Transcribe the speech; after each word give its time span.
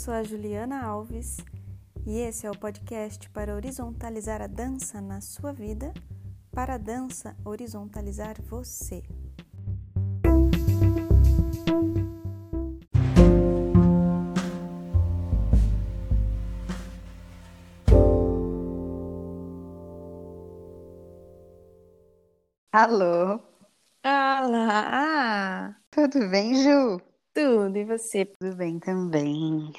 Sou 0.00 0.14
a 0.14 0.22
Juliana 0.22 0.82
Alves 0.82 1.36
e 2.06 2.20
esse 2.20 2.46
é 2.46 2.50
o 2.50 2.56
podcast 2.56 3.28
para 3.28 3.54
horizontalizar 3.54 4.40
a 4.40 4.46
dança 4.46 4.98
na 4.98 5.20
sua 5.20 5.52
vida, 5.52 5.92
para 6.50 6.76
a 6.76 6.78
dança 6.78 7.36
horizontalizar 7.44 8.40
você. 8.40 9.02
Alô, 22.72 23.38
Olá! 24.02 25.76
tudo 25.90 26.26
bem, 26.30 26.54
Ju? 26.54 27.02
Tudo, 27.34 27.76
e 27.76 27.84
você? 27.84 28.24
Tudo 28.24 28.56
bem 28.56 28.78
também. 28.78 29.72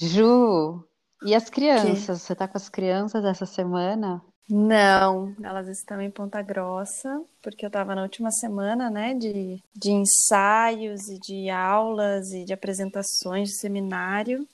Ju, 0.00 0.84
e 1.24 1.34
as 1.34 1.50
crianças? 1.50 2.22
Você 2.22 2.34
tá 2.34 2.46
com 2.46 2.56
as 2.56 2.68
crianças 2.68 3.24
essa 3.24 3.44
semana? 3.44 4.22
Não, 4.48 5.34
elas 5.42 5.68
estão 5.68 6.00
em 6.00 6.10
Ponta 6.10 6.40
Grossa, 6.40 7.20
porque 7.42 7.64
eu 7.64 7.68
estava 7.68 7.94
na 7.94 8.02
última 8.02 8.30
semana, 8.30 8.88
né, 8.88 9.12
de, 9.12 9.62
de 9.74 9.90
ensaios 9.90 11.08
e 11.08 11.18
de 11.18 11.50
aulas 11.50 12.32
e 12.32 12.44
de 12.44 12.52
apresentações 12.52 13.50
de 13.50 13.58
seminário. 13.58 14.46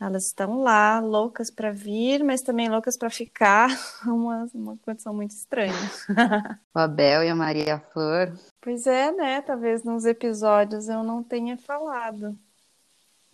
Elas 0.00 0.24
estão 0.24 0.60
lá, 0.60 0.98
loucas 0.98 1.48
para 1.50 1.70
vir, 1.70 2.24
mas 2.24 2.40
também 2.40 2.68
loucas 2.68 2.98
para 2.98 3.08
ficar, 3.08 3.68
uma, 4.04 4.48
uma 4.52 4.76
condição 4.78 5.14
muito 5.14 5.30
estranha. 5.30 5.72
O 6.74 6.78
Abel 6.80 7.22
e 7.22 7.28
a 7.28 7.36
Maria 7.36 7.78
Flor. 7.92 8.36
Pois 8.60 8.84
é, 8.84 9.12
né? 9.12 9.40
Talvez 9.42 9.84
nos 9.84 10.04
episódios 10.04 10.88
eu 10.88 11.04
não 11.04 11.22
tenha 11.22 11.56
falado. 11.56 12.36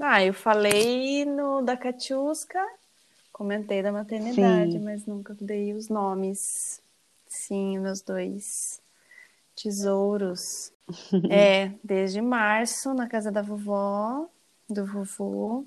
Ah, 0.03 0.25
eu 0.25 0.33
falei 0.33 1.27
no 1.27 1.61
da 1.61 1.77
Catiusca, 1.77 2.59
comentei 3.31 3.83
da 3.83 3.93
maternidade, 3.93 4.73
Sim. 4.73 4.85
mas 4.85 5.05
nunca 5.05 5.37
dei 5.39 5.75
os 5.75 5.91
nomes. 5.91 6.83
Sim, 7.29 7.79
meus 7.79 8.01
dois 8.01 8.81
tesouros. 9.55 10.73
É, 11.31 11.73
desde 11.85 12.21
março, 12.21 12.93
na 12.95 13.07
casa 13.07 13.31
da 13.31 13.43
vovó, 13.43 14.27
do 14.69 14.85
vovô. 14.87 15.65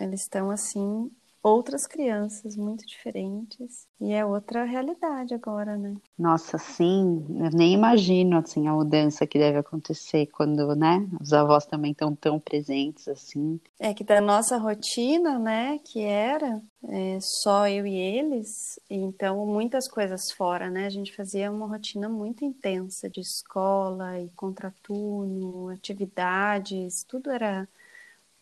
Eles 0.00 0.22
estão 0.22 0.50
assim, 0.50 1.10
outras 1.44 1.86
crianças 1.86 2.56
muito 2.56 2.86
diferentes. 2.86 3.86
E 4.00 4.12
é 4.12 4.24
outra 4.24 4.64
realidade 4.64 5.34
agora, 5.34 5.76
né? 5.76 5.94
Nossa, 6.18 6.56
sim, 6.56 7.24
eu 7.38 7.50
nem 7.52 7.74
imagino 7.74 8.38
assim 8.38 8.66
a 8.66 8.72
mudança 8.72 9.26
que 9.26 9.38
deve 9.38 9.58
acontecer 9.58 10.26
quando, 10.28 10.74
né, 10.74 11.06
os 11.20 11.34
avós 11.34 11.66
também 11.66 11.92
estão 11.92 12.16
tão 12.16 12.40
presentes 12.40 13.06
assim. 13.06 13.60
É 13.78 13.92
que 13.92 14.02
da 14.02 14.22
nossa 14.22 14.56
rotina, 14.56 15.38
né, 15.38 15.78
que 15.84 16.00
era 16.00 16.62
é, 16.88 17.18
só 17.20 17.68
eu 17.68 17.86
e 17.86 17.94
eles, 17.94 18.80
então 18.88 19.44
muitas 19.46 19.86
coisas 19.86 20.32
fora, 20.32 20.70
né? 20.70 20.86
A 20.86 20.90
gente 20.90 21.14
fazia 21.14 21.50
uma 21.50 21.66
rotina 21.66 22.08
muito 22.08 22.44
intensa 22.44 23.10
de 23.10 23.20
escola 23.20 24.18
e 24.18 24.30
contraturno, 24.30 25.68
atividades, 25.68 27.04
tudo 27.04 27.30
era 27.30 27.68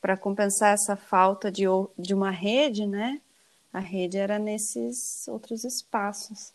para 0.02 0.16
compensar 0.16 0.74
essa 0.74 0.96
falta 0.96 1.50
de, 1.50 1.62
de 1.96 2.12
uma 2.12 2.30
rede, 2.30 2.86
né? 2.86 3.20
A 3.72 3.78
rede 3.78 4.18
era 4.18 4.38
nesses 4.38 5.26
outros 5.28 5.64
espaços. 5.64 6.52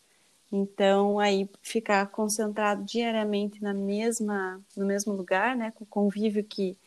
Então, 0.52 1.18
aí 1.18 1.50
ficar 1.62 2.06
concentrado 2.08 2.84
diariamente 2.84 3.62
na 3.64 3.74
mesma, 3.74 4.62
no 4.76 4.86
mesmo 4.86 5.14
lugar, 5.14 5.56
né, 5.56 5.72
com 5.72 5.84
o 5.84 5.88
convívio 5.88 6.44
que 6.44 6.78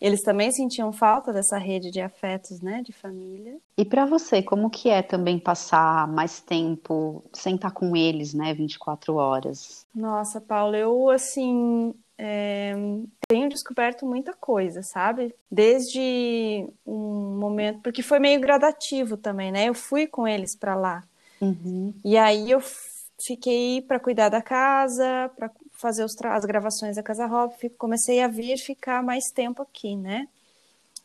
eles 0.00 0.22
também 0.22 0.50
sentiam 0.52 0.92
falta 0.92 1.32
dessa 1.32 1.58
rede 1.58 1.90
de 1.90 2.00
afetos, 2.00 2.60
né, 2.60 2.82
de 2.82 2.92
família. 2.92 3.58
E 3.76 3.84
para 3.84 4.06
você, 4.06 4.42
como 4.42 4.70
que 4.70 4.88
é 4.88 5.02
também 5.02 5.38
passar 5.38 6.06
mais 6.08 6.40
tempo 6.40 7.24
sem 7.32 7.56
estar 7.56 7.72
com 7.72 7.96
eles, 7.96 8.32
né, 8.32 8.54
24 8.54 9.16
horas? 9.16 9.86
Nossa, 9.94 10.40
Paula, 10.40 10.76
eu 10.76 11.10
assim 11.10 11.92
é, 12.18 12.74
tenho 13.28 13.48
descoberto 13.48 14.04
muita 14.04 14.32
coisa, 14.32 14.82
sabe? 14.82 15.32
Desde 15.48 16.66
um 16.84 17.38
momento, 17.38 17.80
porque 17.80 18.02
foi 18.02 18.18
meio 18.18 18.40
gradativo 18.40 19.16
também, 19.16 19.52
né? 19.52 19.68
Eu 19.68 19.74
fui 19.74 20.08
com 20.08 20.26
eles 20.26 20.56
para 20.56 20.74
lá. 20.74 21.04
Uhum. 21.40 21.94
E 22.04 22.18
aí 22.18 22.50
eu 22.50 22.60
fiquei 23.20 23.80
para 23.82 24.00
cuidar 24.00 24.28
da 24.30 24.42
casa, 24.42 25.30
para 25.36 25.48
fazer 25.72 26.04
as 26.04 26.44
gravações 26.44 26.96
da 26.96 27.02
Casa 27.04 27.26
Hop, 27.26 27.52
comecei 27.78 28.20
a 28.20 28.26
vir 28.26 28.58
ficar 28.58 29.00
mais 29.00 29.30
tempo 29.30 29.62
aqui, 29.62 29.94
né? 29.94 30.26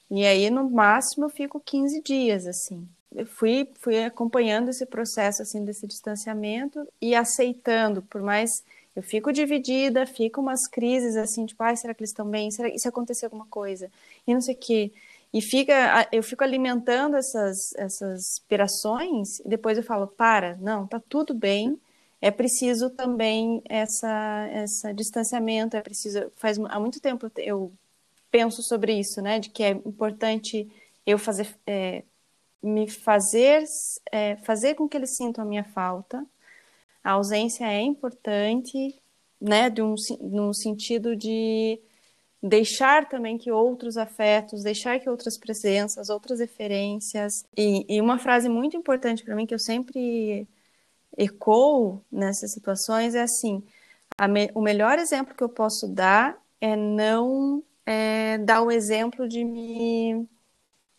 E 0.09 0.25
aí 0.25 0.49
no 0.49 0.67
máximo 0.67 1.25
eu 1.25 1.29
fico 1.29 1.59
15 1.59 2.01
dias 2.01 2.47
assim. 2.47 2.87
Eu 3.15 3.27
fui 3.27 3.69
fui 3.79 4.03
acompanhando 4.03 4.69
esse 4.69 4.87
processo 4.87 5.43
assim 5.43 5.63
desse 5.63 5.85
distanciamento 5.85 6.87
e 6.99 7.13
aceitando, 7.13 8.01
por 8.01 8.23
mais 8.23 8.63
eu 8.95 9.01
fico 9.03 9.31
dividida, 9.31 10.05
fico 10.05 10.41
umas 10.41 10.67
crises 10.67 11.15
assim, 11.15 11.45
tipo, 11.45 11.63
ai, 11.63 11.75
será 11.75 11.93
que 11.93 12.01
eles 12.01 12.11
estão 12.11 12.29
bem? 12.29 12.51
Será 12.51 12.69
e 12.69 12.79
se 12.79 12.87
acontecer 12.87 13.25
alguma 13.25 13.45
coisa? 13.47 13.91
E 14.27 14.33
não 14.33 14.41
sei 14.41 14.55
o 14.55 14.57
quê. 14.57 14.91
E 15.33 15.41
fica, 15.41 16.07
eu 16.11 16.21
fico 16.21 16.43
alimentando 16.43 17.15
essas, 17.17 17.73
essas 17.75 18.33
aspirações 18.33 19.39
e 19.39 19.49
depois 19.49 19.77
eu 19.77 19.83
falo, 19.83 20.07
para, 20.07 20.55
não, 20.57 20.85
tá 20.87 21.01
tudo 21.09 21.33
bem. 21.33 21.79
É 22.21 22.29
preciso 22.31 22.89
também 22.91 23.61
essa, 23.67 24.47
essa 24.51 24.93
distanciamento, 24.93 25.75
é 25.75 25.81
preciso, 25.81 26.31
faz 26.35 26.57
há 26.59 26.79
muito 26.79 27.01
tempo 27.01 27.29
eu 27.37 27.73
penso 28.31 28.63
sobre 28.63 28.93
isso, 28.93 29.21
né, 29.21 29.39
de 29.39 29.49
que 29.49 29.63
é 29.63 29.69
importante 29.71 30.67
eu 31.05 31.17
fazer, 31.19 31.47
é, 31.67 32.03
me 32.63 32.89
fazer, 32.89 33.63
é, 34.11 34.37
fazer 34.37 34.75
com 34.75 34.87
que 34.89 34.97
eles 34.97 35.15
sintam 35.17 35.43
a 35.43 35.47
minha 35.47 35.63
falta. 35.63 36.25
A 37.03 37.11
ausência 37.11 37.65
é 37.65 37.81
importante, 37.81 38.95
né, 39.41 39.69
de 39.69 39.81
um, 39.81 39.95
num 40.21 40.53
sentido 40.53 41.15
de 41.15 41.79
deixar 42.41 43.09
também 43.09 43.37
que 43.37 43.51
outros 43.51 43.97
afetos, 43.97 44.63
deixar 44.63 44.99
que 44.99 45.09
outras 45.09 45.37
presenças, 45.39 46.09
outras 46.09 46.39
referências. 46.39 47.45
E, 47.57 47.85
e 47.97 48.01
uma 48.01 48.19
frase 48.19 48.49
muito 48.49 48.77
importante 48.77 49.23
para 49.23 49.35
mim 49.35 49.45
que 49.45 49.53
eu 49.55 49.59
sempre 49.59 50.47
ecoo 51.17 52.01
nessas 52.11 52.53
situações 52.53 53.15
é 53.15 53.21
assim: 53.23 53.63
me- 54.29 54.51
o 54.55 54.61
melhor 54.61 54.99
exemplo 54.99 55.35
que 55.35 55.43
eu 55.43 55.49
posso 55.49 55.87
dar 55.87 56.37
é 56.61 56.75
não 56.75 57.63
é, 57.85 58.37
dar 58.39 58.61
o 58.63 58.71
exemplo 58.71 59.27
de 59.27 59.43
me 59.43 60.27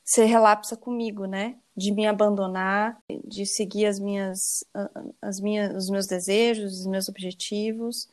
ser 0.04 0.24
relapsa 0.26 0.76
comigo, 0.76 1.26
né? 1.26 1.56
De 1.76 1.92
me 1.92 2.06
abandonar, 2.06 2.98
de 3.24 3.44
seguir 3.44 3.86
as 3.86 3.98
minhas, 3.98 4.64
as 5.20 5.40
minhas, 5.40 5.74
os 5.74 5.90
meus 5.90 6.06
desejos, 6.06 6.80
os 6.80 6.86
meus 6.86 7.08
objetivos. 7.08 8.08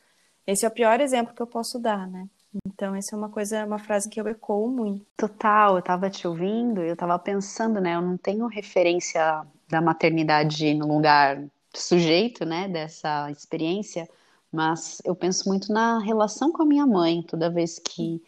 Esse 0.46 0.64
é 0.64 0.68
o 0.68 0.72
pior 0.72 1.00
exemplo 1.00 1.34
que 1.34 1.42
eu 1.42 1.46
posso 1.46 1.78
dar, 1.78 2.08
né? 2.08 2.28
Então, 2.66 2.94
essa 2.94 3.14
é 3.14 3.18
uma 3.18 3.30
coisa, 3.30 3.64
uma 3.64 3.78
frase 3.78 4.08
que 4.08 4.20
eu 4.20 4.28
ecoo 4.28 4.68
muito. 4.68 5.06
Total, 5.16 5.76
eu 5.76 5.82
tava 5.82 6.10
te 6.10 6.26
ouvindo 6.26 6.82
e 6.82 6.88
eu 6.88 6.96
tava 6.96 7.18
pensando, 7.18 7.80
né, 7.80 7.94
eu 7.94 8.02
não 8.02 8.18
tenho 8.18 8.46
referência 8.46 9.46
da 9.68 9.80
maternidade 9.80 10.74
no 10.74 10.86
lugar 10.86 11.42
sujeito, 11.74 12.44
né, 12.44 12.68
dessa 12.68 13.30
experiência, 13.30 14.06
mas 14.52 15.00
eu 15.04 15.16
penso 15.16 15.48
muito 15.48 15.72
na 15.72 15.98
relação 16.00 16.52
com 16.52 16.62
a 16.62 16.66
minha 16.66 16.86
mãe, 16.86 17.22
toda 17.22 17.48
vez 17.48 17.78
que 17.78 18.22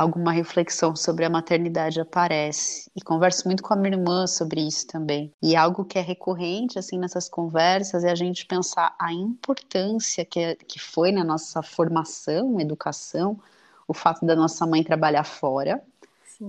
alguma 0.00 0.32
reflexão 0.32 0.96
sobre 0.96 1.26
a 1.26 1.30
maternidade 1.30 2.00
aparece. 2.00 2.90
E 2.96 3.02
converso 3.02 3.46
muito 3.46 3.62
com 3.62 3.74
a 3.74 3.76
minha 3.76 3.94
irmã 3.94 4.26
sobre 4.26 4.66
isso 4.66 4.86
também. 4.86 5.30
E 5.42 5.54
algo 5.54 5.84
que 5.84 5.98
é 5.98 6.00
recorrente, 6.00 6.78
assim, 6.78 6.98
nessas 6.98 7.28
conversas 7.28 8.02
é 8.02 8.10
a 8.10 8.14
gente 8.14 8.46
pensar 8.46 8.94
a 8.98 9.12
importância 9.12 10.24
que, 10.24 10.40
é- 10.40 10.54
que 10.54 10.78
foi 10.78 11.12
na 11.12 11.22
nossa 11.22 11.62
formação, 11.62 12.58
educação, 12.58 13.38
o 13.86 13.92
fato 13.92 14.24
da 14.24 14.34
nossa 14.34 14.66
mãe 14.66 14.82
trabalhar 14.82 15.24
fora. 15.24 15.82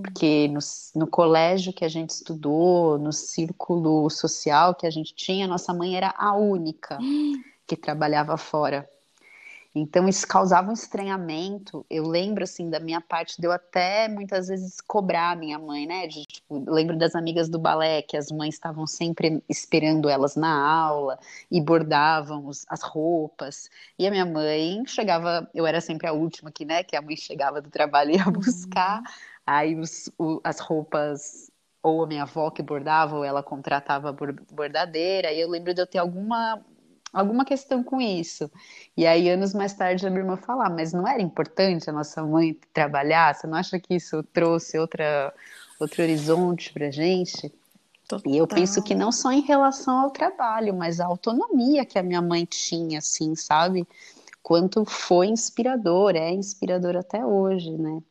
Porque 0.00 0.48
no, 0.48 0.60
no 0.96 1.06
colégio 1.06 1.74
que 1.74 1.84
a 1.84 1.88
gente 1.88 2.10
estudou, 2.10 2.98
no 2.98 3.12
círculo 3.12 4.08
social 4.08 4.74
que 4.74 4.86
a 4.86 4.90
gente 4.90 5.14
tinha, 5.14 5.46
nossa 5.46 5.74
mãe 5.74 5.94
era 5.94 6.14
a 6.16 6.34
única 6.34 6.98
que 7.66 7.76
trabalhava 7.76 8.38
fora. 8.38 8.88
Então 9.74 10.06
isso 10.06 10.26
causava 10.26 10.70
um 10.70 10.74
estranhamento. 10.74 11.84
Eu 11.88 12.06
lembro 12.06 12.44
assim 12.44 12.68
da 12.68 12.78
minha 12.78 13.00
parte, 13.00 13.40
deu 13.40 13.50
até 13.50 14.06
muitas 14.06 14.48
vezes 14.48 14.80
cobrar 14.82 15.30
a 15.30 15.36
minha 15.36 15.58
mãe, 15.58 15.86
né? 15.86 16.06
De, 16.06 16.26
tipo, 16.26 16.70
lembro 16.70 16.96
das 16.98 17.14
amigas 17.14 17.48
do 17.48 17.58
balé 17.58 18.02
que 18.02 18.16
as 18.16 18.30
mães 18.30 18.54
estavam 18.54 18.86
sempre 18.86 19.42
esperando 19.48 20.10
elas 20.10 20.36
na 20.36 20.52
aula 20.52 21.18
e 21.50 21.60
bordavam 21.60 22.46
os, 22.46 22.66
as 22.68 22.82
roupas. 22.82 23.70
E 23.98 24.06
a 24.06 24.10
minha 24.10 24.26
mãe 24.26 24.82
chegava, 24.86 25.48
eu 25.54 25.66
era 25.66 25.80
sempre 25.80 26.06
a 26.06 26.12
última 26.12 26.50
aqui, 26.50 26.64
né? 26.66 26.82
Que 26.82 26.94
a 26.94 27.02
mãe 27.02 27.16
chegava 27.16 27.62
do 27.62 27.70
trabalho 27.70 28.10
e 28.10 28.16
ia 28.16 28.26
uhum. 28.26 28.32
buscar. 28.32 28.98
Uhum. 28.98 29.04
Aí 29.46 29.74
os, 29.74 30.10
o, 30.18 30.40
as 30.44 30.60
roupas 30.60 31.50
ou 31.82 32.04
a 32.04 32.06
minha 32.06 32.22
avó 32.22 32.50
que 32.50 32.62
bordava, 32.62 33.16
ou 33.16 33.24
ela 33.24 33.42
contratava 33.42 34.14
bordadeira, 34.52 35.32
e 35.32 35.40
eu 35.40 35.48
lembro 35.48 35.74
de 35.74 35.82
eu 35.82 35.86
ter 35.86 35.98
alguma 35.98 36.64
alguma 37.12 37.44
questão 37.44 37.82
com 37.82 38.00
isso. 38.00 38.50
E 38.96 39.06
aí, 39.06 39.28
anos 39.28 39.52
mais 39.52 39.74
tarde, 39.74 40.06
a 40.06 40.10
minha 40.10 40.22
irmã 40.22 40.36
falar, 40.36 40.70
mas 40.70 40.92
não 40.92 41.06
era 41.06 41.20
importante 41.20 41.90
a 41.90 41.92
nossa 41.92 42.22
mãe 42.22 42.58
trabalhar? 42.72 43.34
Você 43.34 43.46
não 43.46 43.56
acha 43.56 43.78
que 43.78 43.94
isso 43.94 44.22
trouxe 44.22 44.78
outra, 44.78 45.32
outro 45.78 46.02
horizonte 46.02 46.72
pra 46.72 46.90
gente? 46.90 47.52
Total. 48.08 48.32
E 48.32 48.36
eu 48.36 48.46
penso 48.46 48.82
que 48.82 48.94
não 48.94 49.12
só 49.12 49.30
em 49.32 49.40
relação 49.40 49.98
ao 50.00 50.10
trabalho, 50.10 50.74
mas 50.74 51.00
a 51.00 51.06
autonomia 51.06 51.84
que 51.84 51.98
a 51.98 52.02
minha 52.02 52.22
mãe 52.22 52.44
tinha, 52.44 52.98
assim, 52.98 53.34
sabe? 53.34 53.86
Quanto 54.42 54.84
foi 54.84 55.28
inspirador, 55.28 56.16
é 56.16 56.30
inspirador 56.30 56.96
até 56.96 57.24
hoje, 57.24 57.70
né? 57.70 58.02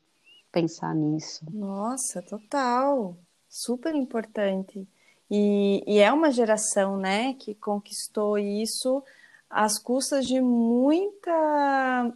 Pensar 0.51 0.95
nisso. 0.95 1.45
Nossa, 1.51 2.21
total. 2.21 3.17
Super 3.49 3.93
importante. 3.95 4.87
E, 5.33 5.81
e 5.87 5.99
é 5.99 6.11
uma 6.11 6.29
geração, 6.29 6.97
né, 6.97 7.33
que 7.39 7.55
conquistou 7.55 8.37
isso 8.37 9.01
às 9.49 9.79
custas 9.79 10.27
de 10.27 10.41
muita, 10.41 11.31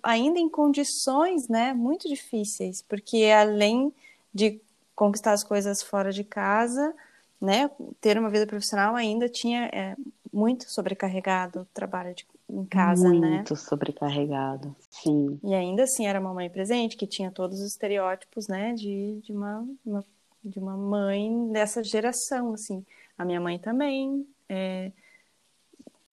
ainda 0.04 0.38
em 0.38 0.50
condições, 0.50 1.48
né, 1.48 1.74
muito 1.74 2.10
difíceis, 2.10 2.82
porque 2.82 3.32
além 3.34 3.94
de 4.34 4.60
conquistar 4.94 5.32
as 5.32 5.46
coisas 5.46 5.82
fora 5.82 6.12
de 6.12 6.26
casa, 6.26 6.94
né, 7.40 7.72
ter 8.02 8.18
uma 8.18 8.30
vida 8.30 8.46
profissional 8.46 8.96
ainda 8.96 9.30
tinha 9.30 9.70
é, 9.74 9.96
muito 10.32 10.70
sobrecarregado 10.70 11.62
o 11.62 11.66
trabalho 11.74 12.14
de, 12.14 12.28
em 12.50 12.66
casa, 12.66 13.08
muito 13.08 13.22
né? 13.22 13.36
Muito 13.38 13.56
sobrecarregado, 13.56 14.76
sim. 14.90 15.40
E 15.42 15.54
ainda 15.54 15.84
assim 15.84 16.06
era 16.06 16.20
uma 16.20 16.34
mãe 16.34 16.50
presente, 16.50 16.98
que 16.98 17.08
tinha 17.08 17.32
todos 17.32 17.62
os 17.62 17.68
estereótipos, 17.68 18.50
né, 18.50 18.74
de, 18.74 19.22
de 19.24 19.32
uma, 19.32 19.66
uma 19.86 20.04
de 20.46 20.60
uma 20.60 20.78
mãe 20.78 21.50
dessa 21.52 21.84
geração, 21.84 22.54
assim. 22.54 22.86
A 23.18 23.26
minha 23.26 23.40
mãe 23.40 23.58
também 23.58 24.28
é, 24.50 24.92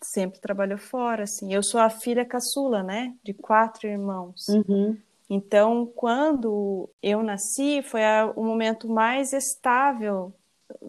sempre 0.00 0.40
trabalhou 0.40 0.78
fora, 0.78 1.24
assim. 1.24 1.52
Eu 1.52 1.62
sou 1.62 1.80
a 1.80 1.90
filha 1.90 2.24
caçula, 2.24 2.82
né? 2.82 3.14
De 3.22 3.32
quatro 3.32 3.88
irmãos. 3.88 4.48
Uhum. 4.48 4.96
Então, 5.28 5.86
quando 5.86 6.88
eu 7.02 7.22
nasci, 7.22 7.82
foi 7.82 8.04
a, 8.04 8.32
o 8.36 8.44
momento 8.44 8.88
mais 8.88 9.32
estável 9.32 10.32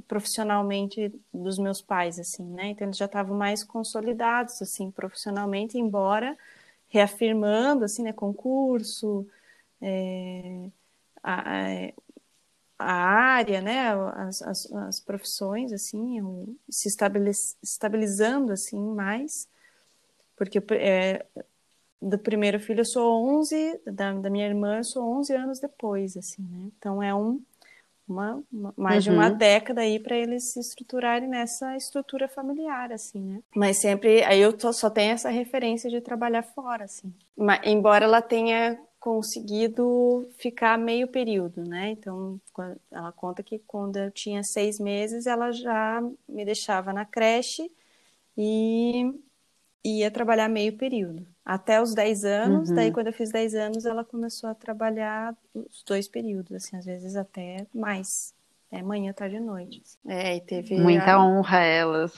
profissionalmente 0.07 1.13
dos 1.33 1.57
meus 1.57 1.81
pais, 1.81 2.19
assim, 2.19 2.44
né? 2.44 2.68
Então, 2.68 2.88
eles 2.88 2.98
já 2.98 3.06
estavam 3.06 3.38
mais 3.38 3.63
consolidados, 3.63 4.62
assim, 4.62 4.92
profissionalmente, 4.92 5.77
embora 5.77 6.38
reafirmando, 6.89 7.86
assim, 7.86 8.04
né? 8.04 8.13
Concurso, 8.13 9.27
é, 9.81 10.69
a, 11.21 11.51
a, 11.51 11.94
a 12.83 12.94
área, 12.94 13.62
né, 13.62 13.94
as, 14.15 14.41
as, 14.41 14.71
as 14.71 15.00
profissões, 15.00 15.71
assim, 15.71 16.19
se 16.69 16.89
estabilizando, 17.62 18.51
assim, 18.51 18.80
mais, 18.80 19.47
porque 20.35 20.62
é, 20.71 21.25
do 22.01 22.19
primeiro 22.19 22.59
filho 22.59 22.81
eu 22.81 22.85
sou 22.85 23.25
11, 23.39 23.81
da, 23.85 24.13
da 24.13 24.30
minha 24.30 24.45
irmã 24.45 24.77
eu 24.77 24.83
sou 24.83 25.03
11 25.19 25.33
anos 25.33 25.59
depois, 25.59 26.18
assim, 26.18 26.41
né, 26.44 26.69
então 26.77 27.01
é 27.01 27.13
um, 27.13 27.41
uma, 28.07 28.44
uma 28.51 28.74
mais 28.75 29.06
uhum. 29.06 29.13
de 29.13 29.18
uma 29.19 29.29
uhum. 29.29 29.38
década 29.38 29.81
aí 29.81 30.00
para 30.00 30.15
eles 30.15 30.51
se 30.51 30.59
estruturarem 30.59 31.29
nessa 31.29 31.75
estrutura 31.77 32.27
familiar, 32.27 32.91
assim, 32.91 33.21
né, 33.21 33.44
mas 33.56 33.77
sempre, 33.77 34.24
aí 34.24 34.39
eu 34.39 34.51
tô, 34.51 34.74
só 34.74 34.89
tenho 34.89 35.13
essa 35.13 35.29
referência 35.29 35.89
de 35.89 36.01
trabalhar 36.01 36.44
fora, 36.44 36.83
assim, 36.83 37.13
mas, 37.36 37.62
embora 37.63 38.06
ela 38.06 38.21
tenha 38.21 38.79
conseguido 39.03 40.25
ficar 40.38 40.77
meio 40.77 41.09
período, 41.09 41.61
né? 41.61 41.89
Então, 41.89 42.39
ela 42.89 43.11
conta 43.11 43.44
que 43.44 43.59
quando 43.59 43.97
eu 43.97 44.09
tinha 44.09 44.41
seis 44.45 44.79
meses, 44.79 45.27
ela 45.27 45.51
já 45.51 46.01
me 46.25 46.45
deixava 46.45 46.94
na 46.94 47.03
creche 47.03 47.69
e 48.38 49.13
ia 49.83 50.09
trabalhar 50.09 50.47
meio 50.47 50.77
período. 50.77 51.27
Até 51.44 51.81
os 51.81 51.94
dez 51.94 52.23
anos, 52.23 52.69
uhum. 52.69 52.75
daí 52.75 52.94
quando 52.94 53.07
eu 53.07 53.13
fiz 53.13 53.29
dez 53.29 53.53
anos, 53.53 53.85
ela 53.85 54.05
começou 54.05 54.50
a 54.50 54.55
trabalhar 54.55 55.35
os 55.53 55.83
dois 55.85 56.07
períodos, 56.07 56.53
assim, 56.53 56.77
às 56.77 56.85
vezes 56.85 57.17
até 57.17 57.67
mais. 57.75 58.33
É 58.71 58.81
manhã, 58.81 59.11
tarde 59.11 59.35
e 59.35 59.41
noite. 59.41 59.83
É, 60.07 60.38
e 60.38 60.39
teve. 60.39 60.79
Muita 60.79 61.15
a... 61.15 61.25
honra 61.25 61.57
a 61.57 61.63
elas. 61.65 62.13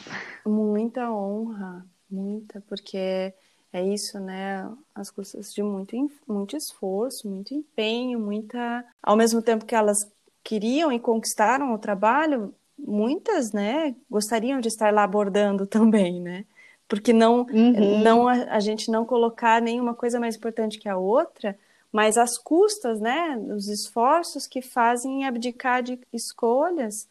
Muita 0.46 1.12
honra, 1.12 1.84
muita, 2.08 2.62
porque 2.68 3.34
é 3.76 3.84
isso, 3.84 4.20
né? 4.20 4.72
As 4.94 5.12
custas 5.12 5.54
de 5.54 5.62
muito, 5.62 5.96
muito 6.26 6.56
esforço, 6.56 7.28
muito 7.28 7.54
empenho, 7.54 8.18
muita. 8.18 8.86
Ao 9.04 9.18
mesmo 9.18 9.42
tempo 9.42 9.66
que 9.66 9.76
elas 9.76 9.98
queriam 10.42 10.94
e 10.94 11.00
conquistaram 11.00 11.74
o 11.74 11.78
trabalho, 11.78 12.54
muitas, 12.78 13.52
né, 13.52 13.94
gostariam 14.10 14.62
de 14.62 14.70
estar 14.70 14.94
lá 14.94 15.04
abordando 15.04 15.66
também, 15.68 16.22
né? 16.22 16.46
Porque 16.88 17.12
não, 17.12 17.42
uhum. 17.52 18.00
não 18.02 18.28
a, 18.30 18.34
a, 18.56 18.60
gente 18.60 18.90
não 18.90 19.06
colocar 19.06 19.62
nenhuma 19.62 19.94
coisa 19.94 20.20
mais 20.20 20.36
importante 20.36 20.80
que 20.80 20.88
a 20.88 20.96
outra, 20.96 21.58
mas 21.92 22.16
as 22.18 22.38
custas, 22.38 23.02
né, 23.02 23.38
os 23.56 23.68
esforços 23.68 24.48
que 24.48 24.62
fazem 24.62 25.26
abdicar 25.26 25.82
de 25.82 26.00
escolhas 26.14 27.10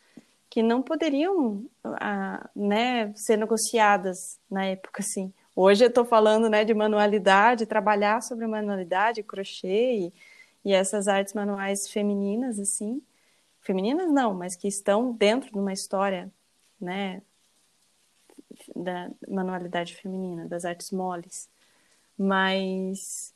que 0.49 0.63
não 0.63 0.81
poderiam, 0.81 1.65
ah, 1.85 2.49
né, 2.55 3.13
ser 3.17 3.37
negociadas 3.37 4.39
na 4.49 4.65
época, 4.65 5.03
assim. 5.03 5.33
Hoje 5.57 5.85
eu 5.85 5.89
estou 5.89 6.05
falando 6.05 6.49
né, 6.49 6.65
de 6.65 6.75
manualidade, 6.75 7.67
trabalhar 7.67 8.23
sobre 8.23 8.47
manualidade, 8.47 9.23
crochê 9.23 9.93
e, 9.95 10.13
e 10.65 10.73
essas 10.73 11.07
artes 11.07 11.33
manuais 11.33 11.89
femininas, 11.89 12.59
assim. 12.59 13.01
Femininas 13.61 14.11
não, 14.13 14.35
mas 14.35 14.57
que 14.57 14.67
estão 14.67 15.13
dentro 15.13 15.53
de 15.53 15.59
uma 15.59 15.73
história, 15.73 16.31
né, 16.81 17.23
da 18.75 19.11
manualidade 19.29 19.95
feminina, 19.95 20.47
das 20.47 20.65
artes 20.65 20.91
moles. 20.91 21.49
Mas, 22.19 23.33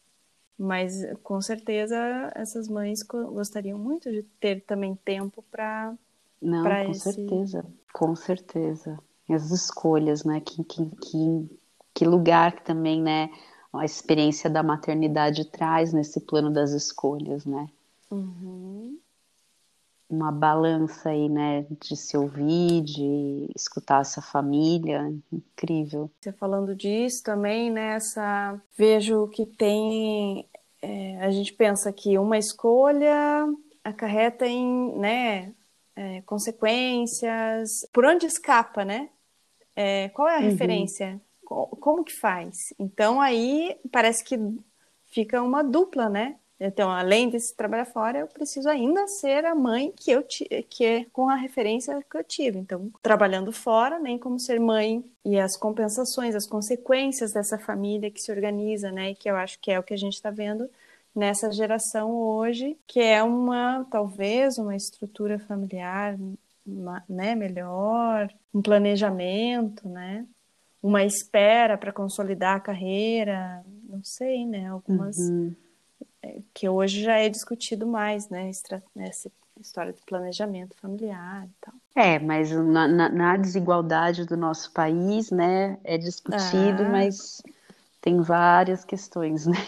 mas 0.59 0.93
com 1.23 1.41
certeza 1.41 1.97
essas 2.35 2.69
mães 2.69 3.03
gostariam 3.03 3.79
muito 3.79 4.11
de 4.11 4.23
ter 4.41 4.63
também 4.63 4.95
tempo 4.97 5.43
para 5.51 5.95
não, 6.41 6.63
pra 6.63 6.85
com 6.85 6.91
esse... 6.91 7.01
certeza, 7.01 7.65
com 7.93 8.17
certeza. 8.17 8.99
As 9.29 9.51
escolhas, 9.51 10.25
né, 10.25 10.41
que, 10.41 10.65
que, 10.65 10.87
que 10.97 11.58
que 11.99 12.05
lugar 12.05 12.53
que 12.53 12.63
também, 12.63 13.03
né, 13.03 13.29
a 13.73 13.85
experiência 13.85 14.49
da 14.49 14.63
maternidade 14.63 15.45
traz 15.45 15.93
nesse 15.93 16.21
plano 16.21 16.49
das 16.49 16.71
escolhas, 16.71 17.45
né? 17.45 17.69
Uhum. 18.09 18.97
Uma 20.09 20.31
balança 20.31 21.11
aí, 21.11 21.29
né, 21.29 21.67
de 21.81 21.97
se 21.97 22.17
ouvir, 22.17 22.83
de 22.83 23.51
escutar 23.55 24.03
essa 24.03 24.23
família, 24.23 25.13
incrível. 25.33 26.09
Você 26.21 26.31
falando 26.31 26.73
disso 26.73 27.25
também, 27.25 27.69
né, 27.69 27.99
vejo 28.77 29.27
que 29.27 29.45
tem, 29.45 30.47
é, 30.81 31.21
a 31.21 31.33
gente 31.33 31.53
pensa 31.53 31.93
que 31.93 32.17
uma 32.17 32.39
escolha 32.39 33.45
acarreta 33.83 34.47
em, 34.47 34.97
né, 34.97 35.53
é, 35.97 36.23
consequências, 36.23 37.85
por 37.93 38.05
onde 38.05 38.25
escapa, 38.25 38.85
né? 38.85 39.09
É, 39.75 40.09
qual 40.11 40.29
é 40.29 40.37
a 40.37 40.39
uhum. 40.39 40.45
referência? 40.45 41.21
Como 41.49 42.05
que 42.05 42.13
faz? 42.13 42.73
Então 42.79 43.21
aí 43.21 43.79
parece 43.91 44.25
que 44.25 44.39
fica 45.07 45.43
uma 45.43 45.63
dupla, 45.63 46.09
né? 46.09 46.37
Então, 46.61 46.91
além 46.91 47.31
de 47.31 47.39
trabalhar 47.55 47.85
fora, 47.85 48.19
eu 48.19 48.27
preciso 48.27 48.69
ainda 48.69 49.07
ser 49.07 49.45
a 49.45 49.55
mãe 49.55 49.93
que 49.93 50.11
eu 50.11 50.25
que 50.69 50.85
é 50.85 51.05
com 51.13 51.29
a 51.29 51.37
referência 51.37 52.03
que 52.11 52.17
eu 52.19 52.25
tive. 52.25 52.59
Então, 52.59 52.91
trabalhando 53.01 53.53
fora, 53.53 53.99
nem 54.01 54.19
como 54.19 54.41
ser 54.41 54.59
mãe 54.59 55.05
e 55.25 55.39
as 55.39 55.57
compensações, 55.57 56.35
as 56.35 56.47
consequências 56.47 57.33
dessa 57.33 57.59
família 57.59 58.11
que 58.11 58.21
se 58.21 58.33
organiza, 58.33 58.91
né? 58.91 59.11
E 59.11 59.15
que 59.15 59.31
eu 59.31 59.37
acho 59.37 59.59
que 59.61 59.71
é 59.71 59.79
o 59.79 59.85
que 59.85 59.95
a 59.95 59.97
gente 59.97 60.15
está 60.15 60.31
vendo 60.31 60.69
nessa 61.15 61.51
geração 61.53 62.13
hoje, 62.13 62.77
que 62.87 63.01
é 63.01 63.23
uma 63.23 63.85
talvez 63.91 64.59
uma 64.59 64.75
estrutura 64.77 65.39
familiar, 65.39 66.17
né, 67.09 67.35
melhor, 67.35 68.33
um 68.53 68.61
planejamento, 68.63 69.89
né? 69.89 70.27
Uma 70.89 71.05
espera 71.05 71.77
para 71.77 71.93
consolidar 71.93 72.57
a 72.57 72.61
carreira, 72.61 73.63
não 73.85 74.03
sei, 74.03 74.47
né? 74.47 74.69
Algumas 74.69 75.19
uhum. 75.19 75.55
É, 76.23 76.41
que 76.55 76.69
hoje 76.69 77.03
já 77.03 77.19
é 77.19 77.29
discutido 77.29 77.87
mais, 77.87 78.29
né? 78.31 78.49
Esse, 78.49 79.31
história 79.61 79.93
de 79.93 80.01
planejamento 80.03 80.75
familiar 80.81 81.47
e 81.47 81.51
tal. 81.61 81.75
É, 81.95 82.19
mas 82.19 82.51
na, 82.51 82.89
na, 82.89 83.09
na 83.11 83.37
desigualdade 83.37 84.25
do 84.25 84.37
nosso 84.37 84.73
país, 84.73 85.31
né, 85.31 85.79
é 85.85 85.99
discutido, 85.99 86.85
ah. 86.85 86.89
mas 86.89 87.43
tem 88.01 88.23
várias 88.23 88.85
questões, 88.85 89.47
né? 89.47 89.59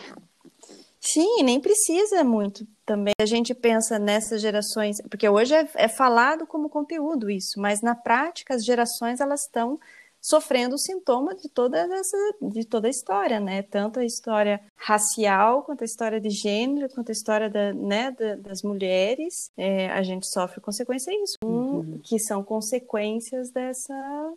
Sim, 1.00 1.42
nem 1.42 1.60
precisa 1.60 2.22
muito 2.22 2.66
também. 2.86 3.14
A 3.20 3.26
gente 3.26 3.54
pensa 3.54 3.98
nessas 3.98 4.40
gerações, 4.40 4.98
porque 5.10 5.28
hoje 5.28 5.54
é, 5.54 5.68
é 5.74 5.88
falado 5.88 6.46
como 6.46 6.70
conteúdo 6.70 7.30
isso, 7.30 7.60
mas 7.60 7.80
na 7.82 7.94
prática 7.94 8.54
as 8.54 8.64
gerações 8.64 9.20
elas 9.20 9.42
estão 9.42 9.78
sofrendo 10.20 10.78
sintomas 10.78 11.40
de 11.40 11.48
toda 11.48 11.78
essa 11.78 12.16
de 12.42 12.64
toda 12.66 12.86
a 12.86 12.90
história, 12.90 13.40
né? 13.40 13.62
Tanto 13.62 13.98
a 13.98 14.04
história 14.04 14.60
racial 14.76 15.62
quanto 15.62 15.82
a 15.82 15.84
história 15.84 16.20
de 16.20 16.30
gênero, 16.30 16.88
quanto 16.94 17.08
a 17.08 17.12
história 17.12 17.48
da, 17.48 17.72
né, 17.72 18.10
da, 18.10 18.36
das 18.36 18.62
mulheres, 18.62 19.50
é, 19.56 19.88
a 19.90 20.02
gente 20.02 20.26
sofre 20.28 20.60
consequências 20.60 21.14
disso, 21.14 21.36
uhum. 21.44 22.00
que 22.02 22.18
são 22.18 22.42
consequências 22.42 23.50
dessa 23.50 24.32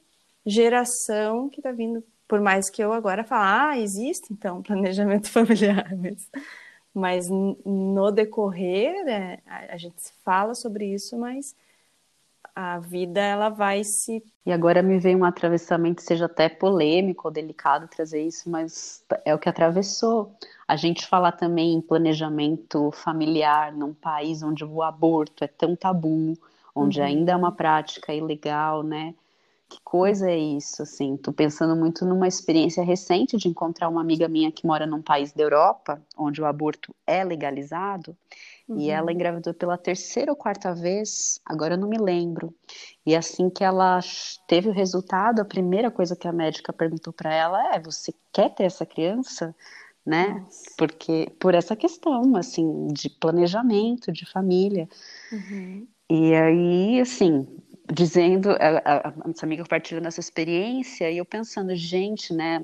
geração 0.46 1.50
que 1.50 1.60
está 1.60 1.72
vindo 1.72 2.04
por 2.28 2.42
mais 2.42 2.70
que 2.70 2.84
eu 2.84 2.92
agora 2.94 3.24
fale, 3.24 3.44
ah, 3.44 3.80
existe 3.80 4.32
então 4.32 4.62
planejamento 4.64 5.30
familiar, 5.30 5.96
mas, 5.96 6.30
mas 6.94 7.30
no 7.30 8.12
decorrer 8.12 8.96
é, 9.08 9.40
a, 9.46 9.74
a 9.74 9.78
gente 9.78 10.02
fala 10.24 10.56
sobre 10.56 10.86
isso, 10.94 11.18
mas 11.18 11.56
a 12.56 12.80
vida 12.80 13.20
ela 13.20 13.50
vai 13.50 13.84
se. 13.84 14.24
E 14.46 14.52
agora 14.52 14.82
me 14.82 15.00
veio 15.00 15.18
um 15.18 15.26
atravessamento, 15.26 16.02
seja 16.02 16.26
até 16.26 16.50
polêmico 16.50 17.28
ou 17.28 17.34
delicado 17.34 17.88
trazer 17.88 18.22
isso, 18.22 18.50
mas 18.50 19.04
é 19.26 19.34
o 19.34 19.40
que 19.40 19.50
atravessou. 19.50 20.36
A 20.68 20.76
gente 20.76 21.08
falar 21.08 21.34
também 21.34 21.74
em 21.74 21.82
planejamento 21.82 22.92
familiar 22.92 23.72
num 23.72 23.94
país 23.94 24.44
onde 24.44 24.64
o 24.64 24.82
aborto 24.82 25.44
é 25.44 25.48
tão 25.48 25.76
tabu, 25.76 26.38
onde 26.76 27.00
uhum. 27.00 27.06
ainda 27.06 27.32
é 27.32 27.36
uma 27.36 27.52
prática 27.52 28.14
ilegal, 28.14 28.84
né? 28.84 29.16
que 29.74 29.80
coisa 29.84 30.30
é 30.30 30.38
isso, 30.38 30.84
assim, 30.84 31.18
tô 31.18 31.34
pensando 31.34 31.76
muito 31.76 32.06
numa 32.06 32.28
experiência 32.28 32.84
recente 32.84 33.38
de 33.38 33.48
encontrar 33.48 33.90
uma 33.90 34.02
amiga 34.02 34.28
minha 34.28 34.52
que 34.52 34.68
mora 34.68 34.86
num 34.86 35.02
país 35.02 35.32
da 35.32 35.42
Europa, 35.42 36.00
onde 36.16 36.40
o 36.40 36.46
aborto 36.46 36.94
é 37.08 37.24
legalizado, 37.24 38.16
uhum. 38.68 38.80
e 38.80 38.90
ela 38.90 39.12
engravidou 39.12 39.54
pela 39.54 39.78
terceira 39.78 40.32
ou 40.32 40.38
quarta 40.38 40.74
vez, 40.74 41.40
agora 41.46 41.76
eu 41.76 41.78
não 41.78 41.88
me 41.88 41.98
lembro, 41.98 42.54
e 43.06 43.16
assim 43.16 43.50
que 43.50 43.64
ela 43.64 44.00
teve 44.48 44.70
o 44.70 44.74
resultado, 44.74 45.42
a 45.42 45.46
primeira 45.46 45.92
coisa 45.92 46.16
que 46.16 46.28
a 46.28 46.34
médica 46.34 46.72
perguntou 46.74 47.12
para 47.14 47.34
ela 47.34 47.76
é, 47.76 47.80
você 47.80 48.14
quer 48.32 48.50
ter 48.54 48.64
essa 48.64 48.86
criança? 48.86 49.56
Né? 50.06 50.42
Nossa. 50.44 50.64
Porque 50.78 51.32
por 51.40 51.56
essa 51.56 51.78
questão, 51.78 52.36
assim, 52.36 52.88
de 52.88 53.10
planejamento, 53.10 54.12
de 54.12 54.26
família. 54.30 54.90
Uhum. 55.32 55.88
E 56.10 56.34
aí, 56.34 57.00
assim, 57.00 57.48
dizendo, 57.92 58.52
a, 58.52 59.08
a, 59.08 59.28
nossa 59.28 59.46
amiga 59.46 59.64
compartilhando 59.64 60.08
essa 60.08 60.20
experiência, 60.20 61.10
e 61.10 61.18
eu 61.18 61.26
pensando, 61.26 61.76
gente, 61.76 62.34
né, 62.34 62.64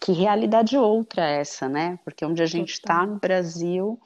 que 0.00 0.12
realidade 0.12 0.76
outra 0.76 1.28
é 1.28 1.40
essa, 1.40 1.68
né? 1.68 1.98
Porque 2.04 2.24
onde 2.24 2.42
a 2.42 2.46
gente 2.46 2.72
está 2.72 3.06
no 3.06 3.18
Brasil, 3.18 3.98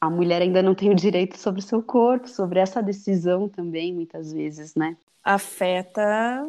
a 0.00 0.08
mulher 0.08 0.42
ainda 0.42 0.62
não 0.62 0.74
tem 0.74 0.90
o 0.90 0.94
direito 0.94 1.38
sobre 1.38 1.60
o 1.60 1.64
seu 1.64 1.82
corpo, 1.82 2.28
sobre 2.28 2.60
essa 2.60 2.82
decisão 2.82 3.48
também, 3.48 3.92
muitas 3.92 4.32
vezes, 4.32 4.74
né? 4.74 4.96
Afeta 5.24 6.48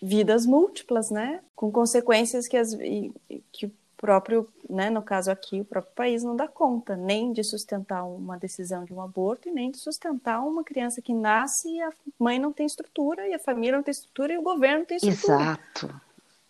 vidas 0.00 0.46
múltiplas, 0.46 1.10
né? 1.10 1.40
Com 1.54 1.72
consequências 1.72 2.46
que, 2.46 2.56
as, 2.56 2.74
que 3.52 3.72
próprio, 3.96 4.48
né, 4.68 4.90
no 4.90 5.02
caso 5.02 5.30
aqui, 5.30 5.60
o 5.60 5.64
próprio 5.64 5.94
país 5.94 6.22
não 6.22 6.36
dá 6.36 6.46
conta 6.46 6.94
nem 6.94 7.32
de 7.32 7.42
sustentar 7.42 8.04
uma 8.04 8.36
decisão 8.36 8.84
de 8.84 8.92
um 8.92 9.00
aborto 9.00 9.48
e 9.48 9.52
nem 9.52 9.70
de 9.70 9.78
sustentar 9.78 10.40
uma 10.40 10.62
criança 10.62 11.00
que 11.00 11.14
nasce 11.14 11.68
e 11.68 11.82
a 11.82 11.90
mãe 12.18 12.38
não 12.38 12.52
tem 12.52 12.66
estrutura 12.66 13.26
e 13.26 13.34
a 13.34 13.38
família 13.38 13.76
não 13.76 13.82
tem 13.82 13.92
estrutura 13.92 14.32
e 14.32 14.38
o 14.38 14.42
governo 14.42 14.80
não 14.80 14.86
tem 14.86 14.98
estrutura. 14.98 15.34
Exato. 15.34 16.00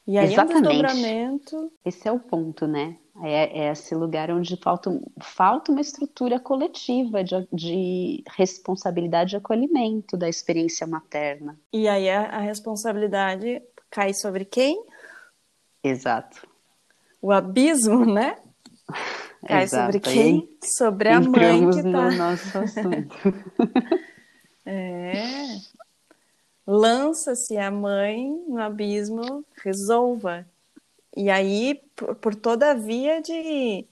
E 0.07 0.19
aí 0.19 0.33
Exatamente. 0.33 0.55
é 0.55 0.59
um 0.59 0.63
desdobramento. 0.63 1.73
Esse 1.85 2.09
é 2.09 2.13
o 2.13 2.19
ponto, 2.19 2.67
né? 2.67 2.97
É, 3.23 3.61
é 3.61 3.73
esse 3.73 3.95
lugar 3.95 4.31
onde 4.31 4.57
falta, 4.57 4.91
falta 5.21 5.73
uma 5.73 5.81
estrutura 5.81 6.39
coletiva 6.39 7.25
de, 7.25 7.49
de 7.53 8.25
responsabilidade 8.37 9.35
e 9.35 9.39
acolhimento 9.39 10.17
da 10.17 10.29
experiência 10.29 10.87
materna. 10.87 11.59
E 11.73 11.89
aí 11.89 12.11
a, 12.11 12.23
a 12.23 12.41
responsabilidade 12.41 13.63
cai 13.91 14.13
sobre 14.13 14.45
quem? 14.45 14.83
Exato 15.83 16.47
o 17.27 17.33
abismo, 17.33 18.05
né? 18.07 18.37
Cai 19.47 19.65
Exato. 19.65 19.93
sobre 19.93 20.01
quem? 20.01 20.49
sobre 20.65 21.09
a 21.09 21.21
mãe 21.21 21.71
que 21.71 21.83
tá. 21.83 21.89
no 21.89 22.11
nosso 22.13 22.59
assunto. 22.59 23.17
é. 24.67 25.15
Lança-se 26.67 27.57
a 27.57 27.71
mãe 27.71 28.29
no 28.49 28.61
abismo, 28.61 29.45
resolva. 29.63 30.47
E 31.17 31.31
aí, 31.31 31.81
por, 31.97 32.15
por 32.17 32.35
toda 32.35 32.73
a 32.73 32.75
via 32.75 33.23
de 33.23 33.87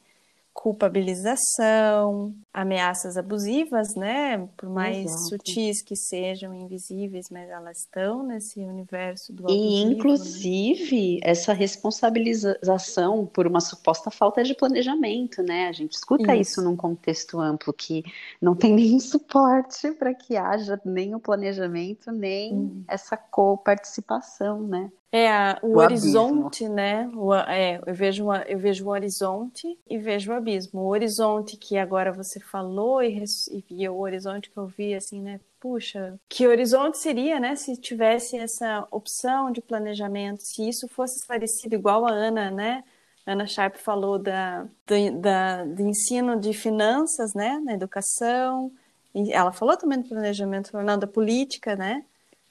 culpabilização, 0.54 2.33
ameaças 2.52 3.16
abusivas, 3.16 3.97
né? 3.97 4.49
Por 4.57 4.69
mais 4.71 5.04
Exato. 5.04 5.23
sutis 5.31 5.83
que 5.83 5.97
sejam, 5.97 6.54
invisíveis, 6.54 7.28
mas 7.28 7.50
elas 7.50 7.81
estão 7.81 8.23
nesse 8.23 8.61
universo 8.61 9.33
do 9.33 9.43
abusivo. 9.43 9.64
E, 9.64 9.85
né? 9.85 9.93
inclusive, 9.93 11.14
né? 11.14 11.21
essa 11.25 11.52
responsabilização 11.52 13.26
por 13.26 13.49
uma 13.49 13.61
suposta 13.61 14.12
falta 14.12 14.45
de 14.45 14.54
planejamento, 14.54 15.43
né? 15.43 15.66
A 15.66 15.73
gente 15.73 15.95
escuta 15.95 16.37
isso, 16.37 16.52
isso 16.52 16.62
num 16.62 16.76
contexto 16.76 17.40
amplo, 17.40 17.73
que 17.73 18.04
não 18.40 18.54
tem 18.54 18.73
nenhum 18.73 19.00
suporte 19.00 19.90
para 19.90 20.14
que 20.14 20.37
haja 20.37 20.81
nem 20.85 21.16
o 21.16 21.21
planejamento, 21.21 22.12
nem 22.12 22.54
hum. 22.54 22.85
essa 22.87 23.16
co-participação, 23.16 24.62
né? 24.62 24.88
É, 25.16 25.61
o, 25.62 25.68
o 25.68 25.76
horizonte, 25.78 26.64
abismo. 26.64 26.75
né? 26.75 27.09
O, 27.14 27.33
é, 27.33 27.80
eu 27.87 27.94
vejo, 27.94 28.25
uma, 28.25 28.42
eu 28.49 28.59
vejo 28.59 28.85
o 28.85 28.88
horizonte 28.88 29.78
e 29.88 29.97
vejo 29.97 30.33
o 30.33 30.35
abismo. 30.35 30.80
O 30.80 30.88
horizonte 30.88 31.56
que 31.56 31.78
agora 31.78 32.11
você 32.11 32.40
falou 32.40 33.00
e, 33.00 33.23
e 33.71 33.88
o 33.88 33.97
horizonte 34.00 34.50
que 34.50 34.56
eu 34.56 34.66
vi, 34.66 34.92
assim, 34.92 35.21
né? 35.21 35.38
Puxa, 35.61 36.18
que 36.28 36.49
horizonte 36.49 36.99
seria, 36.99 37.38
né? 37.38 37.54
Se 37.54 37.76
tivesse 37.76 38.37
essa 38.37 38.88
opção 38.90 39.52
de 39.52 39.61
planejamento, 39.61 40.42
se 40.42 40.68
isso 40.68 40.88
fosse 40.88 41.21
esclarecido 41.21 41.76
igual 41.76 42.04
a 42.04 42.11
Ana, 42.11 42.50
né? 42.50 42.83
Ana 43.25 43.47
Sharp 43.47 43.76
falou 43.76 44.18
da, 44.18 44.64
do, 44.85 45.21
da, 45.21 45.64
do 45.64 45.83
ensino 45.83 46.40
de 46.40 46.52
finanças, 46.52 47.35
né? 47.35 47.61
Na 47.64 47.75
educação. 47.75 48.73
E 49.14 49.33
ela 49.33 49.52
falou 49.52 49.76
também 49.76 50.00
do 50.00 50.09
planejamento, 50.09 50.76
não, 50.76 50.99
da 50.99 51.06
política, 51.06 51.76
né? 51.76 52.04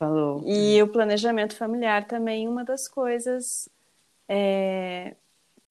Falou. 0.03 0.43
E 0.45 0.81
o 0.83 0.87
planejamento 0.87 1.55
familiar 1.55 2.05
também, 2.05 2.47
uma 2.47 2.65
das 2.65 2.87
coisas. 2.89 3.69
É, 4.27 5.15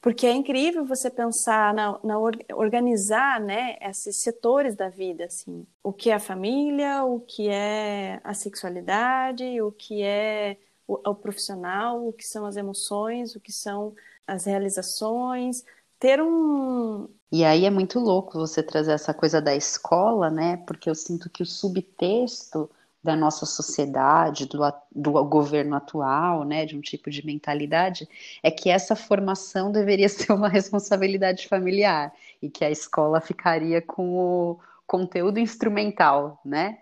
porque 0.01 0.27
é 0.27 0.33
incrível 0.33 0.87
você 0.87 1.11
pensar 1.11 1.75
na, 1.75 1.99
na, 2.03 2.19
organizar 2.55 3.41
né, 3.41 3.77
esses 3.81 4.17
setores 4.17 4.75
da 4.75 4.89
vida, 4.89 5.27
assim. 5.27 5.67
O 5.83 5.93
que 5.93 6.11
é 6.11 6.15
a 6.15 6.21
família, 6.21 7.05
o 7.05 7.21
que 7.21 7.49
é 7.49 8.21
a 8.25 8.33
sexualidade, 8.33 9.61
o 9.61 9.71
que 9.71 10.03
é 10.03 10.57
o, 10.89 10.95
o 11.11 11.15
profissional, 11.15 12.07
o 12.07 12.12
que 12.12 12.27
são 12.27 12.47
as 12.47 12.57
emoções, 12.57 13.37
o 13.37 13.41
que 13.41 13.53
são 13.53 13.95
as 14.27 14.47
realizações. 14.47 15.62
Ter 15.99 16.23
um, 16.23 17.07
e 17.31 17.45
aí 17.45 17.65
é 17.65 17.71
muito 17.71 17.99
louco 17.99 18.39
você 18.39 18.62
trazer 18.62 18.93
essa 18.93 19.15
coisa 19.15 19.41
da 19.41 19.55
escola, 19.55 20.31
né? 20.31 20.57
Porque 20.67 20.89
eu 20.91 20.95
sinto 20.95 21.31
que 21.31 21.43
o 21.43 21.47
subtexto 21.47 22.69
da 23.02 23.16
nossa 23.16 23.44
sociedade, 23.44 24.47
do, 24.47 24.61
do 24.94 25.25
governo 25.25 25.75
atual, 25.75 26.44
né, 26.44 26.64
de 26.64 26.76
um 26.76 26.80
tipo 26.80 27.11
de 27.11 27.25
mentalidade, 27.26 28.09
é 28.42 28.50
que 28.50 28.71
essa 28.71 28.94
formação 28.94 29.73
deveria 29.73 30.09
ser 30.11 30.32
uma 30.32 30.49
responsabilidade 30.49 31.49
familiar 31.49 32.12
e 32.40 32.49
que 32.49 32.64
a 32.64 32.71
escola 32.71 33.21
ficaria 33.21 33.82
com 33.82 34.16
o 34.16 34.61
conteúdo 34.87 35.38
instrumental, 35.38 36.40
né? 36.44 36.78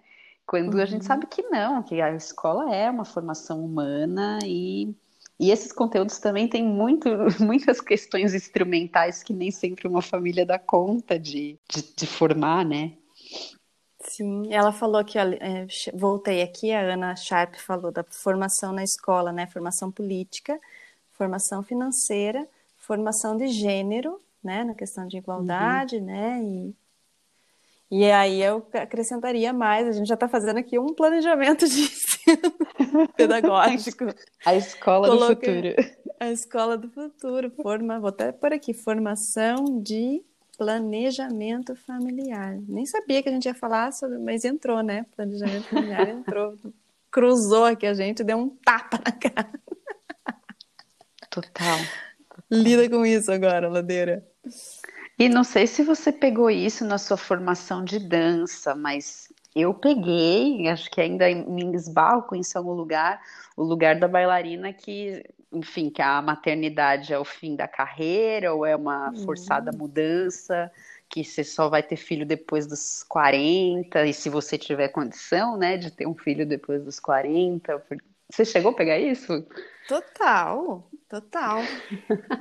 Quando 0.47 0.75
uhum. 0.75 0.81
a 0.81 0.85
gente 0.85 1.03
uhum. 1.03 1.07
sabe 1.07 1.27
que 1.27 1.43
não, 1.43 1.83
que 1.83 2.01
a 2.01 2.13
escola 2.13 2.75
é 2.75 2.91
uma 2.91 3.05
formação 3.05 3.65
humana 3.65 4.41
e, 4.45 4.93
e 5.39 5.51
esses 5.51 5.73
conteúdos 5.73 6.19
também 6.19 6.49
têm 6.49 6.65
muito, 6.65 7.09
muitas 7.41 7.81
questões 7.81 8.35
instrumentais 8.35 9.23
que 9.23 9.33
nem 9.33 9.51
sempre 9.51 9.87
uma 9.87 10.03
família 10.03 10.45
dá 10.45 10.59
conta 10.59 11.19
de, 11.19 11.57
de, 11.69 11.95
de 11.95 12.07
formar, 12.07 12.65
né? 12.65 12.95
Sim, 14.21 14.53
ela 14.53 14.71
falou 14.71 15.03
que, 15.03 15.19
é, 15.19 15.67
voltei 15.95 16.43
aqui, 16.43 16.71
a 16.73 16.93
Ana 16.93 17.17
Sharp 17.17 17.55
falou 17.55 17.91
da 17.91 18.05
formação 18.05 18.71
na 18.71 18.85
escola, 18.85 19.33
né? 19.33 19.47
Formação 19.47 19.91
política, 19.91 20.61
formação 21.13 21.63
financeira, 21.63 22.47
formação 22.77 23.35
de 23.35 23.49
gênero, 23.49 24.21
né? 24.45 24.63
Na 24.63 24.75
questão 24.75 25.09
de 25.09 25.17
igualdade, 25.17 25.97
uhum. 25.97 26.05
né? 26.05 26.43
E, 26.43 26.75
e 27.91 28.11
aí 28.11 28.43
eu 28.43 28.63
acrescentaria 28.75 29.55
mais, 29.55 29.89
a 29.89 29.93
gente 29.93 30.07
já 30.07 30.17
está 30.17 30.29
fazendo 30.29 30.59
aqui 30.59 30.79
um 30.79 30.93
planejamento 30.93 31.67
de 31.67 31.81
ensino 31.89 33.09
pedagógico. 33.17 34.05
A 34.45 34.55
escola 34.55 35.09
Coloca, 35.09 35.35
do 35.35 35.41
futuro. 35.41 35.95
A 36.21 36.31
escola 36.31 36.77
do 36.77 36.91
futuro, 36.91 37.51
forma, 37.53 37.99
vou 37.99 38.11
até 38.11 38.33
por 38.33 38.53
aqui, 38.53 38.75
formação 38.75 39.81
de 39.81 40.23
Planejamento 40.61 41.75
familiar. 41.75 42.55
Nem 42.69 42.85
sabia 42.85 43.23
que 43.23 43.31
a 43.31 43.33
gente 43.33 43.47
ia 43.47 43.55
falar 43.55 43.95
sobre, 43.95 44.19
mas 44.19 44.45
entrou, 44.45 44.83
né? 44.83 45.07
Planejamento 45.17 45.65
familiar 45.69 46.07
entrou. 46.13 46.55
Cruzou 47.11 47.65
aqui 47.65 47.87
a 47.87 47.95
gente, 47.95 48.23
deu 48.23 48.37
um 48.37 48.51
tapa 48.51 48.99
na 49.03 49.11
cara. 49.11 49.51
Total. 51.31 51.79
Lida 52.51 52.91
com 52.91 53.07
isso 53.07 53.33
agora, 53.33 53.71
Ladeira. 53.71 54.23
E 55.19 55.31
não 55.31 55.45
sei 55.45 55.67
se 55.67 55.83
você 55.83 56.13
pegou 56.13 56.51
isso 56.51 56.85
na 56.85 56.99
sua 56.99 57.17
formação 57.17 57.83
de 57.83 57.99
dança, 57.99 58.75
mas 58.75 59.30
eu 59.55 59.75
peguei, 59.75 60.69
acho 60.69 60.91
que 60.91 61.01
ainda 61.01 61.27
me 61.35 61.75
esbarro 61.75 62.23
com 62.23 62.37
isso 62.37 62.57
em 62.57 62.59
algum 62.59 62.73
lugar, 62.73 63.21
o 63.57 63.63
lugar 63.63 63.99
da 63.99 64.07
bailarina 64.07 64.73
que, 64.73 65.25
enfim, 65.53 65.91
que 65.91 66.01
a 66.01 66.23
maternidade 66.23 67.13
é 67.13 67.19
o 67.19 67.25
fim 67.25 67.57
da 67.57 67.67
carreira 67.67 68.55
ou 68.55 68.65
é 68.65 68.77
uma 68.77 69.13
forçada 69.25 69.73
mudança, 69.77 70.71
que 71.09 71.25
você 71.25 71.43
só 71.43 71.69
vai 71.69 71.83
ter 71.83 71.97
filho 71.97 72.25
depois 72.25 72.67
dos 72.67 73.03
40, 73.09 74.07
e 74.07 74.15
se 74.15 74.29
você 74.29 74.57
tiver 74.57 74.89
condição, 74.89 75.57
né, 75.57 75.77
de 75.77 75.91
ter 75.91 76.07
um 76.07 76.15
filho 76.15 76.47
depois 76.47 76.85
dos 76.85 77.01
40. 77.01 77.83
Você 78.31 78.45
chegou 78.45 78.73
a 78.73 78.75
pegar 78.75 78.99
isso? 78.99 79.47
Total, 79.89 80.89
total. 81.09 81.59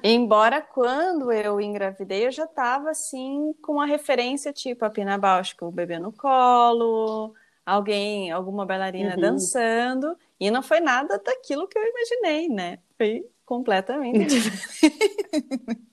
Embora 0.04 0.62
quando 0.62 1.32
eu 1.32 1.60
engravidei, 1.60 2.28
eu 2.28 2.32
já 2.32 2.46
estava 2.46 2.92
assim 2.92 3.54
com 3.62 3.74
uma 3.74 3.86
referência 3.86 4.54
tipo 4.54 4.86
a 4.86 4.90
Pina 4.90 5.18
Bausch 5.18 5.56
com 5.56 5.68
o 5.68 5.72
bebê 5.72 5.98
no 5.98 6.12
colo, 6.12 7.34
alguém, 7.66 8.32
alguma 8.32 8.66
bailarina 8.66 9.16
uhum. 9.16 9.22
dançando, 9.22 10.16
e 10.40 10.52
não 10.52 10.62
foi 10.62 10.80
nada 10.80 11.18
daquilo 11.18 11.68
que 11.68 11.78
eu 11.78 11.84
imaginei, 11.84 12.50
né? 12.50 12.80
Foi 12.98 13.26
completamente 13.46 14.28
diferente. 14.40 15.90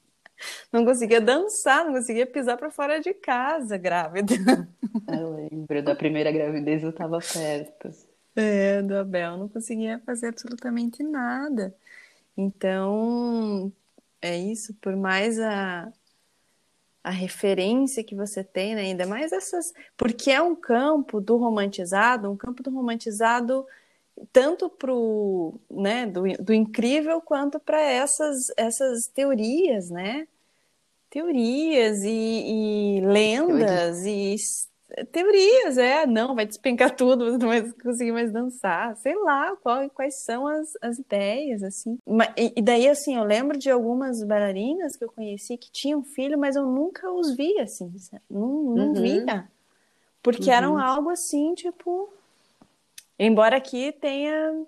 não 0.71 0.85
conseguia 0.85 1.21
dançar, 1.21 1.87
não 1.87 1.95
conseguia 1.95 2.27
pisar 2.27 2.57
para 2.59 2.71
fora 2.71 3.01
de 3.01 3.15
casa 3.15 3.79
grávida. 3.79 4.35
Eu 5.09 5.35
lembro 5.35 5.83
da 5.83 5.95
primeira 5.95 6.31
gravidez, 6.31 6.83
eu 6.83 6.91
estava 6.91 7.19
perto. 7.19 7.91
É, 8.37 8.83
do 8.83 8.95
Abel, 8.97 9.39
não 9.39 9.49
conseguia 9.49 9.99
fazer 10.01 10.29
absolutamente 10.29 11.03
nada. 11.03 11.75
Então, 12.37 13.73
é 14.21 14.37
isso, 14.37 14.75
por 14.75 14.95
mais 14.95 15.39
a, 15.41 15.91
a 17.03 17.11
referência 17.11 18.05
que 18.05 18.15
você 18.15 18.45
tem, 18.45 18.75
né? 18.75 18.83
ainda 18.83 19.07
mais 19.07 19.33
essas. 19.33 19.73
Porque 19.97 20.31
é 20.31 20.41
um 20.43 20.55
campo 20.55 21.21
do 21.21 21.37
romantizado, 21.39 22.31
um 22.31 22.37
campo 22.37 22.63
do 22.63 22.71
romantizado 22.71 23.67
tanto 24.33 24.69
pro, 24.71 25.61
né, 25.71 26.07
do, 26.07 26.23
do 26.43 26.53
incrível 26.53 27.21
quanto 27.21 27.61
para 27.61 27.81
essas, 27.81 28.51
essas 28.57 29.07
teorias, 29.09 29.91
né? 29.91 30.27
Teorias 31.11 32.03
e, 32.03 32.99
e 32.99 33.01
lendas 33.03 34.05
e 34.05 34.35
teorias, 35.05 35.77
é, 35.77 36.07
não, 36.07 36.35
vai 36.35 36.47
despencar 36.47 36.95
tudo, 36.95 37.25
você 37.27 37.39
não 37.39 37.49
vai 37.49 37.63
conseguir 37.73 38.13
mais 38.13 38.33
dançar, 38.33 38.97
sei 38.97 39.15
lá, 39.15 39.55
qual, 39.57 39.89
quais 39.91 40.17
são 40.17 40.47
as, 40.47 40.77
as 40.81 40.99
ideias, 40.99 41.63
assim. 41.63 41.99
E, 42.37 42.63
daí, 42.63 42.89
assim, 42.89 43.17
eu 43.17 43.25
lembro 43.25 43.59
de 43.59 43.71
algumas 43.71 44.23
bailarinas 44.23 44.97
que 44.97 45.05
eu 45.05 45.13
conheci 45.13 45.57
que 45.57 45.71
tinham 45.71 46.03
filho, 46.03 46.39
mas 46.39 46.57
eu 46.57 46.65
nunca 46.65 47.11
os 47.13 47.35
via, 47.37 47.65
assim, 47.65 47.93
não, 48.29 48.63
não 48.63 48.87
uhum. 48.89 48.95
via. 48.95 49.49
Porque 50.23 50.51
uhum. 50.51 50.57
eram 50.57 50.79
algo 50.79 51.11
assim, 51.11 51.55
tipo... 51.55 52.09
Embora 53.19 53.57
aqui 53.57 53.93
tenha 53.93 54.67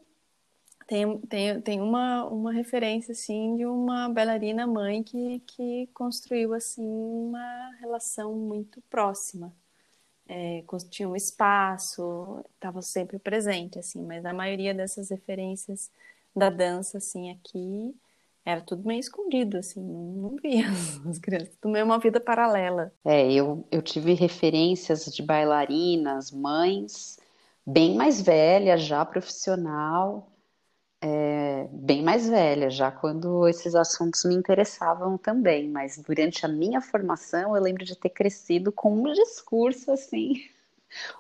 tem, 0.87 1.19
tem, 1.19 1.61
tem 1.61 1.81
uma, 1.83 2.25
uma 2.25 2.51
referência 2.51 3.13
assim 3.13 3.57
de 3.57 3.67
uma 3.67 4.09
bailarina 4.09 4.67
mãe 4.67 5.03
que, 5.03 5.41
que 5.41 5.87
construiu 5.93 6.55
assim 6.55 6.83
uma 6.83 7.73
relação 7.79 8.33
muito 8.33 8.81
próxima 8.89 9.53
é, 10.29 10.63
tinha 10.91 11.09
um 11.09 11.17
espaço, 11.17 12.45
estava 12.55 12.83
sempre 12.83 13.19
presente, 13.19 13.79
assim, 13.79 14.05
mas 14.05 14.25
a 14.25 14.33
maioria 14.33 14.75
dessas 14.75 15.09
referências 15.09 15.91
da 16.37 16.51
dança, 16.51 16.99
assim, 16.99 17.31
aqui, 17.31 17.95
era 18.45 18.61
tudo 18.61 18.87
meio 18.87 19.01
escondido, 19.01 19.57
assim, 19.59 19.81
não, 19.81 20.37
via 20.43 20.67
as 21.09 21.19
crianças, 21.19 21.57
tudo 21.61 21.73
meio 21.73 21.85
uma 21.85 21.99
vida 21.99 22.21
paralela. 22.21 22.93
É, 23.05 23.33
eu, 23.33 23.67
eu 23.71 23.81
tive 23.81 24.13
referências 24.13 25.07
de 25.07 25.23
bailarinas, 25.23 26.31
mães, 26.31 27.19
bem 27.67 27.95
mais 27.95 28.21
velhas, 28.21 28.83
já 28.83 29.05
profissional, 29.05 30.31
é, 31.01 31.69
bem 31.73 32.03
mais 32.03 32.29
velha, 32.29 32.71
já 32.71 32.91
quando 32.91 33.47
esses 33.49 33.75
assuntos 33.75 34.25
me 34.25 34.35
interessavam 34.35 35.17
também, 35.17 35.69
mas 35.69 35.99
durante 35.99 36.45
a 36.45 36.49
minha 36.49 36.81
formação 36.81 37.55
eu 37.55 37.63
lembro 37.63 37.85
de 37.85 37.97
ter 37.97 38.11
crescido 38.11 38.73
com 38.73 38.93
um 38.93 39.13
discurso 39.13 39.93
assim 39.93 40.35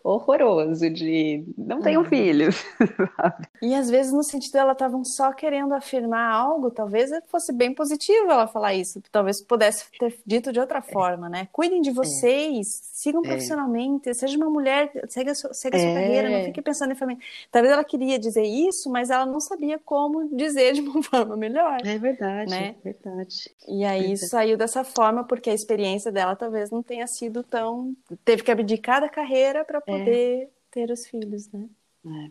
horroroso 0.02 0.88
de 0.90 1.44
não 1.56 1.80
tenham 1.80 2.02
uhum. 2.02 2.08
filhos. 2.08 2.64
E 3.60 3.74
às 3.74 3.90
vezes 3.90 4.12
no 4.12 4.22
sentido 4.22 4.56
ela 4.56 4.72
estavam 4.72 5.04
só 5.04 5.32
querendo 5.32 5.74
afirmar 5.74 6.32
algo, 6.32 6.70
talvez 6.70 7.10
fosse 7.26 7.52
bem 7.52 7.74
positivo 7.74 8.30
ela 8.30 8.46
falar 8.46 8.74
isso, 8.74 9.02
talvez 9.10 9.42
pudesse 9.42 9.86
ter 9.98 10.16
dito 10.24 10.52
de 10.52 10.60
outra 10.60 10.78
é. 10.78 10.82
forma, 10.82 11.28
né? 11.28 11.48
Cuidem 11.52 11.80
de 11.80 11.90
é. 11.90 11.92
vocês, 11.92 12.80
é. 12.80 12.80
sigam 12.92 13.20
profissionalmente, 13.20 14.14
seja 14.14 14.36
uma 14.36 14.48
mulher, 14.48 14.90
segue 15.08 15.30
a 15.30 15.34
sua, 15.34 15.52
segue 15.52 15.76
a 15.76 15.80
sua 15.80 15.92
carreira, 15.92 16.30
não 16.30 16.44
fique 16.44 16.62
pensando 16.62 16.92
em 16.92 16.94
família. 16.94 17.22
Talvez 17.50 17.72
ela 17.72 17.84
queria 17.84 18.18
dizer 18.18 18.44
isso, 18.44 18.88
mas 18.90 19.10
ela 19.10 19.26
não 19.26 19.40
sabia 19.40 19.78
como 19.78 20.28
dizer 20.36 20.74
de 20.74 20.80
uma 20.80 21.02
forma 21.02 21.36
melhor. 21.36 21.78
É 21.84 21.98
verdade, 21.98 22.50
né? 22.50 22.76
é 22.84 22.92
verdade. 22.92 23.50
E 23.66 23.84
aí 23.84 24.00
verdade. 24.00 24.28
saiu 24.28 24.56
dessa 24.56 24.84
forma 24.84 25.24
porque 25.24 25.50
a 25.50 25.54
experiência 25.54 26.12
dela 26.12 26.36
talvez 26.36 26.70
não 26.70 26.82
tenha 26.82 27.06
sido 27.06 27.42
tão, 27.42 27.94
teve 28.24 28.42
que 28.42 28.50
abdicar 28.50 29.00
da 29.00 29.08
carreira 29.08 29.57
para 29.64 29.78
é. 29.78 29.80
poder 29.80 30.42
é. 30.42 30.48
ter 30.70 30.90
os 30.90 31.06
filhos, 31.06 31.50
né? 31.50 31.68
É. 32.06 32.30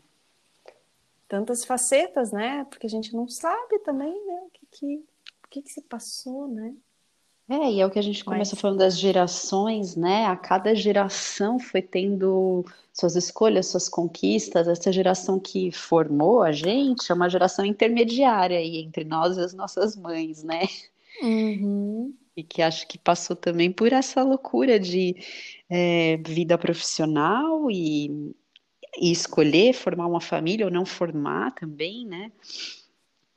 Tantas 1.28 1.66
facetas, 1.66 2.32
né? 2.32 2.66
Porque 2.70 2.88
a 2.88 2.90
gente 2.90 3.14
não 3.14 3.28
sabe 3.28 3.80
também, 3.80 4.14
né? 4.26 4.42
O 4.46 4.50
que, 4.50 4.66
que, 4.72 4.96
o 4.96 5.48
que, 5.50 5.62
que 5.62 5.72
se 5.72 5.82
passou, 5.82 6.48
né? 6.48 6.74
É, 7.50 7.72
e 7.72 7.80
é 7.80 7.86
o 7.86 7.90
que 7.90 8.00
a 8.00 8.04
gente 8.04 8.26
começa 8.26 8.56
Mas... 8.56 8.62
falando 8.62 8.80
das 8.80 9.00
gerações, 9.00 9.96
né? 9.96 10.26
A 10.26 10.36
cada 10.36 10.76
geração 10.76 11.58
foi 11.58 11.82
tendo 11.82 12.66
suas 12.92 13.16
escolhas, 13.16 13.68
suas 13.68 13.88
conquistas. 13.88 14.68
Essa 14.68 14.92
geração 14.92 15.40
que 15.40 15.72
formou 15.72 16.44
a 16.44 16.52
gente 16.52 17.10
é 17.10 17.16
uma 17.16 17.30
geração 17.30 17.66
intermediária 17.66 18.58
aí 18.58 18.78
entre 18.80 19.06
nós 19.06 19.38
e 19.38 19.42
as 19.42 19.54
nossas 19.54 19.96
mães, 19.96 20.44
né? 20.44 20.64
Uhum. 21.22 22.14
E 22.36 22.44
que 22.44 22.62
acho 22.62 22.86
que 22.88 22.98
passou 22.98 23.36
também 23.36 23.72
por 23.72 23.94
essa 23.94 24.22
loucura 24.24 24.78
de 24.78 25.16
é, 25.70 26.18
vida 26.18 26.58
profissional 26.58 27.70
e, 27.70 28.34
e 29.00 29.12
escolher 29.12 29.74
formar 29.74 30.08
uma 30.08 30.22
família 30.22 30.66
ou 30.66 30.72
não 30.72 30.86
formar 30.86 31.52
também, 31.52 32.06
né? 32.06 32.32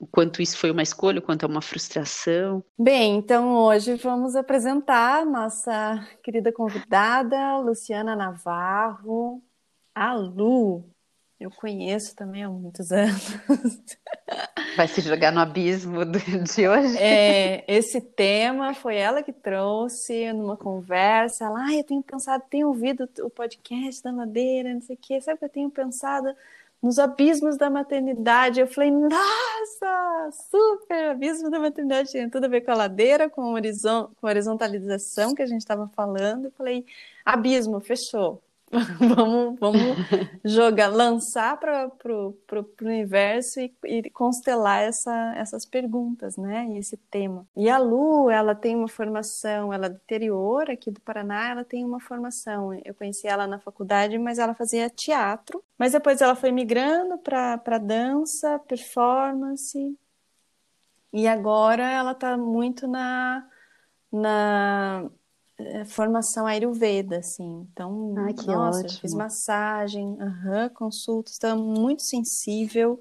o 0.01 0.07
quanto 0.07 0.41
isso 0.41 0.57
foi 0.57 0.71
uma 0.71 0.81
escolha, 0.81 1.19
o 1.19 1.21
quanto 1.21 1.45
é 1.45 1.47
uma 1.47 1.61
frustração. 1.61 2.63
Bem, 2.75 3.17
então 3.17 3.55
hoje 3.55 3.93
vamos 3.97 4.35
apresentar 4.35 5.23
nossa 5.23 6.03
querida 6.23 6.51
convidada, 6.51 7.59
Luciana 7.59 8.15
Navarro, 8.15 9.43
a 9.93 10.15
Lu. 10.15 10.89
Eu 11.39 11.51
conheço 11.51 12.15
também 12.15 12.43
há 12.43 12.49
muitos 12.49 12.89
anos. 12.91 13.39
Vai 14.75 14.87
se 14.87 15.01
jogar 15.01 15.31
no 15.31 15.39
abismo 15.39 16.05
de 16.05 16.67
hoje? 16.67 16.97
É, 16.97 17.63
esse 17.67 17.99
tema 17.99 18.73
foi 18.73 18.95
ela 18.95 19.21
que 19.21 19.33
trouxe 19.33 20.31
numa 20.33 20.55
conversa. 20.55 21.45
Ela, 21.45 21.65
ah, 21.65 21.75
eu 21.75 21.83
tenho 21.83 22.01
pensado, 22.01 22.43
tenho 22.49 22.67
ouvido 22.67 23.09
o 23.19 23.29
podcast 23.29 24.01
da 24.01 24.11
Madeira, 24.11 24.73
não 24.73 24.81
sei 24.81 24.95
o 24.95 24.99
quê. 24.99 25.19
Sabe 25.19 25.39
que 25.39 25.45
eu 25.45 25.49
tenho 25.49 25.69
pensado 25.69 26.33
nos 26.81 26.97
abismos 26.99 27.57
da 27.57 27.69
maternidade? 27.69 28.59
Eu 28.59 28.67
falei, 28.67 28.91
nossa, 28.91 30.29
super, 30.49 31.11
abismo 31.11 31.49
da 31.49 31.59
maternidade 31.59 32.11
tem 32.11 32.29
tudo 32.29 32.45
a 32.45 32.49
ver 32.49 32.61
com 32.61 32.71
a 32.71 32.75
ladeira, 32.75 33.29
com 33.29 33.55
a 33.55 33.61
horizontalização 34.21 35.35
que 35.35 35.41
a 35.41 35.47
gente 35.47 35.61
estava 35.61 35.87
falando. 35.95 36.45
Eu 36.45 36.51
falei, 36.51 36.85
abismo, 37.25 37.79
fechou. 37.81 38.41
vamos, 38.99 39.59
vamos 39.59 39.97
jogar, 40.45 40.87
lançar 40.87 41.57
para 41.59 41.89
o 41.89 42.35
universo 42.81 43.59
e, 43.59 43.73
e, 43.85 44.09
constelar 44.11 44.81
essa, 44.81 45.33
essas 45.35 45.65
perguntas, 45.65 46.37
né? 46.37 46.67
E 46.69 46.77
esse 46.77 46.95
tema. 46.95 47.45
E 47.55 47.69
a 47.69 47.77
Lu, 47.77 48.29
ela 48.29 48.55
tem 48.55 48.75
uma 48.75 48.87
formação, 48.87 49.73
ela 49.73 49.87
é 49.87 49.89
do 49.89 49.95
interior 49.95 50.69
aqui 50.69 50.89
do 50.89 51.01
Paraná, 51.01 51.49
ela 51.49 51.65
tem 51.65 51.83
uma 51.83 51.99
formação. 51.99 52.73
Eu 52.85 52.93
conheci 52.93 53.27
ela 53.27 53.45
na 53.45 53.59
faculdade, 53.59 54.17
mas 54.17 54.39
ela 54.39 54.55
fazia 54.55 54.89
teatro. 54.89 55.61
Mas 55.77 55.91
depois 55.91 56.21
ela 56.21 56.35
foi 56.35 56.51
migrando 56.51 57.17
para 57.17 57.77
dança, 57.77 58.57
performance. 58.59 59.97
E 61.11 61.27
agora 61.27 61.83
ela 61.83 62.13
está 62.13 62.37
muito 62.37 62.87
na, 62.87 63.45
na 64.11 65.09
formação 65.85 66.45
Ayurveda, 66.45 67.17
assim. 67.19 67.67
Então, 67.71 68.13
Ai, 68.17 68.33
que 68.33 68.47
nossa, 68.47 68.87
fiz 68.87 69.13
massagem, 69.13 70.05
uhum, 70.05 70.69
consulta, 70.73 71.31
estava 71.31 71.59
muito 71.59 72.03
sensível. 72.03 72.99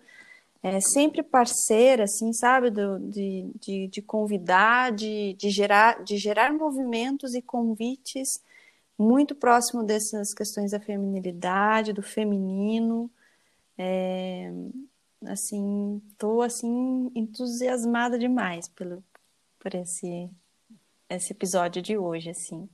é 0.63 0.81
sempre 0.81 1.23
parceira, 1.23 2.05
assim, 2.05 2.33
sabe, 2.33 2.71
do, 2.71 2.99
de, 2.99 3.51
de, 3.61 3.89
de 3.89 4.03
convidar, 4.03 4.93
de, 4.93 5.35
de, 5.35 5.51
gerar, 5.51 6.03
de 6.05 6.17
gerar 6.19 6.53
movimentos 6.53 7.35
e 7.35 7.43
convites 7.43 8.43
muito 8.99 9.35
próximo 9.35 9.83
dessas 9.83 10.35
questões 10.35 10.73
da 10.73 10.81
feminilidade, 10.81 11.93
do 11.93 12.03
feminino. 12.03 13.11
É, 13.79 14.53
assim, 15.27 16.03
tô 16.19 16.43
assim 16.43 17.11
entusiasmada 17.15 18.19
demais 18.19 18.69
pelo 18.69 19.03
por 19.59 19.75
esse 19.75 20.29
esse 21.11 21.33
episódio 21.33 21.83
de 21.83 21.99
hoje, 21.99 22.31
assim. 22.31 22.69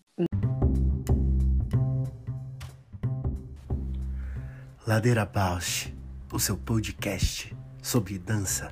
Ladeira 4.86 5.24
Bausch, 5.24 5.90
o 6.30 6.38
seu 6.38 6.56
podcast 6.58 7.56
sobre 7.82 8.18
dança. 8.18 8.70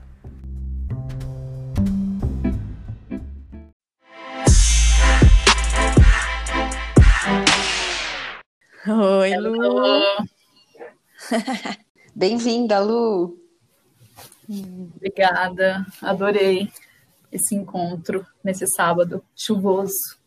Oi, 8.87 9.35
Lu. 9.39 10.03
Bem-vinda, 12.15 12.81
Lu. 12.81 13.43
Obrigada, 14.47 15.87
adorei 16.03 16.71
esse 17.35 17.55
encontro 17.55 18.25
nesse 18.43 18.67
sábado 18.67 19.23
chuvoso. 19.35 20.19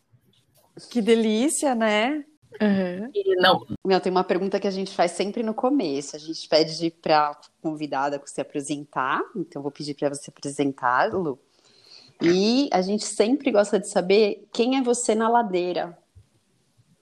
Que 0.90 1.00
delícia, 1.00 1.74
né? 1.74 2.24
Uhum. 2.60 3.10
E 3.14 3.36
não. 3.36 3.66
Meu, 3.84 4.00
tem 4.00 4.12
uma 4.12 4.24
pergunta 4.24 4.60
que 4.60 4.66
a 4.66 4.70
gente 4.70 4.94
faz 4.94 5.12
sempre 5.12 5.42
no 5.42 5.54
começo. 5.54 6.14
A 6.14 6.18
gente 6.18 6.46
pede 6.48 6.90
para 6.90 7.30
a 7.30 7.36
convidada 7.62 8.20
se 8.26 8.40
apresentar. 8.40 9.20
Então, 9.34 9.62
vou 9.62 9.70
pedir 9.70 9.94
para 9.94 10.10
você 10.10 10.30
apresentar, 10.30 11.12
Lu. 11.12 11.38
E 12.20 12.68
a 12.72 12.82
gente 12.82 13.04
sempre 13.04 13.50
gosta 13.50 13.78
de 13.78 13.88
saber 13.88 14.46
quem 14.52 14.76
é 14.76 14.82
você 14.82 15.14
na 15.14 15.28
ladeira. 15.28 15.96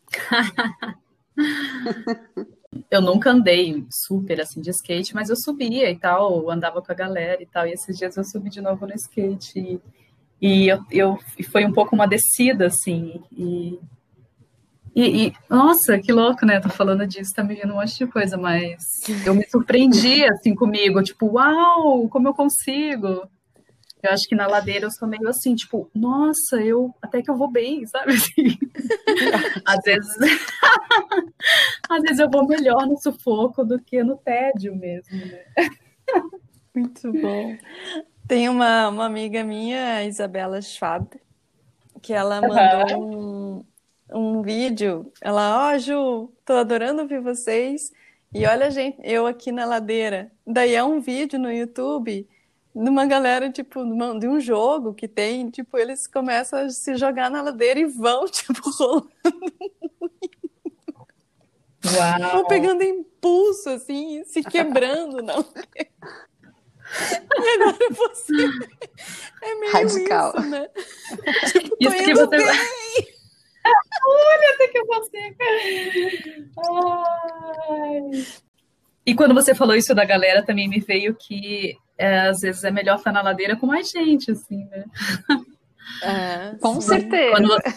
eu 2.90 3.00
nunca 3.00 3.30
andei 3.30 3.86
super 3.90 4.40
assim 4.40 4.60
de 4.60 4.70
skate, 4.70 5.14
mas 5.14 5.30
eu 5.30 5.36
subia 5.36 5.90
e 5.90 5.96
tal, 5.96 6.50
andava 6.50 6.82
com 6.82 6.92
a 6.92 6.94
galera 6.94 7.42
e 7.42 7.46
tal. 7.46 7.66
E 7.66 7.72
esses 7.72 7.96
dias 7.96 8.16
eu 8.16 8.24
subi 8.24 8.50
de 8.50 8.60
novo 8.60 8.86
no 8.86 8.94
skate. 8.94 9.58
E, 9.58 9.80
e 10.40 10.68
eu, 10.68 10.80
eu 10.90 11.18
e 11.38 11.42
foi 11.42 11.64
um 11.64 11.72
pouco 11.72 11.94
uma 11.94 12.06
descida, 12.06 12.66
assim. 12.66 13.22
E 13.32 13.78
e, 14.96 15.26
e, 15.26 15.32
nossa, 15.50 15.98
que 15.98 16.10
louco, 16.10 16.46
né? 16.46 16.58
Tô 16.58 16.70
falando 16.70 17.06
disso, 17.06 17.34
tá 17.34 17.44
me 17.44 17.54
vindo 17.54 17.70
um 17.70 17.76
monte 17.76 17.98
de 17.98 18.06
coisa, 18.06 18.38
mas 18.38 18.78
eu 19.26 19.34
me 19.34 19.46
surpreendi 19.46 20.24
assim 20.24 20.54
comigo, 20.54 21.02
tipo, 21.02 21.26
uau, 21.32 22.08
como 22.08 22.28
eu 22.28 22.32
consigo. 22.32 23.28
Eu 24.02 24.10
acho 24.12 24.28
que 24.28 24.34
na 24.34 24.46
ladeira 24.46 24.86
eu 24.86 24.90
sou 24.90 25.08
meio 25.08 25.26
assim, 25.28 25.54
tipo, 25.54 25.90
nossa, 25.94 26.56
eu 26.62 26.94
até 27.00 27.22
que 27.22 27.30
eu 27.30 27.36
vou 27.36 27.50
bem, 27.50 27.86
sabe? 27.86 28.12
Assim. 28.12 28.58
às 29.64 29.80
vezes, 29.84 30.16
às 31.88 32.02
vezes 32.02 32.18
eu 32.18 32.30
vou 32.30 32.46
melhor 32.46 32.86
no 32.86 33.00
sufoco 33.00 33.64
do 33.64 33.80
que 33.80 34.02
no 34.04 34.16
tédio 34.16 34.76
mesmo, 34.76 35.16
né? 35.16 35.44
Muito 36.74 37.10
bom. 37.10 37.56
Tem 38.28 38.48
uma, 38.48 38.88
uma 38.88 39.06
amiga 39.06 39.42
minha, 39.42 40.04
Isabela 40.04 40.60
Schwab, 40.60 41.08
que 42.02 42.12
ela 42.12 42.40
mandou 42.40 43.02
um, 43.02 43.64
um 44.12 44.42
vídeo. 44.42 45.10
Ela, 45.22 45.70
ó, 45.70 45.74
oh, 45.74 45.78
Ju, 45.78 46.32
tô 46.44 46.52
adorando 46.52 47.02
ouvir 47.02 47.20
vocês. 47.20 47.90
E 48.34 48.44
olha, 48.46 48.70
gente, 48.70 48.98
eu 49.02 49.26
aqui 49.26 49.50
na 49.50 49.64
ladeira. 49.64 50.30
Daí 50.46 50.74
é 50.74 50.84
um 50.84 51.00
vídeo 51.00 51.38
no 51.38 51.50
YouTube 51.50 52.28
de 52.76 52.90
uma 52.90 53.06
galera, 53.06 53.50
tipo, 53.50 53.82
de 54.18 54.28
um 54.28 54.38
jogo 54.38 54.92
que 54.92 55.08
tem, 55.08 55.48
tipo, 55.48 55.78
eles 55.78 56.06
começam 56.06 56.58
a 56.58 56.68
se 56.68 56.94
jogar 56.94 57.30
na 57.30 57.40
ladeira 57.40 57.80
e 57.80 57.86
vão, 57.86 58.26
tipo, 58.28 58.70
rolando 58.70 59.10
Uau. 61.86 62.32
Vão 62.32 62.46
pegando 62.46 62.82
impulso, 62.82 63.70
assim, 63.70 64.22
se 64.24 64.42
quebrando, 64.42 65.22
não. 65.22 65.42
E 66.98 67.48
agora 67.48 67.78
você 67.90 68.32
é 69.42 69.54
meio 69.54 69.72
Radical. 69.72 70.34
isso, 70.36 70.48
né? 70.48 70.68
Tipo, 71.52 71.76
isso 71.80 72.04
que 72.04 72.14
você 72.14 72.36
bem. 72.36 72.46
Olha, 74.06 74.54
até 74.54 74.68
que 74.68 74.78
eu 74.78 74.86
consigo. 74.86 75.36
Ai. 77.70 78.26
E 79.06 79.14
quando 79.14 79.34
você 79.34 79.54
falou 79.54 79.74
isso 79.74 79.94
da 79.94 80.04
galera, 80.04 80.44
também 80.44 80.68
me 80.68 80.80
veio 80.80 81.14
que 81.14 81.76
é, 81.98 82.28
às 82.28 82.40
vezes 82.40 82.62
é 82.64 82.70
melhor 82.70 82.96
estar 82.96 83.12
na 83.12 83.22
ladeira 83.22 83.56
com 83.56 83.66
mais 83.66 83.88
gente, 83.90 84.30
assim, 84.30 84.64
né? 84.66 84.84
É, 86.02 86.54
com 86.60 86.80
certeza. 86.80 87.30
Quando 87.30 87.48
você, 87.48 87.68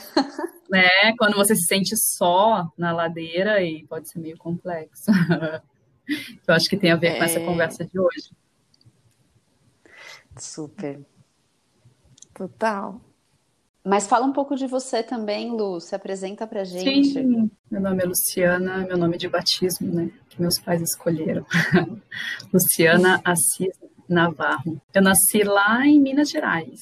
né, 0.69 1.15
quando 1.17 1.35
você 1.35 1.55
se 1.55 1.65
sente 1.65 1.95
só 1.95 2.69
na 2.77 2.91
ladeira, 2.91 3.63
e 3.63 3.85
pode 3.87 4.09
ser 4.09 4.19
meio 4.19 4.37
complexo. 4.37 5.05
Eu 6.47 6.55
acho 6.55 6.67
que 6.67 6.77
tem 6.77 6.91
a 6.91 6.95
ver 6.95 7.09
é... 7.09 7.17
com 7.17 7.23
essa 7.23 7.39
é. 7.39 7.45
conversa 7.45 7.85
de 7.85 7.99
hoje. 7.99 8.31
Super. 10.37 10.99
Total. 12.33 12.99
Mas 13.85 14.07
fala 14.07 14.25
um 14.25 14.33
pouco 14.33 14.55
de 14.55 14.67
você 14.67 15.01
também, 15.03 15.51
Lu. 15.51 15.79
Se 15.79 15.95
apresenta 15.95 16.45
pra 16.45 16.63
gente. 16.63 17.13
Sim, 17.13 17.49
meu 17.71 17.81
nome 17.81 18.03
é 18.03 18.05
Luciana, 18.05 18.77
meu 18.79 18.97
nome 18.97 19.17
de 19.17 19.29
batismo, 19.29 19.93
né? 19.93 20.11
Que 20.29 20.41
meus 20.41 20.59
pais 20.59 20.81
escolheram. 20.81 21.45
Luciana 22.51 23.21
Assis 23.23 23.77
Navarro. 24.09 24.81
Eu 24.93 25.01
nasci 25.01 25.43
lá 25.43 25.85
em 25.85 25.99
Minas 25.99 26.29
Gerais, 26.29 26.81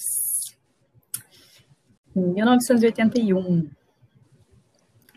em 2.16 2.22
1981. 2.22 3.70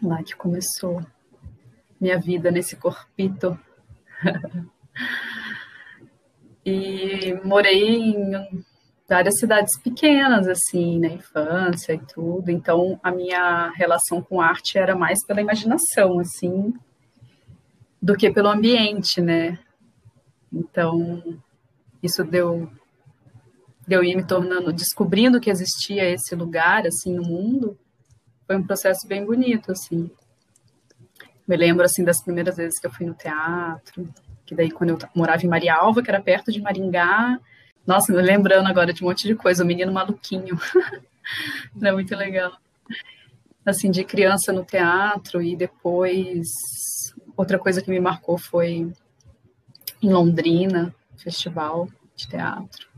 Lá 0.03 0.23
que 0.23 0.35
começou 0.35 1.01
minha 2.01 2.19
vida 2.19 2.51
nesse 2.51 2.77
corpito. 2.77 3.59
e 6.67 7.35
morei 7.45 8.01
em 8.01 8.65
várias 9.09 9.39
cidades 9.39 9.79
pequenas, 9.81 10.47
assim, 10.49 10.99
na 10.99 11.09
infância 11.09 11.93
e 11.93 11.99
tudo. 11.99 12.51
Então, 12.51 12.99
a 13.03 13.11
minha 13.11 13.71
relação 13.71 14.23
com 14.23 14.41
arte 14.41 14.79
era 14.79 14.95
mais 14.95 15.25
pela 15.27 15.41
imaginação, 15.41 16.19
assim, 16.21 16.73
do 18.01 18.17
que 18.17 18.31
pelo 18.31 18.49
ambiente, 18.49 19.21
né? 19.21 19.59
Então, 20.53 21.41
isso 22.03 22.25
deu 22.25 22.71
deu 23.87 24.05
ir 24.05 24.15
me 24.15 24.25
tornando, 24.25 24.73
descobrindo 24.73 25.41
que 25.41 25.51
existia 25.51 26.09
esse 26.09 26.35
lugar, 26.37 26.87
assim, 26.87 27.13
no 27.13 27.23
mundo, 27.23 27.77
foi 28.47 28.57
um 28.57 28.63
processo 28.63 29.07
bem 29.09 29.25
bonito, 29.25 29.73
assim. 29.73 30.09
Me 31.47 31.57
lembro, 31.57 31.85
assim, 31.85 32.05
das 32.05 32.23
primeiras 32.23 32.57
vezes 32.57 32.79
que 32.79 32.87
eu 32.87 32.93
fui 32.93 33.05
no 33.05 33.15
teatro, 33.15 34.09
que 34.47 34.55
daí 34.55 34.71
quando 34.71 34.91
eu 34.91 34.99
morava 35.15 35.45
em 35.45 35.49
Marialva, 35.49 36.03
que 36.03 36.11
era 36.11 36.21
perto 36.21 36.53
de 36.53 36.61
Maringá, 36.61 37.41
nossa, 37.87 38.13
me 38.13 38.23
lembrando 38.23 38.69
agora 38.69 38.93
de 38.93 39.03
um 39.03 39.09
monte 39.09 39.27
de 39.27 39.35
coisa, 39.35 39.65
o 39.65 39.67
menino 39.67 39.93
maluquinho. 39.93 40.57
é 41.83 41.93
muito 41.93 42.15
legal. 42.15 42.53
Assim, 43.67 43.91
de 43.91 44.05
criança 44.05 44.53
no 44.53 44.65
teatro 44.65 45.43
e 45.43 45.57
depois 45.57 46.47
outra 47.37 47.59
coisa 47.59 47.83
que 47.83 47.91
me 47.91 47.99
marcou 47.99 48.39
foi 48.39 48.93
em 50.03 50.13
Londrina, 50.13 50.95
festival 51.23 51.89
de 52.15 52.29
teatro. 52.29 52.89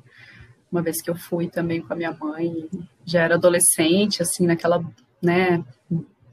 Uma 0.71 0.83
vez 0.83 1.03
que 1.03 1.11
eu 1.11 1.15
fui 1.15 1.49
também 1.49 1.83
com 1.83 1.93
a 1.93 1.97
minha 1.97 2.13
mãe, 2.13 2.69
já 3.05 3.23
era 3.23 3.35
adolescente, 3.35 4.23
assim, 4.23 4.47
naquela, 4.47 4.83
né, 5.23 5.63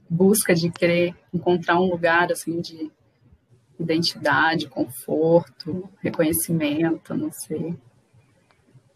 busca 0.08 0.54
de 0.54 0.70
querer 0.70 1.14
encontrar 1.32 1.78
um 1.78 1.90
lugar 1.90 2.32
assim 2.32 2.60
de 2.60 2.90
identidade, 3.78 4.68
conforto, 4.68 5.88
reconhecimento, 6.02 7.14
não 7.14 7.30
sei. 7.32 7.78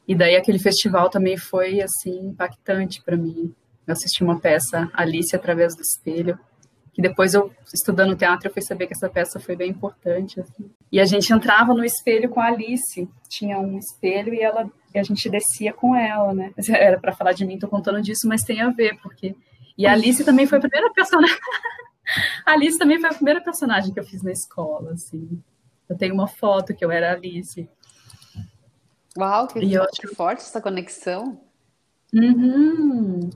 E 0.06 0.14
daí 0.14 0.36
aquele 0.36 0.58
festival 0.58 1.08
também 1.08 1.38
foi 1.38 1.80
assim 1.80 2.26
impactante 2.26 3.02
para 3.02 3.16
mim. 3.16 3.54
Eu 3.86 3.92
assisti 3.92 4.22
uma 4.22 4.38
peça 4.38 4.90
Alice 4.92 5.34
através 5.34 5.74
do 5.74 5.82
espelho, 5.82 6.38
que 6.94 7.02
depois 7.02 7.34
eu 7.34 7.52
estudando 7.74 8.16
teatro 8.16 8.48
eu 8.48 8.52
fui 8.52 8.62
saber 8.62 8.86
que 8.86 8.94
essa 8.94 9.10
peça 9.10 9.40
foi 9.40 9.56
bem 9.56 9.70
importante. 9.70 10.40
Assim. 10.40 10.70
E 10.90 11.00
a 11.00 11.04
gente 11.04 11.32
entrava 11.32 11.74
no 11.74 11.84
espelho 11.84 12.30
com 12.30 12.40
a 12.40 12.46
Alice, 12.46 13.08
tinha 13.28 13.58
um 13.58 13.76
espelho 13.76 14.32
e 14.32 14.40
ela 14.40 14.70
e 14.94 14.98
a 14.98 15.02
gente 15.02 15.28
descia 15.28 15.72
com 15.72 15.94
ela, 15.96 16.32
né? 16.32 16.54
Era 16.70 17.00
para 17.00 17.12
falar 17.12 17.32
de 17.32 17.44
mim, 17.44 17.58
tô 17.58 17.66
contando 17.66 18.00
disso, 18.00 18.28
mas 18.28 18.42
tem 18.42 18.60
a 18.60 18.70
ver 18.70 18.96
porque 19.02 19.34
e 19.76 19.86
a 19.86 19.92
Alice 19.92 20.24
também 20.24 20.46
foi 20.46 20.58
a 20.58 20.60
primeira 20.60 20.92
personagem. 20.92 21.36
a 22.46 22.52
Alice 22.52 22.78
também 22.78 23.00
foi 23.00 23.10
a 23.10 23.14
primeira 23.14 23.40
personagem 23.42 23.92
que 23.92 23.98
eu 23.98 24.04
fiz 24.04 24.22
na 24.22 24.30
escola, 24.30 24.92
assim. 24.92 25.42
Eu 25.88 25.98
tenho 25.98 26.14
uma 26.14 26.28
foto 26.28 26.72
que 26.72 26.84
eu 26.84 26.92
era 26.92 27.12
Alice. 27.12 27.68
Uau, 29.18 29.48
que, 29.48 29.72
eu 29.72 30.14
forte 30.14 30.42
essa 30.42 30.60
conexão. 30.60 31.40
Uhum. 32.12 33.30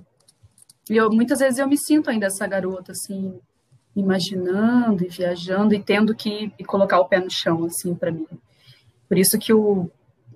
E 0.88 0.96
eu, 0.96 1.10
muitas 1.10 1.40
vezes 1.40 1.58
eu 1.58 1.68
me 1.68 1.76
sinto 1.76 2.08
ainda 2.08 2.26
essa 2.26 2.46
garota, 2.46 2.92
assim, 2.92 3.38
imaginando 4.00 5.04
e 5.04 5.08
viajando 5.08 5.74
e 5.74 5.82
tendo 5.82 6.14
que 6.14 6.52
colocar 6.66 7.00
o 7.00 7.06
pé 7.06 7.18
no 7.20 7.30
chão, 7.30 7.64
assim, 7.64 7.94
para 7.94 8.10
mim. 8.10 8.26
Por 9.08 9.18
isso 9.18 9.38
que 9.38 9.52
o, 9.52 9.90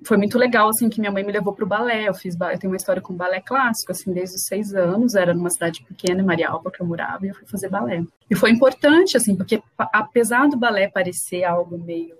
foi 0.04 0.16
muito 0.16 0.38
legal, 0.38 0.68
assim, 0.68 0.88
que 0.88 1.00
minha 1.00 1.12
mãe 1.12 1.24
me 1.24 1.32
levou 1.32 1.52
para 1.52 1.64
o 1.64 1.68
balé. 1.68 2.08
Eu 2.08 2.14
fiz, 2.14 2.34
eu 2.34 2.58
tenho 2.58 2.72
uma 2.72 2.76
história 2.76 3.00
com 3.00 3.14
balé 3.14 3.40
clássico, 3.40 3.92
assim, 3.92 4.12
desde 4.12 4.36
os 4.36 4.42
seis 4.42 4.74
anos. 4.74 5.14
Era 5.14 5.34
numa 5.34 5.50
cidade 5.50 5.84
pequena, 5.84 6.20
em 6.20 6.24
Marialva, 6.24 6.70
que 6.70 6.80
eu 6.80 6.86
morava, 6.86 7.24
e 7.24 7.28
eu 7.28 7.34
fui 7.34 7.46
fazer 7.46 7.68
balé. 7.68 8.02
E 8.30 8.34
foi 8.34 8.50
importante, 8.50 9.16
assim, 9.16 9.36
porque 9.36 9.62
apesar 9.78 10.48
do 10.48 10.56
balé 10.56 10.88
parecer 10.88 11.44
algo 11.44 11.78
meio 11.78 12.16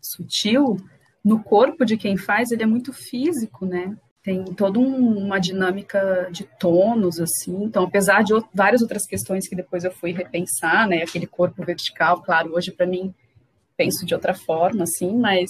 sutil, 0.00 0.76
no 1.24 1.42
corpo 1.42 1.84
de 1.84 1.96
quem 1.96 2.16
faz, 2.16 2.50
ele 2.50 2.62
é 2.62 2.66
muito 2.66 2.92
físico, 2.92 3.66
né? 3.66 3.96
Tem 4.26 4.42
toda 4.42 4.80
um, 4.80 5.18
uma 5.18 5.38
dinâmica 5.38 6.28
de 6.32 6.42
tônus, 6.58 7.20
assim. 7.20 7.62
Então, 7.62 7.84
apesar 7.84 8.24
de 8.24 8.32
várias 8.52 8.82
outras 8.82 9.06
questões 9.06 9.46
que 9.46 9.54
depois 9.54 9.84
eu 9.84 9.92
fui 9.92 10.10
repensar, 10.10 10.88
né? 10.88 11.04
Aquele 11.04 11.28
corpo 11.28 11.64
vertical, 11.64 12.20
claro, 12.22 12.52
hoje 12.52 12.72
para 12.72 12.88
mim 12.88 13.14
penso 13.76 14.04
de 14.04 14.14
outra 14.14 14.34
forma, 14.34 14.82
assim, 14.82 15.16
mas 15.16 15.48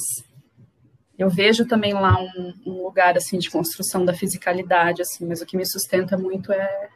eu 1.19 1.31
vejo 1.31 1.65
também 1.65 1.95
lá 1.95 2.21
um, 2.21 2.53
um, 2.67 2.83
lugar 2.83 3.17
assim 3.17 3.39
de 3.39 3.49
construção 3.49 4.05
da 4.05 4.13
fisicalidade 4.13 5.01
assim 5.01 5.25
mas 5.25 5.41
o 5.41 5.47
que 5.47 5.57
me 5.57 5.65
sustenta 5.65 6.19
muito 6.19 6.53
é 6.53 6.91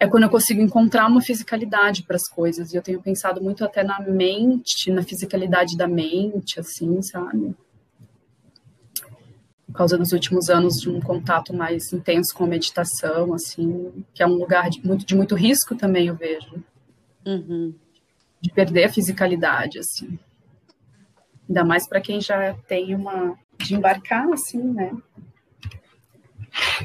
é 0.00 0.08
quando 0.08 0.22
eu 0.22 0.30
consigo 0.30 0.62
encontrar 0.62 1.06
uma 1.06 1.20
fisicalidade 1.20 2.04
para 2.04 2.16
as 2.16 2.26
coisas 2.26 2.72
e 2.72 2.76
eu 2.76 2.80
tenho 2.80 3.02
pensado 3.02 3.42
muito 3.42 3.62
até 3.62 3.84
na 3.84 4.00
mente 4.00 4.90
na 4.90 5.02
fisicalidade 5.02 5.76
da 5.76 5.86
mente 5.86 6.58
assim 6.58 7.02
sabe 7.02 7.54
causa 9.76 9.98
dos 9.98 10.12
últimos 10.12 10.48
anos 10.48 10.80
de 10.80 10.88
um 10.88 11.00
contato 11.00 11.54
mais 11.54 11.92
intenso 11.92 12.34
com 12.34 12.44
a 12.44 12.48
meditação 12.48 13.34
assim 13.34 14.04
que 14.14 14.22
é 14.22 14.26
um 14.26 14.34
lugar 14.34 14.70
de 14.70 14.84
muito 14.84 15.04
de 15.04 15.14
muito 15.14 15.34
risco 15.34 15.74
também 15.74 16.08
eu 16.08 16.14
vejo 16.14 16.62
uhum. 17.26 17.74
de 18.40 18.52
perder 18.52 18.84
a 18.84 18.92
fisicalidade 18.92 19.78
assim 19.78 20.18
Ainda 21.48 21.64
mais 21.64 21.88
para 21.88 22.00
quem 22.00 22.20
já 22.20 22.54
tem 22.66 22.92
uma. 22.94 23.38
de 23.58 23.74
embarcar, 23.74 24.28
assim, 24.32 24.58
né? 24.58 24.92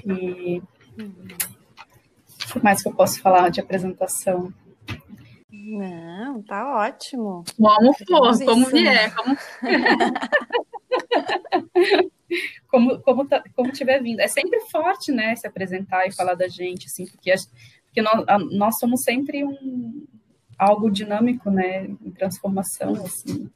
E. 0.05 0.61
O 0.99 2.53
que 2.53 2.63
mais 2.63 2.83
que 2.83 2.89
eu 2.89 2.93
posso 2.93 3.19
falar 3.21 3.49
de 3.49 3.59
apresentação? 3.59 4.53
Não, 5.49 6.43
tá 6.43 6.77
ótimo. 6.77 7.43
Como 7.57 7.93
for, 7.93 8.45
como 8.45 8.67
vier, 8.67 9.15
como. 9.15 9.35
como, 12.67 12.99
como, 13.01 13.27
tá, 13.27 13.43
como 13.55 13.71
tiver 13.71 14.01
vindo. 14.01 14.19
É 14.19 14.27
sempre 14.27 14.59
forte, 14.71 15.11
né, 15.11 15.35
se 15.35 15.47
apresentar 15.47 16.07
e 16.07 16.13
falar 16.13 16.35
da 16.35 16.47
gente, 16.47 16.87
assim, 16.87 17.05
porque, 17.05 17.33
porque 17.85 18.01
nós, 18.01 18.25
nós 18.51 18.79
somos 18.79 19.03
sempre 19.03 19.43
um, 19.43 20.05
algo 20.57 20.89
dinâmico, 20.91 21.49
né, 21.49 21.85
em 21.85 22.11
transformação, 22.11 22.93
assim. 22.93 23.49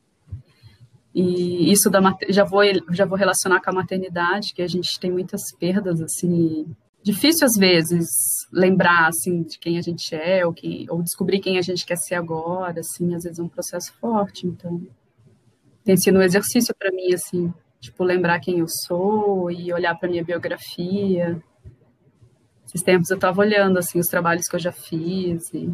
E 1.13 1.71
isso 1.71 1.89
da 1.89 2.01
já 2.27 2.43
vou 2.43 2.61
já 2.91 3.05
vou 3.05 3.17
relacionar 3.17 3.61
com 3.61 3.69
a 3.69 3.73
maternidade, 3.73 4.53
que 4.53 4.61
a 4.61 4.67
gente 4.67 4.99
tem 4.99 5.09
muitas 5.09 5.43
perdas 5.57 6.01
assim, 6.01 6.65
difícil 7.01 7.45
às 7.47 7.55
vezes 7.55 8.05
lembrar 8.51 9.07
assim 9.07 9.43
de 9.43 9.57
quem 9.57 9.77
a 9.77 9.81
gente 9.81 10.13
é 10.13 10.45
ou 10.45 10.51
que 10.51 10.85
ou 10.89 11.01
descobrir 11.01 11.39
quem 11.39 11.57
a 11.57 11.61
gente 11.61 11.85
quer 11.85 11.95
ser 11.95 12.15
agora, 12.15 12.81
assim, 12.81 13.15
às 13.15 13.23
vezes 13.23 13.39
é 13.39 13.43
um 13.43 13.47
processo 13.47 13.93
forte, 13.93 14.45
então 14.45 14.81
tem 15.85 15.95
sido 15.95 16.17
um 16.17 16.21
exercício 16.21 16.75
para 16.77 16.91
mim 16.91 17.13
assim, 17.13 17.53
tipo 17.85 18.03
lembrar 18.03 18.39
quem 18.39 18.59
eu 18.59 18.67
sou 18.67 19.49
e 19.51 19.71
olhar 19.71 19.95
para 19.95 20.09
minha 20.09 20.23
biografia. 20.23 21.41
Esses 22.65 22.81
tempos 22.81 23.09
eu 23.09 23.15
estava 23.15 23.39
olhando 23.39 23.77
assim 23.77 23.99
os 23.99 24.07
trabalhos 24.07 24.47
que 24.47 24.55
eu 24.55 24.59
já 24.59 24.71
fiz 24.71 25.53
e 25.53 25.71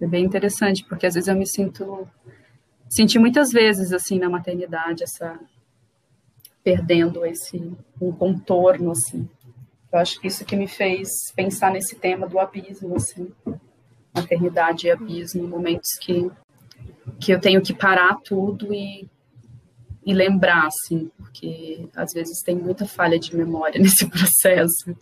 é 0.00 0.06
bem 0.06 0.24
interessante, 0.24 0.84
porque 0.84 1.06
às 1.06 1.14
vezes 1.14 1.28
eu 1.28 1.34
me 1.34 1.46
sinto 1.46 2.06
senti 2.88 3.18
muitas 3.18 3.50
vezes 3.50 3.92
assim 3.92 4.18
na 4.18 4.30
maternidade 4.30 5.02
essa 5.02 5.38
perdendo 6.62 7.24
esse 7.24 7.72
um 8.00 8.12
contorno 8.12 8.92
assim. 8.92 9.28
Eu 9.90 9.98
acho 9.98 10.20
que 10.20 10.28
isso 10.28 10.44
que 10.44 10.54
me 10.54 10.68
fez 10.68 11.08
pensar 11.34 11.72
nesse 11.72 11.96
tema 11.96 12.28
do 12.28 12.38
abismo 12.38 12.94
assim, 12.94 13.32
maternidade 14.14 14.86
e 14.86 14.90
abismo, 14.90 15.48
momentos 15.48 15.98
que 16.00 16.30
que 17.18 17.32
eu 17.32 17.40
tenho 17.40 17.60
que 17.62 17.74
parar 17.74 18.16
tudo 18.22 18.72
e 18.72 19.08
e 20.04 20.14
lembrar 20.14 20.66
assim, 20.66 21.10
porque 21.16 21.88
às 21.94 22.12
vezes 22.12 22.40
tem 22.42 22.56
muita 22.56 22.86
falha 22.86 23.18
de 23.18 23.36
memória 23.36 23.78
nesse 23.80 24.06
processo 24.06 24.96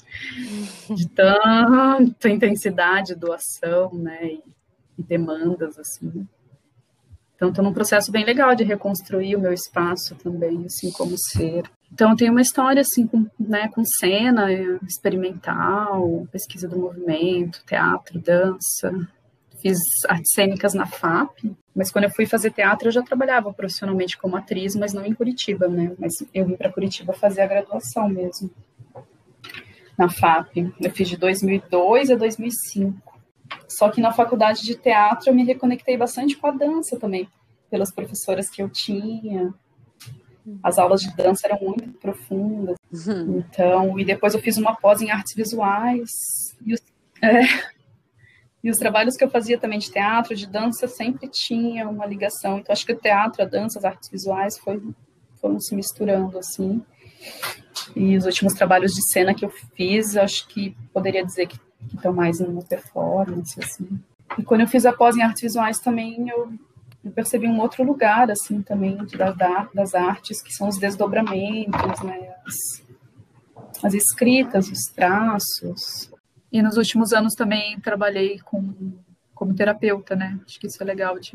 de 0.94 1.08
tanta 1.08 2.28
intensidade, 2.28 3.14
doação, 3.14 3.94
né, 3.94 4.26
e, 4.26 4.42
e 4.98 5.02
demandas 5.02 5.78
assim. 5.78 6.26
Então, 7.36 7.50
estou 7.50 7.62
num 7.62 7.72
processo 7.72 8.10
bem 8.10 8.24
legal 8.24 8.54
de 8.54 8.64
reconstruir 8.64 9.36
o 9.36 9.40
meu 9.40 9.52
espaço 9.52 10.14
também, 10.16 10.64
assim, 10.64 10.90
como 10.90 11.14
ser. 11.18 11.70
Então, 11.92 12.16
tenho 12.16 12.32
uma 12.32 12.40
história, 12.40 12.80
assim, 12.80 13.06
com, 13.06 13.26
né, 13.38 13.68
com 13.68 13.84
cena 13.84 14.50
experimental, 14.88 16.26
pesquisa 16.32 16.66
do 16.66 16.78
movimento, 16.78 17.62
teatro, 17.66 18.18
dança. 18.18 18.90
Fiz 19.66 19.78
artes 20.08 20.32
cênicas 20.32 20.74
na 20.74 20.86
FAP, 20.86 21.56
mas 21.74 21.90
quando 21.90 22.04
eu 22.04 22.10
fui 22.10 22.24
fazer 22.24 22.52
teatro, 22.52 22.86
eu 22.86 22.92
já 22.92 23.02
trabalhava 23.02 23.52
profissionalmente 23.52 24.16
como 24.16 24.36
atriz, 24.36 24.76
mas 24.76 24.92
não 24.92 25.04
em 25.04 25.12
Curitiba, 25.12 25.66
né? 25.66 25.92
Mas 25.98 26.12
eu 26.32 26.46
vim 26.46 26.54
para 26.54 26.72
Curitiba 26.72 27.12
fazer 27.12 27.40
a 27.40 27.46
graduação 27.46 28.08
mesmo, 28.08 28.48
na 29.98 30.08
FAP. 30.08 30.72
Eu 30.80 30.90
fiz 30.92 31.08
de 31.08 31.16
2002 31.16 32.12
a 32.12 32.14
2005. 32.14 33.20
Só 33.68 33.90
que 33.90 34.00
na 34.00 34.12
faculdade 34.12 34.62
de 34.62 34.76
teatro 34.76 35.30
eu 35.30 35.34
me 35.34 35.44
reconectei 35.44 35.96
bastante 35.96 36.36
com 36.36 36.46
a 36.46 36.52
dança 36.52 36.96
também, 36.96 37.28
pelas 37.68 37.92
professoras 37.92 38.48
que 38.48 38.62
eu 38.62 38.68
tinha. 38.68 39.52
As 40.62 40.78
aulas 40.78 41.00
de 41.00 41.12
dança 41.16 41.48
eram 41.48 41.58
muito 41.60 41.98
profundas. 41.98 42.76
Uhum. 42.92 43.38
Então, 43.38 43.98
e 43.98 44.04
depois 44.04 44.32
eu 44.32 44.40
fiz 44.40 44.56
uma 44.58 44.76
pós 44.76 45.02
em 45.02 45.10
artes 45.10 45.34
visuais. 45.34 46.10
E 46.64 46.74
é, 47.20 47.40
e 48.66 48.70
os 48.70 48.78
trabalhos 48.78 49.16
que 49.16 49.22
eu 49.22 49.30
fazia 49.30 49.56
também 49.56 49.78
de 49.78 49.88
teatro, 49.88 50.34
de 50.34 50.44
dança, 50.44 50.88
sempre 50.88 51.28
tinha 51.28 51.88
uma 51.88 52.04
ligação. 52.04 52.58
Então, 52.58 52.72
acho 52.72 52.84
que 52.84 52.92
o 52.92 52.98
teatro, 52.98 53.40
a 53.40 53.44
dança, 53.44 53.78
as 53.78 53.84
artes 53.84 54.10
visuais 54.10 54.58
foi, 54.58 54.82
foram 55.40 55.60
se 55.60 55.72
misturando 55.72 56.36
assim. 56.36 56.82
E 57.94 58.16
os 58.16 58.26
últimos 58.26 58.54
trabalhos 58.54 58.90
de 58.90 59.08
cena 59.12 59.32
que 59.32 59.44
eu 59.44 59.50
fiz, 59.76 60.16
acho 60.16 60.48
que 60.48 60.76
poderia 60.92 61.24
dizer 61.24 61.46
que 61.46 61.60
estão 61.94 62.12
mais 62.12 62.40
em 62.40 62.46
uma 62.46 62.64
performance, 62.64 63.54
assim. 63.62 64.00
E 64.36 64.42
quando 64.42 64.62
eu 64.62 64.66
fiz 64.66 64.84
a 64.84 64.92
pós 64.92 65.16
em 65.16 65.22
artes 65.22 65.42
visuais 65.42 65.78
também, 65.78 66.28
eu, 66.28 66.52
eu 67.04 67.12
percebi 67.12 67.46
um 67.46 67.60
outro 67.60 67.84
lugar, 67.84 68.32
assim, 68.32 68.62
também, 68.62 68.96
de, 69.04 69.16
da, 69.16 69.68
das 69.72 69.94
artes, 69.94 70.42
que 70.42 70.52
são 70.52 70.66
os 70.66 70.76
desdobramentos, 70.76 72.02
né, 72.02 72.34
as, 72.44 73.84
as 73.84 73.94
escritas, 73.94 74.68
os 74.68 74.86
traços. 74.92 76.15
E 76.52 76.62
nos 76.62 76.76
últimos 76.76 77.12
anos 77.12 77.34
também 77.34 77.78
trabalhei 77.80 78.38
com, 78.40 78.92
como 79.34 79.54
terapeuta, 79.54 80.14
né, 80.14 80.38
acho 80.46 80.58
que 80.58 80.66
isso 80.66 80.82
é 80.82 80.86
legal 80.86 81.18
de, 81.18 81.32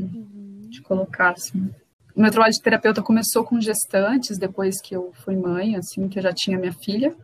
de 0.69 0.81
colocar, 0.81 1.31
assim. 1.31 1.69
O 2.15 2.21
meu 2.21 2.31
trabalho 2.31 2.53
de 2.53 2.61
terapeuta 2.61 3.01
começou 3.01 3.43
com 3.43 3.59
gestantes, 3.61 4.37
depois 4.37 4.81
que 4.81 4.95
eu 4.95 5.11
fui 5.23 5.35
mãe, 5.35 5.75
assim, 5.75 6.07
que 6.09 6.19
eu 6.19 6.23
já 6.23 6.33
tinha 6.33 6.57
minha 6.57 6.73
filha. 6.73 7.15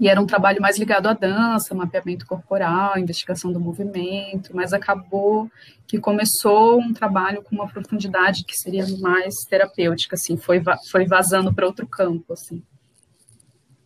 E 0.00 0.08
era 0.08 0.20
um 0.20 0.26
trabalho 0.26 0.60
mais 0.60 0.78
ligado 0.78 1.06
à 1.06 1.12
dança, 1.12 1.74
mapeamento 1.74 2.26
corporal, 2.26 2.98
investigação 2.98 3.52
do 3.52 3.60
movimento, 3.60 4.54
mas 4.54 4.72
acabou 4.72 5.50
que 5.86 5.98
começou 5.98 6.80
um 6.80 6.92
trabalho 6.92 7.42
com 7.42 7.54
uma 7.54 7.68
profundidade 7.68 8.44
que 8.44 8.56
seria 8.56 8.84
mais 8.98 9.34
terapêutica, 9.48 10.16
assim, 10.16 10.36
foi, 10.36 10.62
foi 10.90 11.06
vazando 11.06 11.52
para 11.52 11.66
outro 11.66 11.86
campo, 11.86 12.32
assim. 12.32 12.62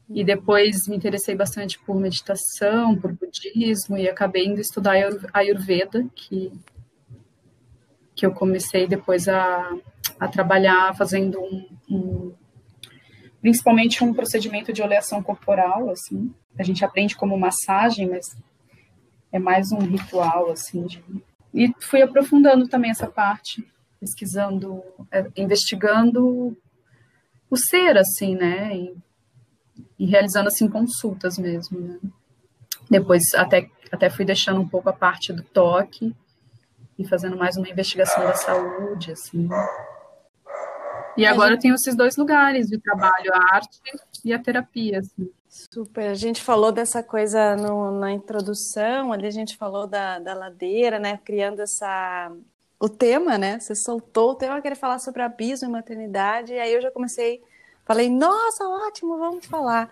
E 0.09 0.25
depois 0.25 0.87
me 0.89 0.97
interessei 0.97 1.35
bastante 1.35 1.79
por 1.81 1.97
meditação, 1.97 2.97
por 2.97 3.13
budismo, 3.13 3.99
e 3.99 4.09
acabei 4.09 4.47
indo 4.47 4.61
estudar 4.61 4.95
Ayurveda, 5.33 6.07
que, 6.15 6.53
que 8.15 8.25
eu 8.25 8.33
comecei 8.33 8.87
depois 8.87 9.29
a, 9.29 9.77
a 10.19 10.29
trabalhar 10.29 10.95
fazendo 10.97 11.41
um, 11.41 11.67
um 11.91 12.35
principalmente 13.41 14.03
um 14.03 14.13
procedimento 14.13 14.73
de 14.73 14.83
oleação 14.83 15.23
corporal, 15.23 15.91
assim. 15.91 16.35
A 16.59 16.63
gente 16.63 16.85
aprende 16.85 17.17
como 17.17 17.39
massagem, 17.39 18.09
mas 18.09 18.37
é 19.31 19.39
mais 19.39 19.71
um 19.71 19.79
ritual, 19.79 20.51
assim. 20.51 20.87
De... 20.87 21.03
E 21.55 21.73
fui 21.81 22.03
aprofundando 22.03 22.69
também 22.69 22.91
essa 22.91 23.07
parte, 23.07 23.65
pesquisando, 24.01 24.83
é, 25.11 25.27
investigando 25.37 26.57
o 27.49 27.57
ser, 27.57 27.97
assim, 27.97 28.35
né? 28.35 28.75
E, 29.99 30.07
realizando, 30.07 30.49
assim, 30.49 30.69
consultas 30.69 31.39
mesmo, 31.39 31.81
né? 31.81 31.99
Depois 32.91 33.35
até, 33.35 33.69
até 33.91 34.09
fui 34.09 34.25
deixando 34.25 34.61
um 34.61 34.69
pouco 34.69 34.89
a 34.89 34.93
parte 34.93 35.33
do 35.33 35.43
toque 35.43 36.15
e 36.99 37.07
fazendo 37.07 37.37
mais 37.37 37.57
uma 37.57 37.69
investigação 37.69 38.25
da 38.25 38.35
saúde, 38.35 39.13
assim. 39.13 39.49
E 41.17 41.25
agora 41.25 41.51
gente... 41.51 41.57
eu 41.57 41.63
tenho 41.63 41.75
esses 41.75 41.97
dois 41.97 42.17
lugares 42.17 42.69
de 42.69 42.79
trabalho, 42.79 43.33
a 43.33 43.55
arte 43.55 43.81
e 44.25 44.33
a 44.33 44.39
terapia. 44.39 45.01
Assim. 45.01 45.31
Super. 45.49 46.11
A 46.11 46.15
gente 46.15 46.43
falou 46.43 46.71
dessa 46.71 47.03
coisa 47.03 47.57
no, 47.57 47.99
na 47.99 48.13
introdução, 48.13 49.13
ali 49.13 49.27
a 49.27 49.31
gente 49.31 49.57
falou 49.57 49.87
da, 49.87 50.19
da 50.19 50.35
ladeira, 50.35 50.99
né? 50.99 51.19
Criando 51.25 51.61
essa. 51.61 52.31
O 52.79 52.91
tema, 52.91 53.39
né? 53.39 53.59
Você 53.59 53.75
soltou 53.75 54.33
o 54.33 54.35
tema, 54.35 54.61
querer 54.61 54.77
falar 54.77 54.99
sobre 54.99 55.23
abismo 55.23 55.69
e 55.69 55.73
maternidade, 55.73 56.53
e 56.53 56.59
aí 56.59 56.75
eu 56.75 56.83
já 56.83 56.91
comecei 56.91 57.43
Falei, 57.87 58.11
nossa, 58.11 58.69
ótimo, 58.69 59.17
vamos 59.17 59.47
falar. 59.47 59.89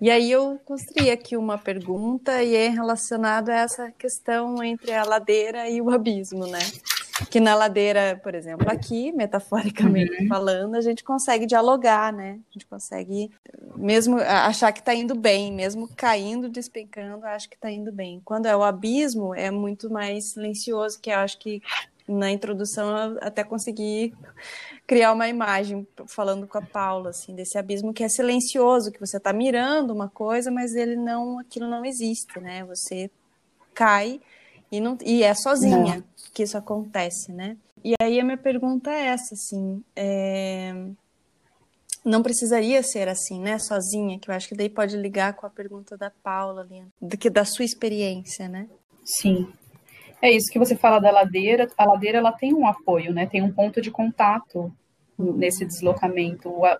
E 0.00 0.10
aí 0.10 0.30
eu 0.30 0.60
construí 0.64 1.10
aqui 1.10 1.36
uma 1.36 1.58
pergunta 1.58 2.42
e 2.42 2.54
é 2.54 2.68
relacionado 2.68 3.48
a 3.48 3.54
essa 3.54 3.90
questão 3.92 4.62
entre 4.62 4.92
a 4.92 5.04
ladeira 5.04 5.68
e 5.68 5.80
o 5.80 5.90
abismo, 5.90 6.46
né? 6.46 6.60
Que 7.30 7.40
na 7.40 7.54
ladeira, 7.54 8.20
por 8.22 8.34
exemplo, 8.34 8.70
aqui, 8.70 9.12
metaforicamente 9.12 10.22
uhum. 10.22 10.28
falando, 10.28 10.74
a 10.74 10.80
gente 10.80 11.02
consegue 11.02 11.46
dialogar, 11.46 12.12
né? 12.12 12.40
A 12.50 12.52
gente 12.52 12.66
consegue 12.66 13.30
mesmo 13.76 14.18
achar 14.18 14.72
que 14.72 14.80
está 14.80 14.94
indo 14.94 15.14
bem, 15.14 15.52
mesmo 15.52 15.88
caindo, 15.96 16.48
despencando, 16.48 17.24
acho 17.26 17.48
que 17.48 17.56
está 17.56 17.70
indo 17.70 17.90
bem. 17.90 18.20
Quando 18.24 18.46
é 18.46 18.56
o 18.56 18.62
abismo, 18.62 19.34
é 19.34 19.50
muito 19.50 19.88
mais 19.90 20.32
silencioso, 20.32 21.00
que 21.00 21.10
eu 21.10 21.18
acho 21.18 21.38
que 21.38 21.62
na 22.06 22.30
introdução 22.30 23.12
eu 23.12 23.18
até 23.22 23.42
consegui 23.42 24.12
criar 24.86 25.12
uma 25.12 25.28
imagem 25.28 25.86
falando 26.06 26.46
com 26.46 26.58
a 26.58 26.62
Paula 26.62 27.10
assim 27.10 27.34
desse 27.34 27.56
abismo 27.56 27.92
que 27.92 28.04
é 28.04 28.08
silencioso 28.08 28.92
que 28.92 29.00
você 29.00 29.16
está 29.16 29.32
mirando 29.32 29.92
uma 29.92 30.08
coisa 30.08 30.50
mas 30.50 30.74
ele 30.74 30.96
não 30.96 31.38
aquilo 31.38 31.68
não 31.68 31.84
existe 31.84 32.38
né? 32.38 32.64
Você 32.64 33.10
cai 33.72 34.20
e 34.70 34.80
não 34.80 34.96
e 35.04 35.22
é 35.22 35.34
sozinha 35.34 35.96
não. 35.96 36.04
que 36.32 36.42
isso 36.42 36.58
acontece 36.58 37.32
né? 37.32 37.56
E 37.82 37.94
aí 38.00 38.20
a 38.20 38.24
minha 38.24 38.36
pergunta 38.36 38.90
é 38.90 39.06
essa 39.06 39.34
assim 39.34 39.82
é... 39.96 40.74
não 42.04 42.22
precisaria 42.22 42.82
ser 42.82 43.08
assim 43.08 43.40
né? 43.40 43.58
Sozinha 43.58 44.18
que 44.18 44.30
eu 44.30 44.34
acho 44.34 44.48
que 44.48 44.54
daí 44.54 44.68
pode 44.68 44.96
ligar 44.96 45.32
com 45.34 45.46
a 45.46 45.50
pergunta 45.50 45.96
da 45.96 46.10
Paula 46.10 46.60
ali 46.60 46.84
do 47.00 47.16
que 47.16 47.30
da 47.30 47.44
sua 47.46 47.64
experiência 47.64 48.48
né? 48.48 48.68
Sim 49.02 49.48
é 50.20 50.30
isso 50.30 50.50
que 50.52 50.58
você 50.58 50.76
fala 50.76 50.98
da 50.98 51.10
ladeira. 51.10 51.68
A 51.76 51.84
ladeira 51.84 52.18
ela 52.18 52.32
tem 52.32 52.54
um 52.54 52.66
apoio, 52.66 53.12
né? 53.12 53.26
Tem 53.26 53.42
um 53.42 53.52
ponto 53.52 53.80
de 53.80 53.90
contato 53.90 54.72
nesse 55.18 55.64
deslocamento. 55.64 56.64
A, 56.64 56.78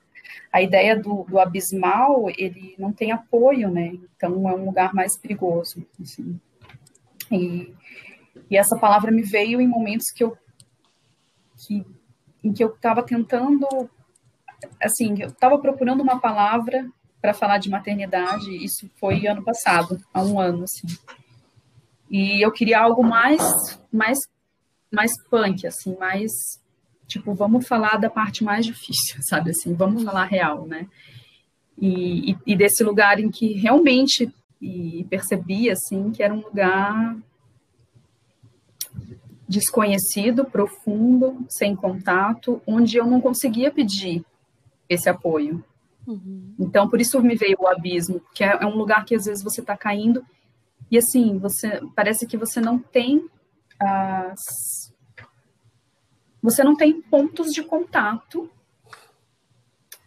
a 0.53 0.63
ideia 0.63 0.97
do, 0.99 1.25
do, 1.25 1.39
abismal, 1.39 2.27
ele 2.37 2.75
não 2.79 2.93
tem 2.93 3.13
apoio, 3.13 3.71
né? 3.71 3.95
Então 4.17 4.49
é 4.49 4.55
um 4.55 4.65
lugar 4.65 4.95
mais 4.95 5.19
perigoso. 5.19 5.87
Assim. 6.01 6.39
E, 7.31 7.75
e 8.51 8.57
essa 8.57 8.79
palavra 8.79 9.11
me 9.11 9.23
veio 9.23 9.61
em 9.61 9.69
momentos 9.69 10.07
que 10.15 10.25
eu 10.25 10.37
que, 11.67 11.85
em 12.43 12.53
que 12.53 12.63
eu 12.63 12.69
estava 12.69 13.03
tentando, 13.03 13.67
assim, 14.83 15.15
eu 15.21 15.29
estava 15.29 15.59
procurando 15.59 16.03
uma 16.03 16.21
palavra 16.21 16.87
para 17.21 17.33
falar 17.33 17.59
de 17.59 17.71
maternidade. 17.71 18.51
Isso 18.63 18.91
foi 18.97 19.27
ano 19.27 19.43
passado, 19.43 19.99
há 20.13 20.23
um 20.23 20.39
ano, 20.39 20.65
assim. 20.65 20.87
E 22.15 22.41
eu 22.41 22.53
queria 22.53 22.79
algo 22.79 23.03
mais, 23.03 23.43
mais, 23.93 24.21
mais 24.89 25.21
punk, 25.29 25.67
assim, 25.67 25.97
mais 25.97 26.31
tipo, 27.09 27.35
vamos 27.35 27.67
falar 27.67 27.97
da 27.97 28.09
parte 28.09 28.45
mais 28.45 28.65
difícil, 28.65 29.17
sabe 29.29 29.51
assim, 29.51 29.75
vamos 29.75 30.05
falar 30.05 30.27
real, 30.27 30.65
né? 30.65 30.87
E, 31.77 32.31
e, 32.31 32.39
e 32.47 32.57
desse 32.57 32.85
lugar 32.85 33.19
em 33.19 33.29
que 33.33 33.55
realmente 33.55 34.33
e 34.63 35.05
percebi 35.11 35.69
assim 35.69 36.13
que 36.13 36.23
era 36.23 36.33
um 36.33 36.41
lugar 36.41 37.17
desconhecido, 39.49 40.45
profundo, 40.45 41.45
sem 41.49 41.75
contato, 41.75 42.63
onde 42.65 42.97
eu 42.97 43.09
não 43.09 43.21
conseguia 43.21 43.73
pedir 43.73 44.25
esse 44.89 45.09
apoio. 45.09 45.65
Uhum. 46.07 46.55
Então, 46.61 46.89
por 46.89 47.01
isso 47.01 47.21
me 47.21 47.35
veio 47.35 47.57
o 47.59 47.67
abismo, 47.67 48.23
que 48.33 48.45
é, 48.45 48.57
é 48.63 48.67
um 48.67 48.77
lugar 48.77 49.05
que 49.05 49.17
às 49.17 49.25
vezes 49.25 49.43
você 49.43 49.61
está 49.61 49.77
caindo 49.77 50.25
e 50.95 50.99
assim, 50.99 51.39
você 51.41 51.81
parece 51.97 52.25
que 52.25 52.37
você 52.37 52.61
não 52.61 52.79
tem 52.79 53.29
as 53.81 54.39
você 56.41 56.63
não 56.63 56.77
tem 56.77 57.03
pontos 57.03 57.51
de 57.53 57.65
contato. 57.65 58.49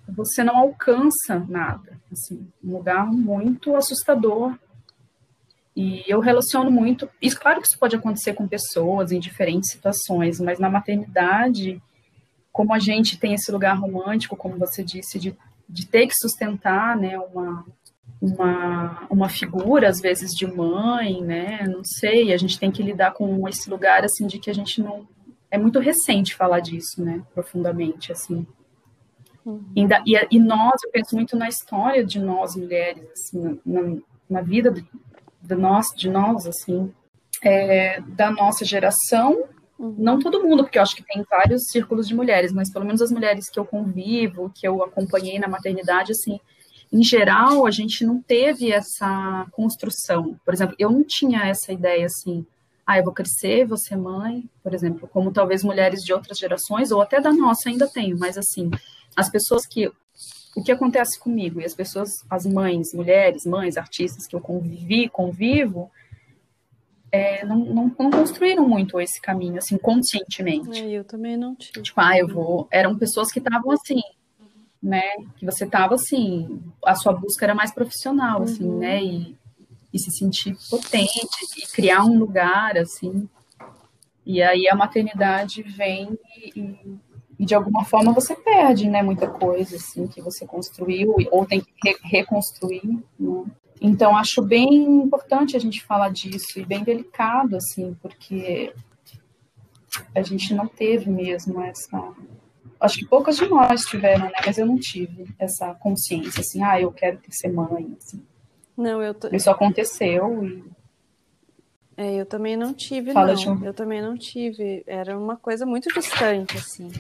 Você 0.08 0.46
não 0.46 0.56
alcança 0.56 1.46
nada, 1.50 2.00
assim, 2.10 2.48
um 2.64 2.78
lugar 2.78 3.06
muito 3.06 3.76
assustador. 3.76 4.58
E 5.76 6.06
eu 6.08 6.22
relaciono 6.22 6.72
muito, 6.72 7.10
e 7.22 7.30
claro 7.32 7.60
que 7.60 7.68
isso 7.68 7.78
pode 7.78 7.98
acontecer 7.98 8.34
com 8.34 8.48
pessoas 8.48 9.12
em 9.12 9.20
diferentes 9.20 9.72
situações, 9.72 10.40
mas 10.40 10.58
na 10.58 10.70
maternidade, 10.70 11.82
como 12.50 12.74
a 12.74 12.80
gente 12.80 13.20
tem 13.20 13.34
esse 13.34 13.52
lugar 13.52 13.78
romântico, 13.78 14.38
como 14.38 14.58
você 14.58 14.84
disse, 14.84 15.20
de, 15.20 15.36
de 15.68 15.86
ter 15.86 16.08
que 16.08 16.16
sustentar, 16.16 16.96
né, 16.96 17.20
uma, 17.20 17.66
uma, 18.22 19.08
uma 19.10 19.30
figura, 19.30 19.88
às 19.90 20.00
vezes, 20.00 20.32
de 20.32 20.48
mãe, 20.48 21.22
né? 21.22 21.66
Não 21.68 21.84
sei, 21.84 22.34
a 22.34 22.38
gente 22.38 22.60
tem 22.60 22.72
que 22.72 22.84
lidar 22.84 23.14
com 23.14 23.48
esse 23.48 23.70
lugar, 23.70 24.04
assim, 24.04 24.26
de 24.26 24.40
que 24.40 24.50
a 24.50 24.54
gente 24.54 24.82
não... 24.82 25.08
É 25.50 25.58
muito 25.58 25.80
recente 25.80 26.36
falar 26.36 26.60
disso, 26.60 27.04
né? 27.04 27.24
Profundamente, 27.34 28.12
assim. 28.12 28.46
Uhum. 29.46 29.64
E, 29.76 30.36
e, 30.36 30.40
nós, 30.40 30.84
eu 30.84 30.92
penso 30.92 31.16
muito 31.16 31.38
na 31.38 31.48
história 31.48 32.04
de 32.04 32.20
nós, 32.20 32.56
mulheres, 32.56 33.08
assim, 33.12 33.60
na, 33.66 33.82
na 34.30 34.42
vida 34.42 34.70
de, 34.70 34.86
de, 35.42 35.56
nós, 35.56 35.88
de 35.96 36.10
nós, 36.10 36.46
assim, 36.46 36.92
é, 37.42 38.02
da 38.02 38.30
nossa 38.30 38.66
geração, 38.66 39.46
uhum. 39.80 39.96
não 39.98 40.20
todo 40.20 40.44
mundo, 40.44 40.64
porque 40.64 40.78
eu 40.78 40.82
acho 40.82 40.98
que 40.98 41.06
tem 41.06 41.24
vários 41.30 41.70
círculos 41.70 42.10
de 42.10 42.16
mulheres, 42.16 42.52
mas 42.52 42.70
pelo 42.70 42.84
menos 42.84 43.02
as 43.02 43.12
mulheres 43.12 43.50
que 43.50 43.58
eu 43.58 43.64
convivo, 43.64 44.52
que 44.54 44.68
eu 44.68 44.84
acompanhei 44.84 45.40
na 45.40 45.48
maternidade, 45.48 46.12
assim, 46.12 46.42
em 46.92 47.04
geral, 47.04 47.66
a 47.66 47.72
gente 47.72 48.06
não 48.06 48.22
teve 48.22 48.72
essa 48.72 49.46
construção. 49.52 50.40
Por 50.46 50.54
exemplo, 50.54 50.76
eu 50.80 50.90
não 50.90 51.04
tinha 51.04 51.46
essa 51.46 51.74
ideia 51.74 52.06
assim, 52.06 52.46
ah, 52.86 52.98
eu 52.98 53.04
vou 53.04 53.14
crescer, 53.14 53.66
vou 53.66 53.78
ser 53.78 53.98
mãe, 53.98 54.50
por 54.64 54.74
exemplo, 54.74 55.08
como 55.08 55.34
talvez 55.34 55.64
mulheres 55.64 56.02
de 56.02 56.14
outras 56.14 56.38
gerações, 56.38 56.92
ou 56.92 57.02
até 57.02 57.20
da 57.20 57.34
nossa 57.34 57.70
ainda 57.70 57.88
tenho, 57.88 58.18
mas 58.18 58.38
assim, 58.38 58.72
as 59.16 59.30
pessoas 59.30 59.66
que. 59.66 59.92
O 60.56 60.64
que 60.64 60.72
acontece 60.72 61.20
comigo? 61.20 61.62
E 61.62 61.66
as 61.66 61.76
pessoas, 61.76 62.10
as 62.28 62.44
mães, 62.44 62.92
mulheres, 62.92 63.46
mães, 63.46 63.78
artistas 63.78 64.26
que 64.26 64.36
eu 64.36 64.42
convivi, 64.42 65.08
convivo, 65.08 65.92
é, 67.12 67.46
não, 67.46 67.58
não, 67.58 67.96
não, 68.00 68.10
construíram 68.10 68.68
muito 68.68 69.00
esse 69.00 69.22
caminho, 69.22 69.58
assim, 69.58 69.78
conscientemente. 69.78 70.82
É, 70.82 70.90
eu 70.90 71.04
também 71.04 71.38
não 71.38 71.56
tive. 71.56 71.84
Tipo, 71.84 72.02
ah, 72.02 72.18
eu 72.18 72.28
vou. 72.28 72.68
Eram 72.72 72.98
pessoas 72.98 73.32
que 73.32 73.38
estavam 73.38 73.72
assim, 73.72 74.02
né? 74.88 75.04
Que 75.36 75.46
você 75.46 75.66
tava 75.66 75.96
assim, 75.96 76.62
a 76.86 76.96
sua 76.96 77.12
busca 77.12 77.46
era 77.46 77.54
mais 77.54 77.74
profissional, 77.74 78.44
assim, 78.44 78.64
uhum. 78.64 78.72
assim, 78.72 78.80
né? 78.80 79.04
E, 79.04 79.38
e 79.94 80.00
se 80.00 80.12
sentir 80.12 80.56
potente, 80.70 81.28
e 81.58 81.68
criar 81.68 82.04
um 82.04 82.18
lugar, 82.18 82.78
assim. 82.78 83.28
E 84.26 84.42
aí 84.42 84.68
a 84.70 84.76
maternidade 84.76 85.62
vem 85.62 86.18
e, 86.56 86.80
e 87.38 87.46
de 87.46 87.54
alguma 87.54 87.84
forma 87.84 88.14
você 88.14 88.34
perde, 88.34 88.90
né? 88.90 89.02
Muita 89.02 89.28
coisa, 89.28 89.76
assim, 89.76 90.08
que 90.08 90.22
você 90.22 90.46
construiu, 90.46 91.16
ou 91.32 91.46
tem 91.46 91.60
que 91.60 91.72
re 91.84 91.98
reconstruir, 92.04 92.82
né? 92.86 93.44
Então, 93.80 94.18
acho 94.18 94.42
bem 94.42 95.04
importante 95.04 95.56
a 95.56 95.60
gente 95.60 95.84
falar 95.84 96.10
disso 96.10 96.60
e 96.60 96.66
bem 96.66 96.84
delicado, 96.84 97.56
assim, 97.58 97.96
porque 98.02 98.74
a 100.16 100.22
gente 100.22 100.54
não 100.54 100.68
teve 100.68 101.10
mesmo 101.12 101.62
essa, 101.62 102.12
acho 102.80 103.00
que 103.00 103.06
poucas 103.06 103.38
de 103.38 103.48
nós 103.48 103.82
tiveram, 103.86 104.26
né? 104.26 104.32
Mas 104.46 104.58
eu 104.58 104.66
não 104.66 104.78
tive 104.78 105.28
essa 105.38 105.74
consciência, 105.76 106.42
assim, 106.42 106.64
ah, 106.64 106.80
eu 106.80 106.92
quero 106.92 107.18
ter 107.18 107.32
ser 107.32 107.52
mãe, 107.52 107.96
assim. 107.98 108.22
Não, 108.76 109.02
eu 109.02 109.14
tô... 109.14 109.28
Isso 109.36 109.50
aconteceu 109.50 110.44
e... 110.44 110.64
É, 112.00 112.14
eu 112.14 112.28
também 112.28 112.56
não 112.56 112.76
tive, 112.76 113.12
Fala, 113.12 113.34
não. 113.34 113.54
Um... 113.54 113.66
Eu 113.66 113.74
também 113.74 114.00
não 114.00 114.16
tive. 114.16 114.84
Era 114.86 115.18
uma 115.18 115.36
coisa 115.36 115.66
muito 115.66 115.92
distante, 115.92 116.56
assim. 116.56 116.92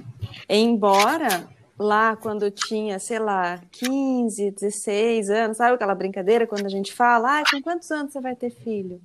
Embora 0.49 1.47
lá, 1.77 2.15
quando 2.15 2.43
eu 2.43 2.51
tinha, 2.51 2.97
sei 2.97 3.19
lá, 3.19 3.61
15, 3.71 4.49
16 4.49 5.29
anos, 5.29 5.57
sabe 5.57 5.75
aquela 5.75 5.93
brincadeira 5.93 6.47
quando 6.47 6.65
a 6.65 6.69
gente 6.69 6.91
fala, 6.91 7.39
ah, 7.39 7.43
com 7.49 7.61
quantos 7.61 7.91
anos 7.91 8.11
você 8.11 8.19
vai 8.19 8.35
ter 8.35 8.49
filho? 8.49 8.99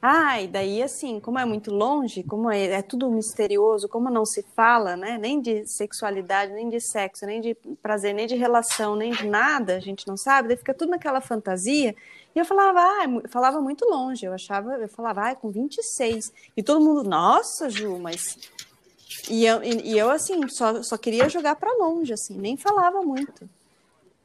Ah, 0.00 0.36
daí 0.48 0.80
assim, 0.80 1.18
como 1.18 1.40
é 1.40 1.44
muito 1.44 1.72
longe, 1.72 2.22
como 2.22 2.48
é, 2.48 2.66
é, 2.66 2.82
tudo 2.82 3.10
misterioso, 3.10 3.88
como 3.88 4.08
não 4.08 4.24
se 4.24 4.44
fala, 4.54 4.96
né? 4.96 5.18
Nem 5.18 5.40
de 5.40 5.66
sexualidade, 5.66 6.52
nem 6.52 6.68
de 6.68 6.80
sexo, 6.80 7.26
nem 7.26 7.40
de 7.40 7.56
prazer, 7.82 8.14
nem 8.14 8.24
de 8.26 8.36
relação, 8.36 8.94
nem 8.94 9.10
de 9.10 9.26
nada, 9.26 9.76
a 9.76 9.80
gente 9.80 10.06
não 10.06 10.16
sabe, 10.16 10.48
daí 10.48 10.56
fica 10.56 10.72
tudo 10.72 10.90
naquela 10.90 11.20
fantasia. 11.20 11.96
E 12.32 12.38
eu 12.38 12.44
falava, 12.44 12.78
ah, 12.80 13.04
eu 13.24 13.28
falava 13.28 13.60
muito 13.60 13.84
longe, 13.86 14.24
eu 14.24 14.32
achava, 14.32 14.74
eu 14.74 14.88
falava, 14.88 15.30
ah, 15.30 15.34
com 15.34 15.50
26. 15.50 16.32
E 16.56 16.62
todo 16.62 16.80
mundo, 16.80 17.02
nossa, 17.02 17.68
Ju, 17.68 17.98
mas. 17.98 18.38
E 19.28 19.44
eu, 19.44 19.62
e, 19.64 19.94
e 19.94 19.98
eu 19.98 20.10
assim, 20.10 20.46
só, 20.48 20.80
só 20.82 20.96
queria 20.96 21.28
jogar 21.28 21.56
para 21.56 21.76
longe, 21.76 22.12
assim, 22.12 22.38
nem 22.38 22.56
falava 22.56 23.02
muito. 23.02 23.50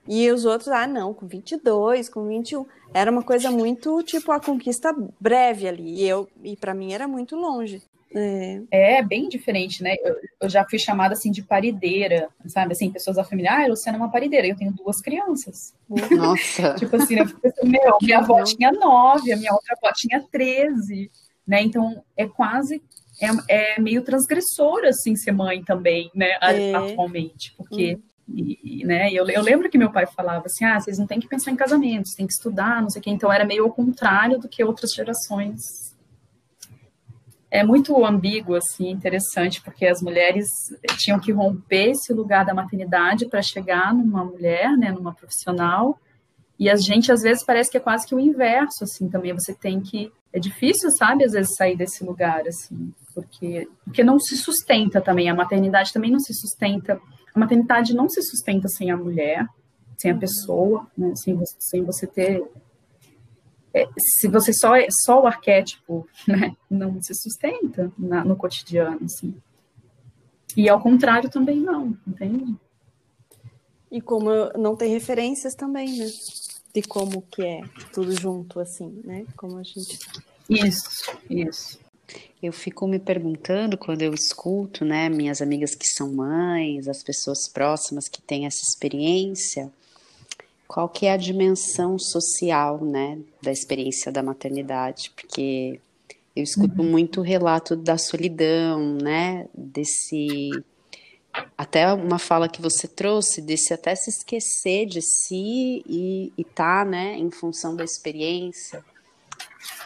E 0.08 0.30
os 0.32 0.46
outros, 0.46 0.70
ah, 0.70 0.86
não, 0.86 1.14
com 1.14 1.28
22, 1.28 2.10
com 2.10 2.28
21. 2.28 2.66
Era 2.94 3.10
uma 3.10 3.24
coisa 3.24 3.50
muito, 3.50 4.04
tipo, 4.04 4.32
a 4.32 4.40
conquista 4.40 4.94
breve 5.20 5.68
ali. 5.68 6.02
E, 6.02 6.08
eu, 6.08 6.28
e 6.44 6.58
para 6.58 6.74
mim 6.74 6.94
era 6.94 7.08
muito 7.08 7.36
longe. 7.36 7.82
É. 8.16 8.62
é 8.70 9.02
bem 9.02 9.28
diferente, 9.28 9.82
né? 9.82 9.96
Eu, 10.04 10.16
eu, 10.42 10.50
já 10.50 10.64
fui 10.70 10.78
chamada 10.78 11.14
assim 11.14 11.32
de 11.32 11.42
parideira, 11.42 12.30
sabe? 12.46 12.74
Assim, 12.74 12.92
pessoas 12.92 13.16
da 13.16 13.24
família, 13.24 13.52
ah, 13.52 13.68
Luciana 13.68 13.98
é 13.98 14.02
uma 14.02 14.12
parideira, 14.12 14.46
eu 14.46 14.56
tenho 14.56 14.72
duas 14.72 15.02
crianças. 15.02 15.74
Nossa. 15.90 16.76
tipo 16.78 16.96
assim, 16.96 17.16
eu 17.16 17.28
fico 17.28 17.48
assim, 17.48 17.68
meu, 17.68 17.98
minha 18.00 18.20
avó 18.20 18.44
tinha 18.44 18.72
nove, 18.72 19.34
a 19.34 19.38
minha 19.38 19.52
outra 19.52 19.76
avó 19.76 19.92
tinha 19.96 20.24
treze, 20.32 21.10
né? 21.48 21.64
Então 21.64 22.04
é 22.16 22.28
quase 22.28 22.84
é, 23.20 23.76
é 23.76 23.82
meio 23.82 24.04
transgressor 24.04 24.86
assim 24.86 25.16
ser 25.16 25.32
mãe 25.32 25.64
também, 25.64 26.12
né? 26.14 26.38
É. 26.40 26.76
Atualmente, 26.76 27.56
porque 27.58 27.96
hum 27.96 28.13
E, 28.28 28.84
né, 28.86 29.12
eu, 29.12 29.28
eu 29.28 29.42
lembro 29.42 29.70
que 29.70 29.78
meu 29.78 29.92
pai 29.92 30.06
falava 30.06 30.46
assim, 30.46 30.64
ah, 30.66 30.80
vocês 30.80 30.98
não 30.98 31.06
têm 31.06 31.20
que 31.20 31.28
pensar 31.28 31.52
em 31.52 31.56
casamentos, 31.56 32.14
tem 32.16 32.26
que 32.26 32.34
estudar, 32.34 32.82
não 32.82 32.90
sei 32.90 33.00
o 33.00 33.04
quê. 33.04 33.10
Então 33.10 33.32
era 33.32 33.46
meio 33.46 33.64
ao 33.64 33.72
contrário 33.72 34.40
do 34.40 34.48
que 34.48 34.64
outras 34.64 34.92
gerações. 34.92 35.60
É 37.52 37.64
muito 37.64 38.04
ambíguo, 38.04 38.56
assim, 38.56 38.90
interessante, 38.90 39.62
porque 39.62 39.86
as 39.86 40.02
mulheres 40.02 40.48
tinham 40.98 41.20
que 41.20 41.32
romper 41.32 41.92
esse 41.92 42.12
lugar 42.12 42.44
da 42.44 42.54
maternidade 42.54 43.28
para 43.28 43.44
chegar 43.44 43.94
numa 43.94 44.26
mulher, 44.26 44.76
né, 44.76 44.92
numa 44.92 45.14
profissional, 45.14 46.00
e 46.58 46.70
a 46.70 46.76
gente, 46.76 47.12
às 47.12 47.22
vezes, 47.22 47.44
parece 47.46 47.70
que 47.70 47.78
é 47.78 47.80
quase 47.80 48.08
que 48.08 48.16
o 48.16 48.20
inverso, 48.20 48.84
assim, 48.84 49.10
também 49.10 49.34
você 49.34 49.54
tem 49.54 49.82
que... 49.82 50.12
É 50.32 50.40
difícil, 50.40 50.90
sabe, 50.92 51.24
às 51.24 51.34
vezes, 51.34 51.56
sair 51.56 51.76
desse 51.76 52.04
lugar, 52.04 52.42
assim, 52.48 52.92
porque, 53.14 53.68
porque 53.84 54.04
não 54.04 54.20
se 54.20 54.36
sustenta 54.36 55.00
também, 55.00 55.30
a 55.30 55.36
maternidade 55.36 55.94
também 55.94 56.12
não 56.12 56.20
se 56.20 56.34
sustenta 56.34 57.00
a 57.34 57.40
maternidade 57.40 57.96
não 57.96 58.08
se 58.08 58.22
sustenta 58.22 58.68
sem 58.68 58.92
a 58.92 58.98
mulher, 58.98 59.48
sem 59.98 60.12
a 60.12 60.18
pessoa, 60.18 60.88
né? 60.98 61.14
sem, 61.16 61.36
você, 61.36 61.56
sem 61.60 61.84
você 61.84 62.06
ter. 62.06 62.44
É, 63.74 63.88
se 63.98 64.28
você 64.28 64.54
só 64.54 64.76
é 64.76 64.88
só 64.90 65.24
o 65.24 65.28
arquétipo, 65.28 66.08
né? 66.28 66.56
não 66.70 67.02
se 67.02 67.14
sustenta 67.16 67.92
na, 67.98 68.24
no 68.24 68.36
cotidiano, 68.36 69.00
assim. 69.04 69.36
E 70.56 70.70
ao 70.70 70.80
contrário 70.80 71.30
também 71.30 71.60
não, 71.60 71.98
entende? 72.08 72.56
E 73.92 74.02
como 74.02 74.30
não 74.58 74.76
tem 74.76 74.92
referências 74.92 75.56
também, 75.56 75.98
né? 75.98 76.06
De 76.74 76.82
como 76.84 77.22
que 77.22 77.44
é 77.44 77.62
tudo 77.92 78.12
junto, 78.12 78.60
assim, 78.60 79.02
né? 79.04 79.26
Como 79.36 79.58
a 79.58 79.64
gente. 79.64 80.00
Isso, 80.50 81.18
isso. 81.30 81.83
Eu 82.42 82.52
fico 82.52 82.88
me 82.88 83.00
perguntando 83.00 83.78
quando 83.78 84.02
eu 84.02 84.14
escuto, 84.14 84.84
né, 84.84 85.08
minhas 85.10 85.42
amigas 85.42 85.74
que 85.76 85.88
são 85.88 86.12
mães, 86.12 86.88
as 86.88 87.02
pessoas 87.02 87.48
próximas 87.48 88.08
que 88.08 88.22
têm 88.22 88.46
essa 88.46 88.62
experiência, 88.62 89.72
qual 90.68 90.90
que 90.90 91.06
é 91.06 91.14
a 91.14 91.18
dimensão 91.18 91.98
social, 91.98 92.84
né, 92.84 93.18
da 93.42 93.52
experiência 93.52 94.12
da 94.12 94.22
maternidade, 94.22 95.12
porque 95.16 95.80
eu 96.36 96.44
escuto 96.44 96.82
uhum. 96.82 96.90
muito 96.90 97.22
relato 97.22 97.76
da 97.76 97.98
solidão, 97.98 98.96
né, 98.96 99.48
desse 99.54 100.50
até 101.58 101.92
uma 101.94 102.20
fala 102.20 102.48
que 102.48 102.62
você 102.62 102.88
trouxe 102.88 103.42
desse 103.42 103.74
até 103.74 103.96
se 103.96 104.10
esquecer 104.10 104.86
de 104.86 105.02
si 105.02 105.84
e, 105.88 106.32
e 106.38 106.44
tá, 106.44 106.86
né, 106.86 107.18
em 107.18 107.32
função 107.32 107.76
da 107.76 107.84
experiência. 107.84 108.84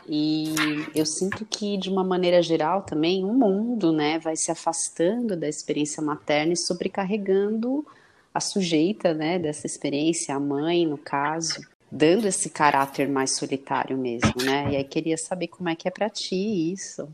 E 0.07 0.53
eu 0.95 1.05
sinto 1.05 1.45
que, 1.45 1.77
de 1.77 1.89
uma 1.89 2.03
maneira 2.03 2.41
geral, 2.41 2.81
também 2.81 3.23
o 3.23 3.33
mundo 3.33 3.91
né, 3.91 4.19
vai 4.19 4.35
se 4.35 4.51
afastando 4.51 5.35
da 5.35 5.47
experiência 5.47 6.01
materna 6.01 6.53
e 6.53 6.57
sobrecarregando 6.57 7.85
a 8.33 8.39
sujeita 8.39 9.13
né, 9.13 9.37
dessa 9.37 9.65
experiência, 9.65 10.35
a 10.35 10.39
mãe, 10.39 10.85
no 10.85 10.97
caso, 10.97 11.59
dando 11.91 12.27
esse 12.27 12.49
caráter 12.49 13.07
mais 13.07 13.31
solitário 13.31 13.97
mesmo, 13.97 14.33
né? 14.43 14.71
E 14.71 14.75
aí 14.75 14.83
queria 14.83 15.17
saber 15.17 15.47
como 15.47 15.69
é 15.69 15.75
que 15.75 15.87
é 15.87 15.91
para 15.91 16.09
ti 16.09 16.71
isso 16.71 17.09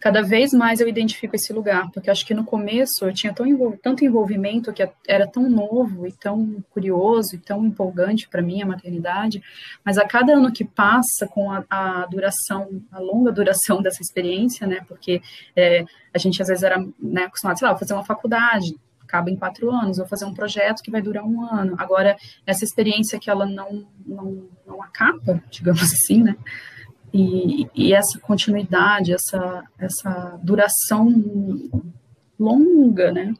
cada 0.00 0.22
vez 0.22 0.52
mais 0.52 0.80
eu 0.80 0.88
identifico 0.88 1.36
esse 1.36 1.52
lugar, 1.52 1.90
porque 1.92 2.10
acho 2.10 2.24
que 2.26 2.34
no 2.34 2.44
começo 2.44 3.04
eu 3.04 3.12
tinha 3.12 3.34
tanto 3.82 4.04
envolvimento 4.04 4.72
que 4.72 4.88
era 5.06 5.26
tão 5.26 5.48
novo 5.48 6.06
e 6.06 6.12
tão 6.12 6.64
curioso 6.70 7.36
e 7.36 7.38
tão 7.38 7.64
empolgante 7.64 8.28
para 8.28 8.42
mim 8.42 8.62
a 8.62 8.66
maternidade, 8.66 9.42
mas 9.84 9.98
a 9.98 10.06
cada 10.06 10.32
ano 10.32 10.52
que 10.52 10.64
passa 10.64 11.28
com 11.28 11.50
a, 11.52 11.64
a 11.68 12.06
duração, 12.06 12.82
a 12.90 12.98
longa 12.98 13.30
duração 13.30 13.80
dessa 13.82 14.02
experiência, 14.02 14.66
né, 14.66 14.80
porque 14.88 15.20
é, 15.54 15.84
a 16.14 16.18
gente 16.18 16.40
às 16.40 16.48
vezes 16.48 16.64
era 16.64 16.84
né, 16.98 17.24
acostumado, 17.24 17.58
sei 17.58 17.68
lá, 17.68 17.76
fazer 17.76 17.92
uma 17.92 18.04
faculdade, 18.04 18.74
acaba 19.10 19.28
em 19.28 19.36
quatro 19.36 19.70
anos, 19.70 19.98
vou 19.98 20.06
fazer 20.06 20.24
um 20.24 20.32
projeto 20.32 20.82
que 20.82 20.90
vai 20.90 21.02
durar 21.02 21.24
um 21.24 21.44
ano. 21.44 21.74
Agora, 21.78 22.16
essa 22.46 22.64
experiência 22.64 23.18
que 23.18 23.28
ela 23.28 23.44
não, 23.44 23.86
não, 24.06 24.48
não 24.64 24.82
acaba, 24.82 25.42
digamos 25.50 25.82
assim, 25.82 26.22
né? 26.22 26.36
E, 27.12 27.66
e, 27.74 27.92
essa 27.92 28.18
continuidade, 28.20 29.12
essa, 29.12 29.64
essa 29.78 30.38
duração 30.42 31.08
longa, 32.38 33.10
né? 33.10 33.34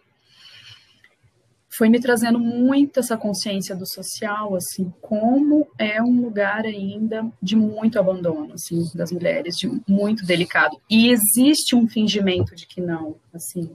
Foi 1.68 1.88
me 1.88 2.00
trazendo 2.00 2.38
muito 2.38 3.00
essa 3.00 3.16
consciência 3.16 3.74
do 3.74 3.86
social, 3.86 4.54
assim, 4.56 4.92
como 5.00 5.66
é 5.78 6.02
um 6.02 6.20
lugar 6.20 6.66
ainda 6.66 7.30
de 7.40 7.56
muito 7.56 7.98
abandono, 7.98 8.54
assim, 8.54 8.90
das 8.94 9.12
mulheres, 9.12 9.56
de 9.56 9.70
muito 9.88 10.26
delicado. 10.26 10.76
E 10.90 11.08
existe 11.08 11.74
um 11.74 11.88
fingimento 11.88 12.54
de 12.54 12.66
que 12.66 12.80
não, 12.80 13.16
assim, 13.32 13.70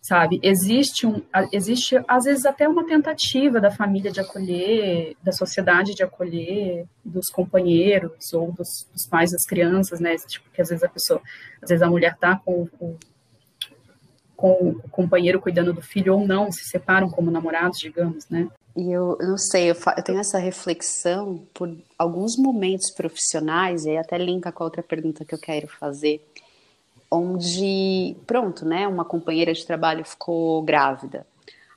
sabe? 0.00 0.40
Existe, 0.42 1.06
um, 1.06 1.22
existe 1.52 2.00
às 2.08 2.24
vezes 2.24 2.46
até 2.46 2.66
uma 2.66 2.86
tentativa 2.86 3.60
da 3.60 3.70
família 3.70 4.10
de 4.10 4.20
acolher, 4.20 5.14
da 5.22 5.32
sociedade 5.32 5.94
de 5.94 6.02
acolher, 6.02 6.86
dos 7.04 7.28
companheiros 7.28 8.32
ou 8.32 8.50
dos, 8.52 8.88
dos 8.92 9.06
pais 9.06 9.30
das 9.30 9.44
crianças, 9.44 10.00
né? 10.00 10.16
Tipo, 10.16 10.48
que 10.50 10.62
às 10.62 10.68
vezes 10.70 10.82
a 10.82 10.88
pessoa, 10.88 11.20
às 11.62 11.68
vezes 11.68 11.82
a 11.82 11.90
mulher 11.90 12.16
tá 12.16 12.40
com, 12.44 12.66
com, 12.66 12.96
com 14.34 14.52
o 14.70 14.88
companheiro 14.90 15.40
cuidando 15.40 15.72
do 15.72 15.82
filho 15.82 16.14
ou 16.14 16.26
não, 16.26 16.50
se 16.50 16.64
separam 16.64 17.10
como 17.10 17.30
namorados, 17.30 17.78
digamos, 17.78 18.28
né? 18.28 18.48
E 18.76 18.90
eu, 18.92 19.18
não 19.20 19.36
sei, 19.36 19.70
eu, 19.70 19.74
eu, 19.96 20.02
tenho 20.02 20.20
essa 20.20 20.38
reflexão 20.38 21.44
por 21.52 21.76
alguns 21.98 22.36
momentos 22.38 22.90
profissionais, 22.92 23.84
e 23.84 23.96
até 23.96 24.16
linka 24.16 24.52
com 24.52 24.62
a 24.62 24.66
outra 24.66 24.82
pergunta 24.82 25.24
que 25.24 25.34
eu 25.34 25.40
quero 25.40 25.66
fazer, 25.66 26.24
onde, 27.10 28.16
pronto, 28.26 28.64
né, 28.64 28.86
uma 28.86 29.04
companheira 29.04 29.52
de 29.52 29.66
trabalho 29.66 30.04
ficou 30.04 30.62
grávida. 30.62 31.26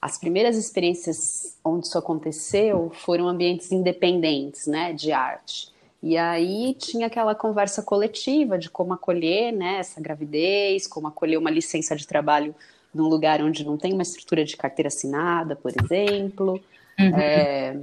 As 0.01 0.17
primeiras 0.17 0.57
experiências 0.57 1.57
onde 1.63 1.87
isso 1.87 1.97
aconteceu 1.97 2.91
foram 2.93 3.27
ambientes 3.27 3.71
independentes, 3.71 4.67
né, 4.67 4.93
de 4.93 5.11
arte. 5.11 5.71
E 6.01 6.17
aí 6.17 6.75
tinha 6.77 7.07
aquela 7.07 7.33
conversa 7.33 7.81
coletiva 7.81 8.57
de 8.57 8.69
como 8.69 8.93
acolher, 8.93 9.53
né, 9.53 9.77
essa 9.79 10.01
gravidez, 10.01 10.85
como 10.85 11.07
acolher 11.07 11.37
uma 11.37 11.49
licença 11.49 11.95
de 11.95 12.05
trabalho 12.05 12.53
num 12.93 13.07
lugar 13.07 13.41
onde 13.41 13.65
não 13.65 13.77
tem 13.77 13.93
uma 13.93 14.03
estrutura 14.03 14.43
de 14.43 14.55
carteira 14.55 14.89
assinada, 14.89 15.55
por 15.55 15.71
exemplo. 15.81 16.61
Uhum. 16.99 17.17
É, 17.17 17.77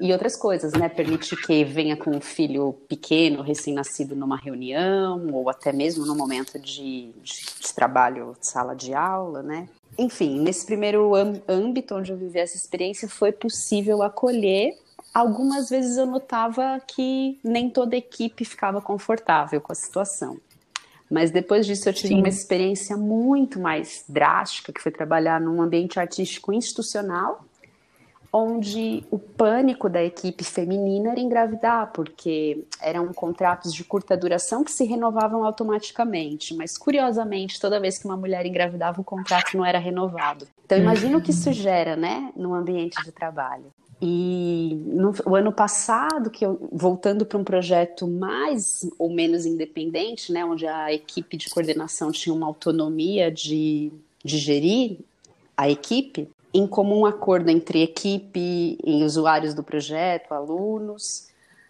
e 0.00 0.12
outras 0.12 0.36
coisas, 0.36 0.72
né? 0.72 0.88
Permite 0.88 1.36
que 1.36 1.64
venha 1.64 1.96
com 1.96 2.10
um 2.10 2.20
filho 2.20 2.72
pequeno, 2.88 3.42
recém-nascido, 3.42 4.14
numa 4.14 4.36
reunião, 4.36 5.28
ou 5.32 5.48
até 5.50 5.72
mesmo 5.72 6.06
no 6.06 6.14
momento 6.14 6.58
de, 6.58 7.12
de, 7.22 7.44
de 7.60 7.74
trabalho, 7.74 8.36
sala 8.40 8.74
de 8.74 8.94
aula, 8.94 9.42
né? 9.42 9.68
Enfim, 9.98 10.40
nesse 10.40 10.64
primeiro 10.64 11.12
âmbito 11.48 11.94
onde 11.94 12.12
eu 12.12 12.16
vivi 12.16 12.38
essa 12.38 12.56
experiência, 12.56 13.08
foi 13.08 13.32
possível 13.32 14.02
acolher. 14.02 14.78
Algumas 15.12 15.68
vezes 15.68 15.96
eu 15.96 16.06
notava 16.06 16.80
que 16.86 17.38
nem 17.42 17.68
toda 17.68 17.96
a 17.96 17.98
equipe 17.98 18.44
ficava 18.44 18.80
confortável 18.80 19.60
com 19.60 19.72
a 19.72 19.74
situação. 19.74 20.38
Mas 21.10 21.30
depois 21.30 21.66
disso 21.66 21.88
eu 21.88 21.92
tive 21.92 22.08
Sim. 22.08 22.18
uma 22.18 22.28
experiência 22.28 22.96
muito 22.96 23.58
mais 23.58 24.04
drástica, 24.08 24.72
que 24.72 24.80
foi 24.80 24.92
trabalhar 24.92 25.40
num 25.40 25.60
ambiente 25.62 25.98
artístico 25.98 26.52
institucional, 26.52 27.44
onde 28.32 29.04
o 29.10 29.18
pânico 29.18 29.88
da 29.88 30.02
equipe 30.02 30.44
feminina 30.44 31.12
era 31.12 31.20
engravidar, 31.20 31.90
porque 31.92 32.64
eram 32.80 33.12
contratos 33.12 33.72
de 33.72 33.82
curta 33.84 34.16
duração 34.16 34.62
que 34.62 34.70
se 34.70 34.84
renovavam 34.84 35.44
automaticamente, 35.44 36.54
mas 36.54 36.76
curiosamente, 36.76 37.60
toda 37.60 37.80
vez 37.80 37.98
que 37.98 38.04
uma 38.04 38.16
mulher 38.16 38.44
engravidava, 38.44 39.00
o 39.00 39.04
contrato 39.04 39.56
não 39.56 39.64
era 39.64 39.78
renovado. 39.78 40.46
Então 40.64 40.76
imagina 40.76 41.16
o 41.16 41.22
que 41.22 41.30
isso 41.30 41.52
gera, 41.52 41.96
né, 41.96 42.30
no 42.36 42.54
ambiente 42.54 43.02
de 43.02 43.10
trabalho. 43.10 43.72
E 44.00 44.80
no 44.86 45.12
o 45.24 45.34
ano 45.34 45.50
passado, 45.50 46.30
que 46.30 46.46
eu, 46.46 46.68
voltando 46.70 47.26
para 47.26 47.38
um 47.38 47.42
projeto 47.42 48.06
mais 48.06 48.88
ou 48.96 49.10
menos 49.10 49.44
independente, 49.44 50.32
né, 50.32 50.44
onde 50.44 50.66
a 50.66 50.92
equipe 50.92 51.36
de 51.36 51.48
coordenação 51.48 52.12
tinha 52.12 52.32
uma 52.32 52.46
autonomia 52.46 53.30
de, 53.30 53.90
de 54.24 54.38
gerir 54.38 54.98
a 55.56 55.68
equipe, 55.68 56.28
em 56.52 56.66
comum 56.66 57.04
acordo 57.04 57.50
entre 57.50 57.82
equipe 57.82 58.78
e 58.84 59.04
usuários 59.04 59.54
do 59.54 59.62
projeto, 59.62 60.32
alunos, 60.32 61.28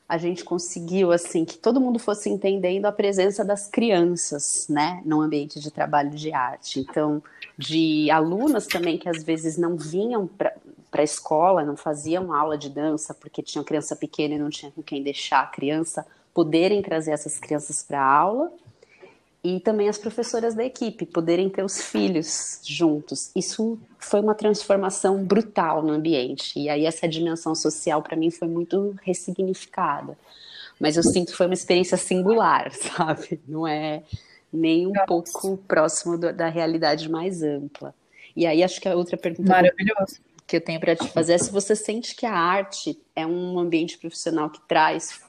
a 0.08 0.16
gente 0.16 0.42
conseguiu 0.42 1.12
assim 1.12 1.44
que 1.44 1.58
todo 1.58 1.80
mundo 1.80 1.98
fosse 1.98 2.30
entendendo 2.30 2.86
a 2.86 2.92
presença 2.92 3.44
das 3.44 3.66
crianças, 3.66 4.66
né, 4.68 5.02
no 5.04 5.20
ambiente 5.20 5.60
de 5.60 5.70
trabalho 5.70 6.10
de 6.10 6.32
arte. 6.32 6.80
Então, 6.80 7.22
de 7.58 8.10
alunas 8.10 8.66
também 8.66 8.96
que 8.96 9.08
às 9.08 9.22
vezes 9.22 9.58
não 9.58 9.76
vinham 9.76 10.26
para 10.26 10.54
a 10.92 11.02
escola, 11.02 11.64
não 11.64 11.76
faziam 11.76 12.32
aula 12.32 12.56
de 12.56 12.70
dança 12.70 13.12
porque 13.12 13.42
tinham 13.42 13.64
criança 13.64 13.94
pequena 13.94 14.34
e 14.34 14.38
não 14.38 14.48
tinha 14.48 14.70
com 14.70 14.82
quem 14.82 15.02
deixar 15.02 15.40
a 15.40 15.46
criança, 15.46 16.06
poderem 16.32 16.80
trazer 16.80 17.10
essas 17.10 17.38
crianças 17.38 17.82
para 17.82 18.00
a 18.00 18.10
aula 18.10 18.50
e 19.42 19.60
também 19.60 19.88
as 19.88 19.98
professoras 19.98 20.54
da 20.54 20.64
equipe 20.64 21.06
poderem 21.06 21.48
ter 21.48 21.64
os 21.64 21.80
filhos 21.80 22.60
juntos. 22.64 23.30
Isso 23.36 23.78
foi 23.98 24.20
uma 24.20 24.34
transformação 24.34 25.24
brutal 25.24 25.82
no 25.82 25.92
ambiente. 25.92 26.58
E 26.58 26.68
aí 26.68 26.84
essa 26.84 27.08
dimensão 27.08 27.54
social 27.54 28.02
para 28.02 28.16
mim 28.16 28.30
foi 28.30 28.48
muito 28.48 28.96
ressignificada. 29.02 30.18
Mas 30.80 30.96
eu 30.96 31.02
sinto 31.02 31.30
que 31.30 31.36
foi 31.36 31.46
uma 31.46 31.54
experiência 31.54 31.96
singular, 31.96 32.70
sabe? 32.74 33.40
Não 33.46 33.66
é 33.66 34.02
nem 34.52 34.86
um 34.86 34.92
pouco 35.06 35.56
próximo 35.68 36.18
do, 36.18 36.32
da 36.32 36.48
realidade 36.48 37.08
mais 37.08 37.42
ampla. 37.42 37.94
E 38.34 38.46
aí 38.46 38.62
acho 38.62 38.80
que 38.80 38.88
a 38.88 38.96
outra 38.96 39.16
pergunta 39.16 39.52
que 40.46 40.56
eu 40.56 40.60
tenho 40.60 40.80
para 40.80 40.96
te 40.96 41.08
fazer 41.08 41.34
é 41.34 41.38
se 41.38 41.50
você 41.50 41.76
sente 41.76 42.14
que 42.16 42.24
a 42.24 42.32
arte 42.32 42.98
é 43.14 43.26
um 43.26 43.58
ambiente 43.58 43.98
profissional 43.98 44.48
que 44.48 44.60
traz 44.66 45.20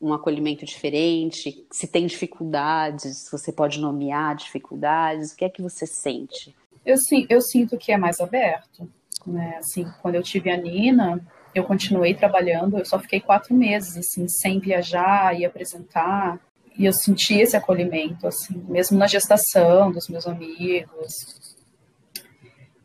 um 0.00 0.12
acolhimento 0.12 0.64
diferente, 0.64 1.66
se 1.72 1.86
tem 1.86 2.06
dificuldades, 2.06 3.28
você 3.30 3.52
pode 3.52 3.80
nomear 3.80 4.36
dificuldades, 4.36 5.32
o 5.32 5.36
que 5.36 5.44
é 5.44 5.48
que 5.48 5.62
você 5.62 5.86
sente? 5.86 6.54
Eu, 6.86 6.96
sim, 6.96 7.26
eu 7.28 7.40
sinto 7.40 7.76
que 7.76 7.92
é 7.92 7.96
mais 7.96 8.20
aberto. 8.20 8.88
Né? 9.26 9.56
Assim, 9.58 9.86
quando 10.00 10.14
eu 10.14 10.22
tive 10.22 10.50
a 10.50 10.56
Nina, 10.56 11.20
eu 11.54 11.64
continuei 11.64 12.14
trabalhando, 12.14 12.78
eu 12.78 12.84
só 12.84 12.98
fiquei 12.98 13.20
quatro 13.20 13.54
meses, 13.54 13.96
assim, 13.96 14.26
sem 14.28 14.58
viajar 14.58 15.38
e 15.38 15.44
apresentar, 15.44 16.38
e 16.76 16.86
eu 16.86 16.92
senti 16.92 17.34
esse 17.34 17.56
acolhimento, 17.56 18.26
assim, 18.26 18.64
mesmo 18.68 18.96
na 18.96 19.06
gestação 19.06 19.90
dos 19.90 20.08
meus 20.08 20.26
amigos, 20.26 21.12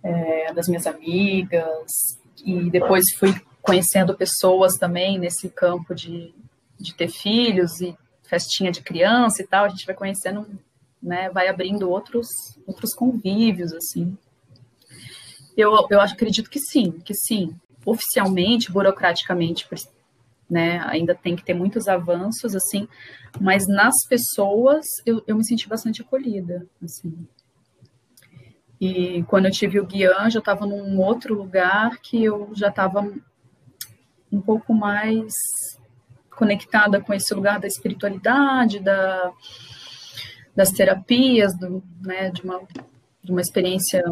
é, 0.02 0.52
das 0.54 0.68
minhas 0.68 0.88
amigas, 0.88 2.18
e 2.44 2.70
depois 2.72 3.06
fui 3.18 3.34
conhecendo 3.62 4.18
pessoas 4.18 4.74
também 4.74 5.18
nesse 5.20 5.48
campo 5.50 5.94
de, 5.94 6.34
de 6.84 6.94
ter 6.94 7.08
filhos 7.08 7.82
e 7.82 7.98
festinha 8.24 8.72
de 8.72 8.82
criança 8.82 9.42
e 9.42 9.48
tal, 9.48 9.66
a 9.66 9.70
gente 9.70 9.86
vai 9.86 9.96
conhecendo, 9.96 10.46
né, 11.02 11.30
vai 11.30 11.48
abrindo 11.48 11.90
outros, 11.90 12.28
outros 12.68 12.94
convívios, 12.94 13.74
assim. 13.74 14.18
Eu, 15.56 15.88
eu 15.90 16.02
acredito 16.02 16.50
que 16.50 16.60
sim, 16.60 16.92
que 16.92 17.14
sim. 17.14 17.56
Oficialmente, 17.86 18.72
burocraticamente, 18.72 19.68
né, 20.50 20.80
ainda 20.86 21.16
tem 21.16 21.36
que 21.36 21.44
ter 21.44 21.54
muitos 21.54 21.88
avanços, 21.88 22.56
assim, 22.56 22.88
mas 23.40 23.68
nas 23.68 23.96
pessoas 24.08 24.86
eu, 25.06 25.24
eu 25.26 25.36
me 25.36 25.46
senti 25.46 25.68
bastante 25.68 26.02
acolhida, 26.02 26.68
assim. 26.84 27.28
E 28.80 29.24
quando 29.24 29.46
eu 29.46 29.52
tive 29.52 29.80
o 29.80 29.86
Guian, 29.86 30.30
já 30.30 30.40
estava 30.40 30.66
num 30.66 31.00
outro 31.00 31.34
lugar 31.34 32.00
que 32.00 32.22
eu 32.22 32.52
já 32.54 32.68
estava 32.68 33.02
um 34.32 34.42
pouco 34.42 34.74
mais 34.74 35.32
conectada 36.36 37.02
com 37.02 37.14
esse 37.14 37.34
lugar 37.34 37.60
da 37.60 37.68
espiritualidade, 37.68 38.80
da, 38.80 39.32
das 40.56 40.72
terapias, 40.72 41.58
do, 41.58 41.84
né, 42.02 42.30
de, 42.32 42.42
uma, 42.42 42.62
de 43.24 43.32
uma 43.32 43.42
experiência 43.42 44.04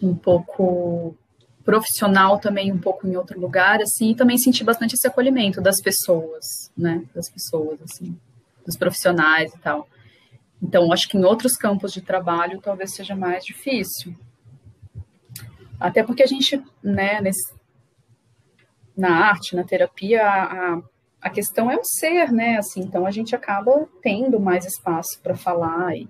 um 0.00 0.14
pouco 0.14 1.16
profissional 1.64 2.38
também 2.38 2.72
um 2.72 2.78
pouco 2.78 3.06
em 3.06 3.16
outro 3.16 3.38
lugar 3.40 3.80
assim 3.80 4.10
e 4.10 4.16
também 4.16 4.36
senti 4.36 4.64
bastante 4.64 4.94
esse 4.94 5.06
acolhimento 5.06 5.60
das 5.60 5.80
pessoas 5.80 6.44
né 6.76 7.04
das 7.14 7.30
pessoas 7.30 7.78
assim 7.82 8.18
dos 8.66 8.76
profissionais 8.76 9.54
e 9.54 9.58
tal 9.58 9.86
então, 10.62 10.92
acho 10.92 11.08
que 11.08 11.18
em 11.18 11.24
outros 11.24 11.56
campos 11.56 11.92
de 11.92 12.00
trabalho 12.00 12.60
talvez 12.60 12.94
seja 12.94 13.16
mais 13.16 13.44
difícil. 13.44 14.14
Até 15.80 16.04
porque 16.04 16.22
a 16.22 16.26
gente, 16.26 16.62
né, 16.80 17.20
nesse, 17.20 17.52
na 19.02 19.16
arte, 19.16 19.56
na 19.56 19.64
terapia, 19.64 20.24
a, 20.24 20.80
a 21.20 21.28
questão 21.28 21.68
é 21.68 21.76
o 21.76 21.82
ser, 21.82 22.30
né? 22.30 22.56
Assim, 22.56 22.82
então 22.82 23.04
a 23.04 23.10
gente 23.10 23.34
acaba 23.34 23.88
tendo 24.00 24.38
mais 24.38 24.64
espaço 24.64 25.18
para 25.20 25.34
falar 25.34 25.96
e 25.96 26.08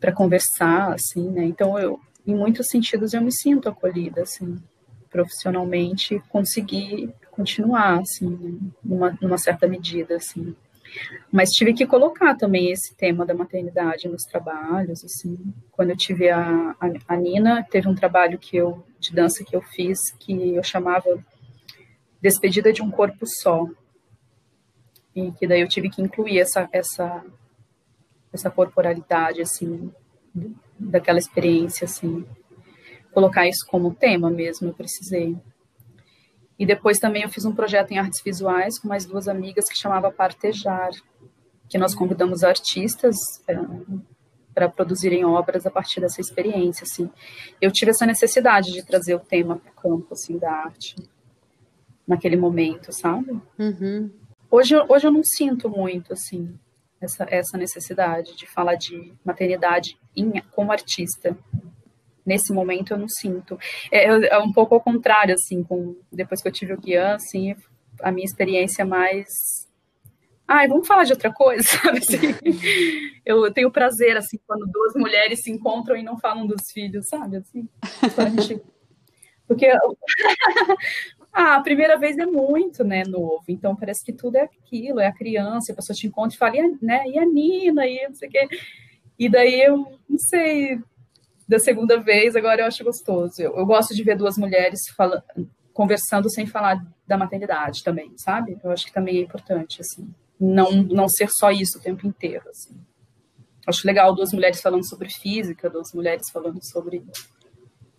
para 0.00 0.12
conversar, 0.12 0.94
assim, 0.94 1.28
né? 1.28 1.44
Então 1.44 1.78
eu, 1.78 2.00
em 2.26 2.34
muitos 2.34 2.68
sentidos, 2.68 3.12
eu 3.12 3.20
me 3.20 3.30
sinto 3.30 3.68
acolhida, 3.68 4.22
assim, 4.22 4.56
profissionalmente, 5.10 6.22
conseguir 6.30 7.12
continuar, 7.30 8.00
assim, 8.00 8.72
numa, 8.82 9.18
numa 9.20 9.36
certa 9.36 9.68
medida, 9.68 10.16
assim. 10.16 10.56
Mas 11.30 11.50
tive 11.50 11.72
que 11.72 11.86
colocar 11.86 12.34
também 12.34 12.70
esse 12.70 12.94
tema 12.96 13.24
da 13.24 13.34
maternidade 13.34 14.08
nos 14.08 14.24
trabalhos, 14.24 15.04
assim. 15.04 15.38
Quando 15.70 15.90
eu 15.90 15.96
tive 15.96 16.28
a, 16.28 16.74
a, 16.80 16.92
a, 17.08 17.16
Nina, 17.16 17.66
teve 17.70 17.88
um 17.88 17.94
trabalho 17.94 18.38
que 18.38 18.56
eu 18.56 18.84
de 18.98 19.14
dança 19.14 19.44
que 19.44 19.54
eu 19.56 19.62
fiz 19.62 19.98
que 20.18 20.54
eu 20.54 20.62
chamava 20.62 21.24
Despedida 22.20 22.72
de 22.72 22.82
um 22.82 22.90
Corpo 22.90 23.24
Só. 23.26 23.66
E 25.14 25.32
que 25.32 25.46
daí 25.46 25.60
eu 25.60 25.68
tive 25.68 25.88
que 25.88 26.02
incluir 26.02 26.38
essa 26.40 26.68
essa 26.72 27.24
essa 28.32 28.50
corporalidade 28.50 29.40
assim 29.40 29.92
daquela 30.78 31.18
experiência 31.18 31.84
assim. 31.84 32.24
Colocar 33.12 33.46
isso 33.48 33.66
como 33.68 33.94
tema 33.94 34.30
mesmo, 34.30 34.68
eu 34.68 34.74
precisei. 34.74 35.36
E 36.60 36.66
depois 36.66 36.98
também 36.98 37.22
eu 37.22 37.28
fiz 37.30 37.46
um 37.46 37.54
projeto 37.54 37.90
em 37.90 37.98
artes 37.98 38.22
visuais 38.22 38.78
com 38.78 38.86
mais 38.86 39.06
duas 39.06 39.26
amigas 39.26 39.66
que 39.66 39.78
chamava 39.78 40.12
Partejar, 40.12 40.90
que 41.70 41.78
nós 41.78 41.94
convidamos 41.94 42.44
artistas 42.44 43.16
é, 43.48 43.58
para 44.52 44.68
produzirem 44.68 45.24
obras 45.24 45.64
a 45.64 45.70
partir 45.70 46.02
dessa 46.02 46.20
experiência, 46.20 46.84
assim. 46.84 47.10
Eu 47.62 47.72
tive 47.72 47.92
essa 47.92 48.04
necessidade 48.04 48.72
de 48.72 48.84
trazer 48.84 49.14
o 49.14 49.20
tema 49.20 49.56
para 49.56 49.70
o 49.72 49.74
campo, 49.74 50.12
assim, 50.12 50.36
da 50.36 50.52
arte, 50.52 50.96
naquele 52.06 52.36
momento, 52.36 52.92
sabe? 52.92 53.40
Uhum. 53.58 54.10
Hoje, 54.50 54.76
hoje 54.86 55.06
eu 55.06 55.12
não 55.12 55.24
sinto 55.24 55.70
muito, 55.70 56.12
assim, 56.12 56.54
essa, 57.00 57.26
essa 57.30 57.56
necessidade 57.56 58.36
de 58.36 58.46
falar 58.46 58.74
de 58.74 59.14
maternidade 59.24 59.98
em, 60.14 60.30
como 60.50 60.72
artista 60.72 61.34
nesse 62.30 62.52
momento 62.52 62.92
eu 62.92 62.98
não 62.98 63.08
sinto. 63.08 63.58
É, 63.90 64.04
é, 64.04 64.38
um 64.38 64.52
pouco 64.52 64.74
ao 64.74 64.80
contrário, 64.80 65.34
assim, 65.34 65.64
com, 65.64 65.96
depois 66.12 66.40
que 66.40 66.46
eu 66.46 66.52
tive 66.52 66.72
o 66.72 66.80
Guian, 66.80 67.14
assim, 67.14 67.56
a 68.00 68.12
minha 68.12 68.24
experiência 68.24 68.84
mais 68.84 69.26
ai, 70.46 70.66
vamos 70.66 70.86
falar 70.86 71.04
de 71.04 71.12
outra 71.12 71.32
coisa, 71.32 71.62
sabe? 71.62 71.98
Assim, 71.98 72.34
eu 73.24 73.52
tenho 73.52 73.70
prazer, 73.70 74.16
assim, 74.16 74.38
quando 74.46 74.66
duas 74.66 74.94
mulheres 74.94 75.42
se 75.42 75.50
encontram 75.50 75.96
e 75.96 76.02
não 76.02 76.18
falam 76.18 76.46
dos 76.46 76.70
filhos, 76.72 77.08
sabe? 77.08 77.36
Assim, 77.36 77.68
gente... 78.36 78.60
Porque 79.46 79.66
ah, 81.32 81.56
a 81.56 81.60
primeira 81.60 81.98
vez 81.98 82.16
é 82.16 82.26
muito, 82.26 82.84
né, 82.84 83.02
novo, 83.04 83.42
então 83.48 83.74
parece 83.74 84.04
que 84.04 84.12
tudo 84.12 84.36
é 84.36 84.42
aquilo, 84.42 85.00
é 85.00 85.08
a 85.08 85.12
criança, 85.12 85.72
a 85.72 85.74
pessoa 85.74 85.96
te 85.96 86.06
encontra 86.06 86.36
e 86.36 86.38
fala, 86.38 86.56
e 86.56 86.60
a, 86.60 86.68
né, 86.80 87.02
e 87.06 87.18
a 87.18 87.26
Nina, 87.26 87.84
e 87.84 88.06
não 88.06 88.14
sei 88.14 88.28
o 88.28 88.30
quê. 88.30 88.48
E 89.18 89.28
daí 89.28 89.60
eu, 89.60 89.76
não 90.08 90.18
sei, 90.18 90.78
da 91.50 91.58
segunda 91.58 91.98
vez, 91.98 92.36
agora 92.36 92.62
eu 92.62 92.66
acho 92.66 92.84
gostoso. 92.84 93.42
Eu, 93.42 93.56
eu 93.56 93.66
gosto 93.66 93.92
de 93.92 94.04
ver 94.04 94.16
duas 94.16 94.38
mulheres 94.38 94.82
falando, 94.96 95.24
conversando 95.74 96.30
sem 96.30 96.46
falar 96.46 96.80
da 97.04 97.18
maternidade 97.18 97.82
também, 97.82 98.12
sabe? 98.16 98.56
Eu 98.62 98.70
acho 98.70 98.86
que 98.86 98.92
também 98.92 99.18
é 99.18 99.22
importante, 99.22 99.80
assim, 99.80 100.08
não, 100.38 100.70
não 100.70 101.08
ser 101.08 101.28
só 101.28 101.50
isso 101.50 101.78
o 101.78 101.82
tempo 101.82 102.06
inteiro, 102.06 102.48
assim. 102.48 102.72
Acho 103.66 103.84
legal 103.84 104.14
duas 104.14 104.32
mulheres 104.32 104.60
falando 104.60 104.88
sobre 104.88 105.10
física, 105.10 105.68
duas 105.68 105.92
mulheres 105.92 106.30
falando 106.32 106.60
sobre 106.62 107.02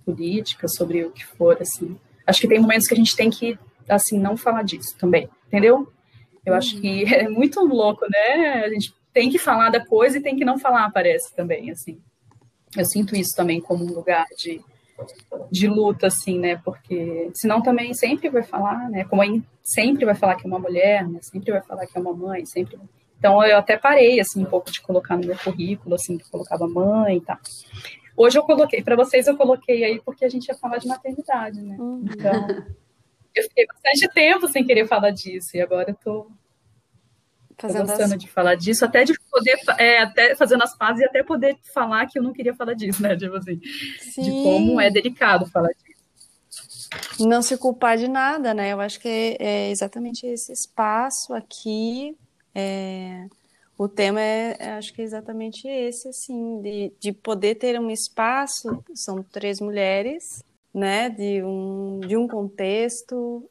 política, 0.06 0.70
sobre 0.70 1.04
o 1.04 1.12
que 1.12 1.26
for, 1.26 1.62
assim. 1.62 2.00
Acho 2.26 2.40
que 2.40 2.48
tem 2.48 2.60
momentos 2.60 2.88
que 2.88 2.94
a 2.94 2.98
gente 2.98 3.18
tem 3.18 3.30
que, 3.30 3.60
assim, 3.90 4.18
não 4.18 4.38
falar 4.38 4.64
disso 4.64 4.96
também, 4.98 5.30
entendeu? 5.48 5.92
Eu 6.46 6.54
acho 6.54 6.80
que 6.80 7.04
uhum. 7.04 7.10
é 7.12 7.28
muito 7.28 7.60
louco, 7.66 8.06
né? 8.10 8.64
A 8.64 8.70
gente 8.70 8.94
tem 9.12 9.30
que 9.30 9.38
falar 9.38 9.70
da 9.70 9.86
coisa 9.86 10.18
e 10.18 10.22
tem 10.22 10.38
que 10.38 10.46
não 10.46 10.58
falar, 10.58 10.90
parece 10.92 11.36
também, 11.36 11.70
assim. 11.70 12.02
Eu 12.76 12.86
sinto 12.86 13.16
isso 13.16 13.36
também 13.36 13.60
como 13.60 13.84
um 13.84 13.94
lugar 13.94 14.26
de, 14.38 14.62
de 15.52 15.68
luta, 15.68 16.08
assim, 16.08 16.40
né? 16.40 16.60
Porque 16.64 17.30
senão 17.34 17.62
também 17.62 17.94
sempre 17.94 18.30
vai 18.30 18.44
falar, 18.44 18.90
né? 18.90 19.04
Como 19.06 19.22
aí 19.22 19.42
sempre 19.64 20.06
vai 20.06 20.16
falar 20.16 20.36
que 20.36 20.46
é 20.46 20.48
uma 20.48 20.60
mulher, 20.60 21.08
né? 21.08 21.20
Sempre 21.22 21.52
vai 21.52 21.62
falar 21.62 21.86
que 21.86 21.98
é 21.98 22.02
uma 22.02 22.14
mãe, 22.14 22.46
sempre. 22.46 22.80
Então 23.18 23.44
eu 23.46 23.58
até 23.58 23.78
parei, 23.78 24.20
assim, 24.20 24.42
um 24.42 24.46
pouco 24.46 24.72
de 24.72 24.82
colocar 24.82 25.18
no 25.18 25.26
meu 25.26 25.38
currículo, 25.38 25.96
assim, 25.96 26.18
que 26.18 26.30
colocava 26.30 26.68
mãe 26.68 27.18
e 27.18 27.22
tal. 27.22 27.38
Hoje 28.16 28.38
eu 28.38 28.44
coloquei, 28.44 28.82
para 28.84 28.96
vocês 28.96 29.28
eu 29.28 29.38
coloquei 29.38 29.84
aí 29.84 30.02
porque 30.04 30.26
a 30.26 30.30
gente 30.30 30.48
ia 30.48 30.56
falar 30.56 30.78
de 30.78 30.88
maternidade, 30.88 31.62
né? 31.62 31.76
Uhum. 31.80 32.06
Então, 32.06 32.48
eu 33.34 33.44
fiquei 33.44 33.66
bastante 33.66 34.14
tempo 34.14 34.48
sem 34.48 34.66
querer 34.66 34.88
falar 34.88 35.12
disso 35.12 35.56
e 35.56 35.62
agora 35.62 35.92
eu 35.92 35.96
tô 35.96 36.28
Fazendo 37.62 37.88
gostando 37.88 38.16
as... 38.16 38.20
de 38.20 38.28
falar 38.28 38.56
disso, 38.56 38.86
até 38.86 39.04
de 39.04 39.14
poder, 39.30 39.60
é, 39.78 40.00
até 40.00 40.36
fazendo 40.36 40.64
as 40.64 40.76
pazes 40.76 41.02
e 41.02 41.06
até 41.06 41.24
poder 41.24 41.58
falar 41.74 42.06
que 42.08 42.18
eu 42.18 42.24
não 42.24 42.34
queria 42.34 42.54
falar 42.54 42.74
disso, 42.74 43.02
né? 43.02 43.16
Tipo 43.16 43.36
assim, 43.36 43.60
Sim. 44.00 44.22
de 44.22 44.30
como 44.30 44.82
é 44.82 44.90
delicado 44.90 45.46
falar 45.46 45.70
disso. 45.70 45.92
Não 47.20 47.42
se 47.42 47.58
culpar 47.58 47.98
de 47.98 48.08
nada, 48.08 48.54
né? 48.54 48.74
Eu 48.74 48.82
acho 48.82 49.00
que 49.00 49.08
é, 49.08 49.38
é 49.40 49.72
exatamente 49.72 50.26
esse 50.26 50.52
espaço 50.52 51.34
aqui. 51.34 52.18
É... 52.54 53.28
O 53.78 53.88
tema 53.88 54.22
é, 54.22 54.56
é, 54.60 54.72
acho 54.74 54.94
que 54.94 55.02
é 55.02 55.06
exatamente 55.06 55.68
esse, 55.68 56.08
assim, 56.08 56.62
de, 56.62 56.94
de 57.00 57.12
poder 57.12 57.56
ter 57.56 57.80
um 57.80 57.90
espaço, 57.90 58.84
são 58.94 59.24
três 59.24 59.60
mulheres, 59.60 60.44
né, 60.72 61.10
de 61.10 61.42
um, 61.44 62.00
de 62.00 62.16
um 62.16 62.28
contexto, 62.28 63.50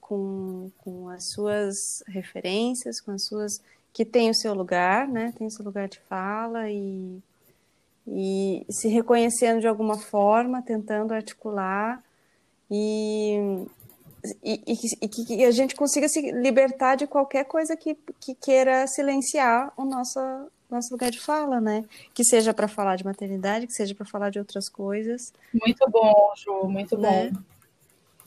com, 0.00 0.70
com 0.78 1.08
as 1.08 1.30
suas 1.30 2.02
referências, 2.06 3.00
com 3.00 3.12
as 3.12 3.24
suas 3.26 3.60
que 3.92 4.04
tem 4.04 4.28
o 4.28 4.34
seu 4.34 4.52
lugar, 4.54 5.06
né? 5.06 5.32
Tem 5.38 5.46
o 5.46 5.50
seu 5.50 5.64
lugar 5.64 5.88
de 5.88 6.00
fala 6.08 6.68
e, 6.68 7.22
e 8.06 8.66
se 8.68 8.88
reconhecendo 8.88 9.60
de 9.60 9.68
alguma 9.68 9.96
forma, 9.96 10.60
tentando 10.62 11.14
articular 11.14 12.02
e, 12.70 13.66
e, 14.42 14.60
e, 15.00 15.08
que, 15.08 15.44
a 15.44 15.50
gente 15.52 15.76
consiga 15.76 16.08
se 16.08 16.20
libertar 16.32 16.96
de 16.96 17.06
qualquer 17.06 17.44
coisa 17.44 17.76
que, 17.76 17.96
que 18.18 18.34
queira 18.34 18.86
silenciar 18.88 19.72
o 19.76 19.84
nosso, 19.84 20.18
nosso 20.68 20.92
lugar 20.92 21.10
de 21.10 21.20
fala, 21.20 21.60
né? 21.60 21.84
Que 22.12 22.24
seja 22.24 22.52
para 22.52 22.66
falar 22.66 22.96
de 22.96 23.04
maternidade, 23.04 23.66
que 23.68 23.72
seja 23.72 23.94
para 23.94 24.06
falar 24.06 24.30
de 24.30 24.40
outras 24.40 24.68
coisas. 24.68 25.32
Muito 25.52 25.88
bom, 25.88 26.32
Ju, 26.36 26.68
muito 26.68 26.96
bom. 26.96 27.30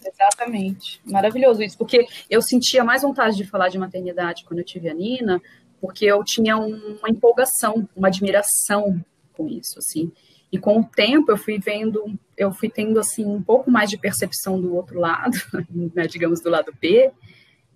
Exatamente. 0.07 1.01
Maravilhoso 1.05 1.61
isso, 1.61 1.77
porque 1.77 2.05
eu 2.29 2.41
sentia 2.41 2.83
mais 2.83 3.01
vontade 3.01 3.35
de 3.35 3.45
falar 3.45 3.69
de 3.69 3.77
maternidade 3.77 4.43
quando 4.45 4.59
eu 4.59 4.65
tive 4.65 4.89
a 4.89 4.93
Nina, 4.93 5.41
porque 5.81 6.05
eu 6.05 6.23
tinha 6.23 6.57
uma 6.57 7.09
empolgação, 7.09 7.87
uma 7.95 8.07
admiração 8.07 9.03
com 9.33 9.47
isso, 9.47 9.77
assim. 9.77 10.11
E 10.51 10.57
com 10.57 10.79
o 10.79 10.83
tempo 10.83 11.31
eu 11.31 11.37
fui 11.37 11.59
vendo, 11.59 12.17
eu 12.37 12.51
fui 12.51 12.69
tendo 12.69 12.99
assim 12.99 13.25
um 13.25 13.41
pouco 13.41 13.69
mais 13.69 13.89
de 13.89 13.97
percepção 13.97 14.59
do 14.59 14.73
outro 14.75 14.99
lado, 14.99 15.37
né, 15.93 16.07
digamos 16.07 16.41
do 16.41 16.49
lado 16.49 16.73
B, 16.79 17.11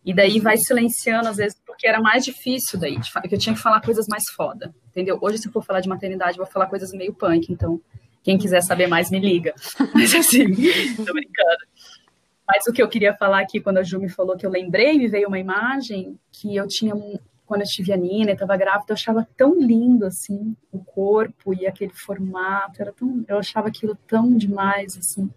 e 0.06 0.14
daí 0.14 0.40
vai 0.40 0.58
silenciando 0.58 1.28
às 1.28 1.38
vezes 1.38 1.60
porque 1.66 1.88
era 1.88 2.02
mais 2.02 2.24
difícil 2.24 2.80
daí, 2.80 2.98
que 3.28 3.36
eu 3.36 3.40
tinha 3.40 3.54
que 3.54 3.62
falar 3.62 3.82
coisas 3.82 4.08
mais 4.08 4.24
foda, 4.36 4.74
entendeu? 4.90 5.18
Hoje 5.22 5.38
se 5.38 5.48
eu 5.48 5.52
for 5.52 5.64
falar 5.64 5.82
de 5.82 5.90
maternidade, 5.90 6.38
eu 6.38 6.44
vou 6.44 6.52
falar 6.52 6.68
coisas 6.68 6.92
meio 6.92 7.14
punk, 7.14 7.52
então 7.52 7.80
quem 8.24 8.38
quiser 8.38 8.62
saber 8.62 8.88
mais 8.88 9.10
me 9.10 9.20
liga. 9.20 9.54
Mas 9.94 10.14
assim, 10.16 10.46
tô 10.46 11.14
brincando. 11.14 11.71
Mas 12.54 12.68
o 12.68 12.74
que 12.74 12.84
eu 12.84 12.90
queria 12.90 13.16
falar 13.16 13.40
aqui 13.40 13.62
quando 13.62 13.78
a 13.78 13.84
Ju 13.84 13.98
me 13.98 14.10
falou 14.10 14.36
que 14.36 14.46
eu 14.46 14.50
lembrei, 14.50 14.98
me 14.98 15.08
veio 15.08 15.30
uma 15.30 15.40
imagem 15.40 16.20
que 16.34 16.54
eu 16.54 16.68
tinha 16.68 16.94
quando 17.46 17.62
eu 17.62 17.68
tive 17.68 17.94
a 17.94 17.98
Nina 17.98 18.32
e 18.32 18.34
estava 18.34 18.58
grávida, 18.58 18.88
eu 18.90 18.94
achava 18.94 19.26
tão 19.38 19.58
lindo 19.58 20.06
assim 20.06 20.56
o 20.70 20.80
corpo 20.80 21.54
e 21.54 21.66
aquele 21.66 21.94
formato, 21.94 22.82
era 22.82 22.92
tão, 22.92 23.24
eu 23.26 23.38
achava 23.38 23.70
aquilo 23.70 23.98
tão 24.06 24.36
demais 24.36 24.98
assim. 24.98 25.30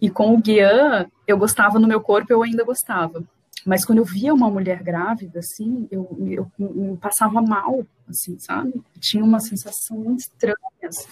E 0.00 0.08
com 0.08 0.34
o 0.34 0.40
Guian, 0.40 1.08
eu 1.26 1.36
gostava 1.36 1.80
no 1.80 1.88
meu 1.88 2.00
corpo, 2.00 2.32
eu 2.32 2.42
ainda 2.42 2.62
gostava. 2.62 3.24
Mas 3.66 3.84
quando 3.84 3.98
eu 3.98 4.04
via 4.04 4.32
uma 4.32 4.50
mulher 4.50 4.82
grávida, 4.82 5.40
assim, 5.40 5.88
eu, 5.90 6.16
eu, 6.28 6.50
eu 6.58 6.98
passava 7.00 7.42
mal, 7.42 7.84
assim, 8.08 8.38
sabe? 8.38 8.80
tinha 9.00 9.24
uma 9.24 9.40
sensação 9.40 9.96
muito 9.96 10.20
estranha. 10.20 10.56
Assim. 10.86 11.08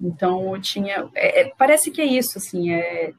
Então, 0.00 0.54
eu 0.54 0.60
tinha. 0.60 1.08
É, 1.14 1.40
é, 1.40 1.52
parece 1.56 1.90
que 1.90 2.00
é 2.00 2.04
isso, 2.04 2.36
assim, 2.36 2.72
é, 2.72 3.12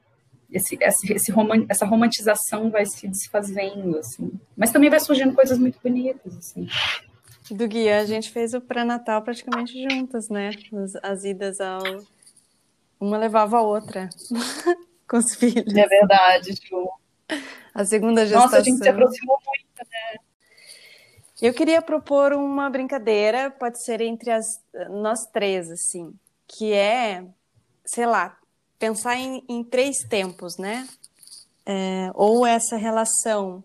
esse, 0.51 0.77
esse, 0.81 1.13
esse 1.13 1.31
roman, 1.31 1.65
essa 1.69 1.85
romantização 1.85 2.69
vai 2.69 2.85
se 2.85 3.07
desfazendo, 3.07 3.97
assim. 3.97 4.31
Mas 4.57 4.71
também 4.71 4.89
vai 4.89 4.99
surgindo 4.99 5.33
coisas 5.33 5.57
muito 5.57 5.79
bonitas, 5.83 6.37
assim. 6.37 6.67
Do 7.51 7.67
guia, 7.67 7.99
a 7.99 8.05
gente 8.05 8.31
fez 8.31 8.53
o 8.53 8.61
pré-natal 8.61 9.21
praticamente 9.21 9.81
juntas, 9.89 10.29
né? 10.29 10.51
As, 10.73 10.95
as, 10.95 11.23
idas 11.23 11.59
ao... 11.59 11.81
Uma 12.99 13.17
levava 13.17 13.57
a 13.57 13.61
outra 13.61 14.09
com 15.07 15.17
os 15.17 15.35
filhos. 15.35 15.73
É 15.73 15.87
verdade, 15.87 16.53
Ju. 16.53 16.89
A 17.73 17.85
segunda 17.85 18.25
gestação. 18.25 18.45
Nossa, 18.45 18.57
a 18.57 18.63
gente 18.63 18.83
se 18.83 18.89
aproximou 18.89 19.39
muito, 19.45 19.89
né? 19.89 20.19
Eu 21.41 21.53
queria 21.53 21.81
propor 21.81 22.33
uma 22.33 22.69
brincadeira, 22.69 23.49
pode 23.49 23.81
ser 23.81 24.01
entre 24.01 24.29
as, 24.29 24.61
nós 24.89 25.25
três, 25.27 25.71
assim, 25.71 26.13
que 26.45 26.73
é, 26.73 27.23
sei 27.85 28.05
lá, 28.05 28.37
pensar 28.79 29.17
em, 29.17 29.43
em 29.47 29.63
três 29.63 29.97
tempos, 30.07 30.57
né? 30.57 30.87
É, 31.65 32.09
ou 32.15 32.45
essa 32.45 32.77
relação 32.77 33.63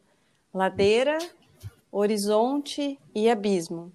ladeira, 0.52 1.16
horizonte 1.90 2.98
e 3.14 3.30
abismo. 3.30 3.92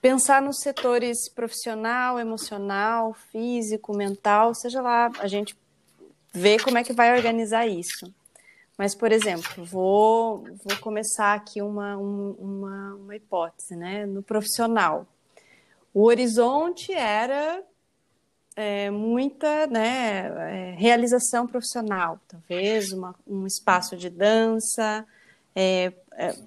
Pensar 0.00 0.40
nos 0.40 0.60
setores 0.60 1.28
profissional, 1.28 2.18
emocional, 2.18 3.14
físico, 3.30 3.94
mental, 3.94 4.54
seja 4.54 4.80
lá, 4.80 5.10
a 5.18 5.28
gente 5.28 5.56
vê 6.32 6.58
como 6.58 6.78
é 6.78 6.84
que 6.84 6.92
vai 6.92 7.14
organizar 7.14 7.66
isso. 7.66 8.12
Mas, 8.78 8.94
por 8.94 9.10
exemplo, 9.10 9.64
vou, 9.64 10.44
vou 10.64 10.76
começar 10.80 11.34
aqui 11.34 11.62
uma, 11.62 11.96
uma, 11.96 12.94
uma 12.94 13.16
hipótese, 13.16 13.74
né? 13.74 14.04
No 14.04 14.22
profissional. 14.22 15.06
O 15.94 16.04
horizonte 16.04 16.92
era 16.92 17.62
é, 18.56 18.90
muita 18.90 19.66
né, 19.66 20.72
é, 20.72 20.74
realização 20.78 21.46
profissional, 21.46 22.18
talvez 22.26 22.90
uma, 22.90 23.14
um 23.28 23.46
espaço 23.46 23.94
de 23.96 24.08
dança, 24.08 25.06
é, 25.54 25.92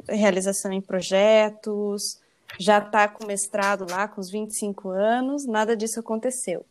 é 0.07 0.15
realização 0.15 0.73
em 0.73 0.81
projetos, 0.81 2.19
já 2.59 2.79
está 2.79 3.07
com 3.07 3.27
mestrado 3.27 3.85
lá 3.87 4.07
com 4.07 4.19
os 4.19 4.31
25 4.31 4.89
anos, 4.89 5.45
nada 5.45 5.77
disso 5.77 5.99
aconteceu. 5.99 6.65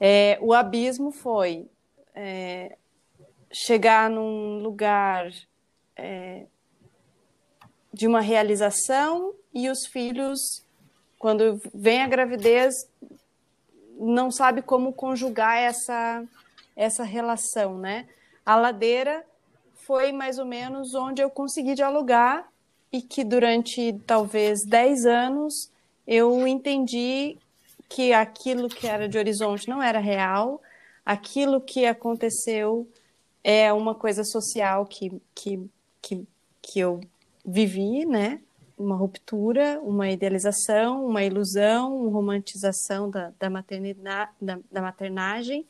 É, 0.00 0.36
o 0.42 0.52
abismo 0.52 1.12
foi 1.12 1.68
é, 2.12 2.76
chegar 3.52 4.10
num 4.10 4.60
lugar 4.60 5.30
de 7.92 8.08
uma 8.08 8.20
realização 8.20 9.32
e 9.54 9.70
os 9.70 9.86
filhos, 9.86 10.64
quando 11.16 11.60
vem 11.72 12.02
a 12.02 12.08
gravidez, 12.08 12.88
não 13.98 14.30
sabe 14.30 14.62
como 14.62 14.92
conjugar 14.92 15.56
essa, 15.58 16.24
essa 16.76 17.04
relação, 17.04 17.78
né? 17.78 18.06
A 18.44 18.56
ladeira 18.56 19.24
foi 19.74 20.12
mais 20.12 20.38
ou 20.38 20.44
menos 20.44 20.94
onde 20.94 21.22
eu 21.22 21.30
consegui 21.30 21.74
dialogar 21.74 22.48
e 22.92 23.02
que 23.02 23.24
durante 23.24 23.92
talvez 24.06 24.64
10 24.64 25.06
anos 25.06 25.70
eu 26.06 26.46
entendi 26.46 27.36
que 27.88 28.12
aquilo 28.12 28.68
que 28.68 28.86
era 28.86 29.08
de 29.08 29.18
horizonte 29.18 29.68
não 29.68 29.82
era 29.82 29.98
real, 29.98 30.60
aquilo 31.04 31.60
que 31.60 31.86
aconteceu 31.86 32.88
é 33.42 33.72
uma 33.72 33.94
coisa 33.94 34.24
social 34.24 34.86
que, 34.86 35.20
que, 35.34 35.70
que, 36.00 36.26
que 36.62 36.80
eu 36.80 37.00
vivi, 37.44 38.06
né? 38.06 38.40
Uma 38.84 38.96
ruptura, 38.96 39.80
uma 39.82 40.10
idealização, 40.10 41.06
uma 41.06 41.24
ilusão, 41.24 41.96
uma 41.96 42.10
romantização 42.10 43.10
da, 43.10 43.32
da, 43.38 43.48
maternidade, 43.48 44.30
da, 44.40 44.58
da 44.70 44.82
maternagem. 44.82 45.66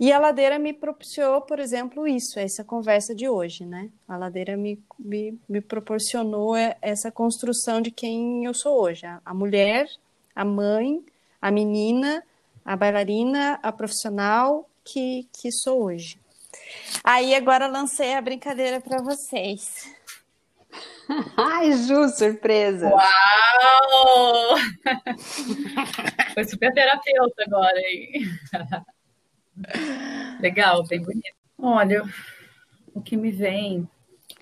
E 0.00 0.10
a 0.10 0.18
ladeira 0.18 0.58
me 0.58 0.72
propiciou, 0.72 1.42
por 1.42 1.60
exemplo, 1.60 2.08
isso, 2.08 2.38
essa 2.38 2.64
conversa 2.64 3.14
de 3.14 3.28
hoje, 3.28 3.64
né? 3.64 3.88
A 4.08 4.16
ladeira 4.16 4.56
me, 4.56 4.82
me, 4.98 5.38
me 5.48 5.60
proporcionou 5.60 6.56
essa 6.80 7.12
construção 7.12 7.80
de 7.80 7.90
quem 7.90 8.44
eu 8.44 8.52
sou 8.52 8.80
hoje. 8.80 9.06
A, 9.06 9.20
a 9.24 9.32
mulher, 9.32 9.86
a 10.34 10.44
mãe, 10.44 11.04
a 11.40 11.50
menina, 11.50 12.24
a 12.64 12.74
bailarina, 12.74 13.60
a 13.62 13.70
profissional 13.70 14.68
que, 14.84 15.28
que 15.32 15.52
sou 15.52 15.84
hoje. 15.84 16.18
Aí 17.04 17.34
agora 17.34 17.66
lancei 17.66 18.14
a 18.14 18.20
brincadeira 18.20 18.80
para 18.80 19.02
vocês. 19.02 19.88
Ai, 21.36 21.72
Ju, 21.72 22.08
surpresa! 22.08 22.88
Uau! 22.88 24.56
Foi 26.34 26.44
super 26.44 26.72
terapeuta 26.72 27.44
agora, 27.46 27.78
hein? 27.78 28.24
Legal, 30.40 30.82
bem 30.86 31.02
bonito. 31.02 31.36
Olha, 31.58 32.02
o 32.94 33.00
que 33.00 33.16
me 33.16 33.30
vem, 33.30 33.88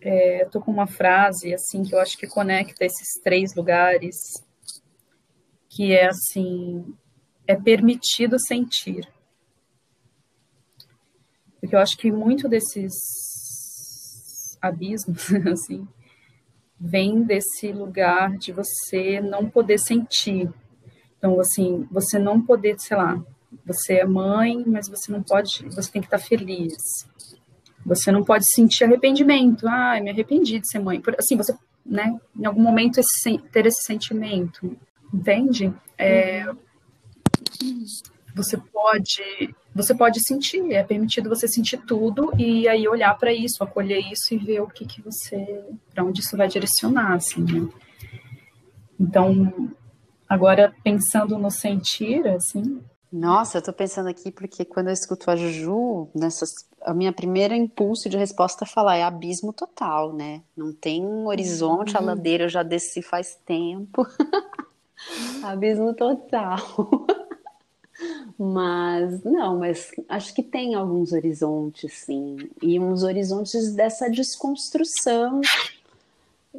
é, 0.00 0.42
eu 0.42 0.50
tô 0.50 0.60
com 0.60 0.70
uma 0.70 0.86
frase 0.86 1.52
assim 1.52 1.82
que 1.82 1.94
eu 1.94 1.98
acho 1.98 2.16
que 2.16 2.26
conecta 2.26 2.84
esses 2.84 3.20
três 3.22 3.54
lugares, 3.54 4.16
que 5.68 5.92
é 5.92 6.06
assim, 6.06 6.94
é 7.46 7.56
permitido 7.56 8.38
sentir. 8.38 9.06
Porque 11.60 11.74
eu 11.74 11.80
acho 11.80 11.98
que 11.98 12.10
muito 12.10 12.48
desses 12.48 12.94
abismos, 14.62 15.30
assim, 15.52 15.86
vem 16.80 17.22
desse 17.22 17.72
lugar 17.72 18.36
de 18.38 18.52
você 18.52 19.20
não 19.20 19.48
poder 19.48 19.78
sentir. 19.78 20.50
Então, 21.18 21.38
assim, 21.38 21.86
você 21.90 22.18
não 22.18 22.40
poder, 22.40 22.76
sei 22.78 22.96
lá, 22.96 23.22
você 23.66 23.94
é 23.94 24.06
mãe, 24.06 24.64
mas 24.66 24.88
você 24.88 25.12
não 25.12 25.22
pode, 25.22 25.68
você 25.68 25.92
tem 25.92 26.00
que 26.00 26.06
estar 26.06 26.18
feliz. 26.18 26.74
Você 27.84 28.10
não 28.10 28.24
pode 28.24 28.50
sentir 28.50 28.84
arrependimento. 28.84 29.68
Ah, 29.68 30.00
me 30.00 30.10
arrependi 30.10 30.58
de 30.58 30.68
ser 30.68 30.78
mãe. 30.78 31.02
Assim, 31.18 31.36
você, 31.36 31.54
né, 31.84 32.18
em 32.38 32.46
algum 32.46 32.62
momento 32.62 32.98
esse, 32.98 33.38
ter 33.52 33.66
esse 33.66 33.82
sentimento, 33.84 34.76
entende? 35.12 35.72
É, 35.98 36.46
você 38.34 38.56
pode 38.56 39.54
você 39.74 39.94
pode 39.94 40.20
sentir, 40.26 40.72
é 40.72 40.82
permitido 40.82 41.28
você 41.28 41.46
sentir 41.46 41.78
tudo 41.78 42.32
e 42.36 42.66
aí 42.66 42.88
olhar 42.88 43.16
para 43.16 43.32
isso, 43.32 43.62
acolher 43.62 44.00
isso 44.00 44.34
e 44.34 44.36
ver 44.36 44.60
o 44.60 44.66
que 44.66 44.84
que 44.84 45.00
você, 45.00 45.64
para 45.94 46.04
onde 46.04 46.20
isso 46.20 46.36
vai 46.36 46.48
direcionar, 46.48 47.14
assim, 47.14 47.40
né? 47.42 47.68
Então, 48.98 49.70
agora 50.28 50.74
pensando 50.82 51.38
no 51.38 51.50
sentir, 51.50 52.26
assim. 52.26 52.82
Nossa, 53.12 53.58
eu 53.58 53.62
tô 53.62 53.72
pensando 53.72 54.08
aqui 54.08 54.30
porque 54.30 54.64
quando 54.64 54.88
eu 54.88 54.92
escuto 54.92 55.30
a 55.30 55.36
Juju, 55.36 56.08
nessas, 56.14 56.50
a 56.82 56.92
minha 56.92 57.12
primeira 57.12 57.56
impulso 57.56 58.08
de 58.08 58.16
resposta 58.16 58.64
é 58.64 58.68
falar 58.68 58.96
é 58.96 59.04
abismo 59.04 59.52
total, 59.52 60.12
né? 60.12 60.42
Não 60.56 60.72
tem 60.72 61.04
um 61.04 61.26
horizonte, 61.26 61.94
uhum. 61.94 62.02
a 62.02 62.04
ladeira 62.06 62.44
eu 62.44 62.48
já 62.48 62.62
desci 62.62 63.02
faz 63.02 63.36
tempo. 63.46 64.04
abismo 65.44 65.94
total. 65.94 66.58
Mas 68.38 69.22
não, 69.22 69.58
mas 69.58 69.90
acho 70.08 70.34
que 70.34 70.42
tem 70.42 70.74
alguns 70.74 71.12
horizontes, 71.12 71.92
sim, 71.92 72.36
e 72.62 72.78
uns 72.80 73.02
horizontes 73.02 73.72
dessa 73.72 74.08
desconstrução 74.08 75.40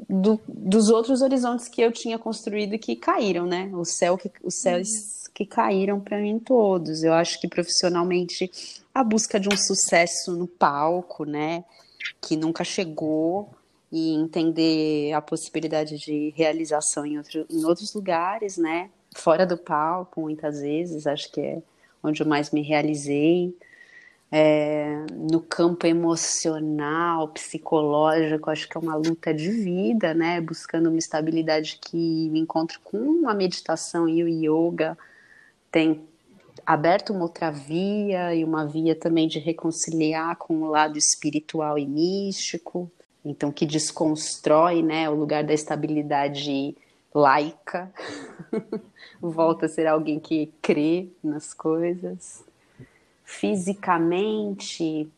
do, 0.10 0.40
dos 0.48 0.90
outros 0.90 1.22
horizontes 1.22 1.68
que 1.68 1.82
eu 1.82 1.92
tinha 1.92 2.18
construído 2.18 2.78
que 2.78 2.96
caíram, 2.96 3.46
né? 3.46 3.70
O 3.74 3.84
céu 3.84 4.18
que, 4.18 4.32
os 4.44 4.56
céus 4.56 4.90
uhum. 4.90 5.32
que 5.34 5.46
caíram 5.46 6.00
para 6.00 6.20
mim 6.20 6.40
todos. 6.40 7.04
Eu 7.04 7.14
acho 7.14 7.40
que 7.40 7.48
profissionalmente 7.48 8.50
a 8.94 9.04
busca 9.04 9.40
de 9.40 9.50
um 9.50 9.58
sucesso 9.58 10.32
no 10.32 10.48
palco, 10.48 11.26
né? 11.26 11.64
Que 12.22 12.36
nunca 12.36 12.64
chegou 12.64 13.50
e 13.92 14.14
entender 14.14 15.12
a 15.14 15.22
possibilidade 15.22 15.98
de 15.98 16.34
realização 16.36 17.06
em, 17.06 17.18
outro, 17.18 17.46
em 17.50 17.66
outros 17.66 17.94
lugares, 17.94 18.58
né? 18.58 18.90
Fora 19.16 19.46
do 19.46 19.58
palco, 19.58 20.22
muitas 20.22 20.62
vezes, 20.62 21.06
acho 21.06 21.32
que 21.32 21.42
é 21.42 21.62
onde 22.04 22.22
eu 22.22 22.28
mais 22.28 22.52
me 22.52 22.62
realizei. 22.62 23.56
É, 24.32 25.06
no 25.12 25.42
campo 25.42 25.86
emocional, 25.86 27.28
psicológico, 27.28 28.50
acho 28.50 28.70
que 28.70 28.78
é 28.78 28.80
uma 28.80 28.96
luta 28.96 29.34
de 29.34 29.50
vida, 29.52 30.14
né? 30.14 30.40
Buscando 30.40 30.88
uma 30.88 30.98
estabilidade 30.98 31.78
que 31.82 32.30
me 32.30 32.40
encontro 32.40 32.80
com 32.82 33.28
a 33.28 33.34
meditação 33.34 34.08
e 34.08 34.24
o 34.24 34.28
yoga 34.28 34.98
tem 35.70 36.02
aberto 36.66 37.12
uma 37.12 37.24
outra 37.24 37.52
via 37.52 38.34
e 38.34 38.44
uma 38.44 38.66
via 38.66 38.96
também 38.96 39.28
de 39.28 39.40
reconciliar 39.40 40.38
com 40.38 40.62
o 40.62 40.70
lado 40.70 40.98
espiritual 40.98 41.78
e 41.78 41.86
místico 41.86 42.90
então 43.24 43.52
que 43.52 43.66
desconstrói 43.66 44.82
né, 44.82 45.10
o 45.10 45.16
lugar 45.16 45.44
da 45.44 45.54
estabilidade 45.54 46.76
laica, 47.14 47.92
volta 49.22 49.66
a 49.66 49.70
ser 49.70 49.88
alguém 49.88 50.20
que 50.20 50.52
crê 50.62 51.08
nas 51.24 51.54
coisas. 51.54 52.44
Fisicamente, 53.24 55.10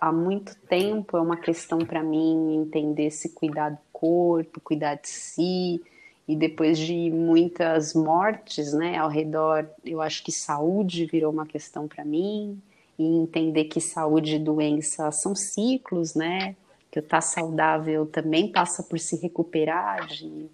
há 0.00 0.10
muito 0.10 0.56
tempo 0.68 1.16
é 1.16 1.20
uma 1.20 1.36
questão 1.36 1.78
para 1.78 2.02
mim 2.02 2.56
entender 2.56 3.10
se 3.10 3.28
cuidar 3.30 3.70
do 3.70 3.78
corpo, 3.92 4.60
cuidar 4.60 4.96
de 4.96 5.08
si, 5.08 5.82
e 6.26 6.34
depois 6.34 6.78
de 6.78 7.10
muitas 7.10 7.94
mortes 7.94 8.72
né, 8.72 8.96
ao 8.96 9.10
redor, 9.10 9.68
eu 9.84 10.00
acho 10.00 10.24
que 10.24 10.32
saúde 10.32 11.04
virou 11.04 11.30
uma 11.30 11.46
questão 11.46 11.86
para 11.86 12.04
mim, 12.04 12.60
e 12.98 13.04
entender 13.04 13.64
que 13.64 13.80
saúde 13.80 14.36
e 14.36 14.38
doença 14.38 15.10
são 15.10 15.34
ciclos, 15.34 16.14
né? 16.14 16.56
que 16.94 17.00
o 17.00 17.02
estar 17.02 17.16
tá 17.16 17.20
saudável 17.20 18.06
também 18.06 18.52
passa 18.52 18.80
por 18.80 19.00
se 19.00 19.16
recuperar 19.16 20.06
de, 20.06 20.48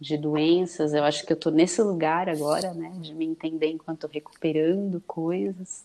de 0.00 0.16
doenças. 0.16 0.94
Eu 0.94 1.04
acho 1.04 1.24
que 1.24 1.32
eu 1.32 1.36
estou 1.36 1.52
nesse 1.52 1.82
lugar 1.82 2.28
agora, 2.28 2.72
né, 2.72 2.92
de 3.00 3.14
me 3.14 3.24
entender 3.24 3.68
enquanto 3.68 4.06
recuperando 4.06 5.02
coisas. 5.06 5.84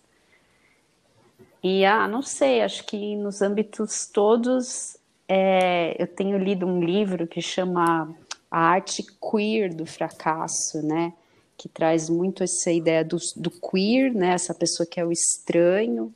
E, 1.64 1.86
ah, 1.86 2.08
não 2.08 2.22
sei, 2.22 2.62
acho 2.62 2.86
que 2.86 3.16
nos 3.16 3.42
âmbitos 3.42 4.06
todos, 4.08 4.98
é, 5.28 5.96
eu 5.98 6.08
tenho 6.08 6.38
lido 6.38 6.66
um 6.66 6.84
livro 6.84 7.26
que 7.26 7.42
chama 7.42 8.14
A 8.52 8.60
Arte 8.60 9.06
Queer 9.22 9.74
do 9.74 9.86
Fracasso, 9.86 10.86
né, 10.86 11.14
que 11.58 11.70
traz 11.70 12.10
muito 12.10 12.44
essa 12.44 12.70
ideia 12.72 13.06
do, 13.06 13.18
do 13.38 13.50
queer, 13.50 14.14
né, 14.14 14.34
essa 14.34 14.54
pessoa 14.54 14.86
que 14.86 15.00
é 15.00 15.06
o 15.06 15.12
estranho, 15.12 16.14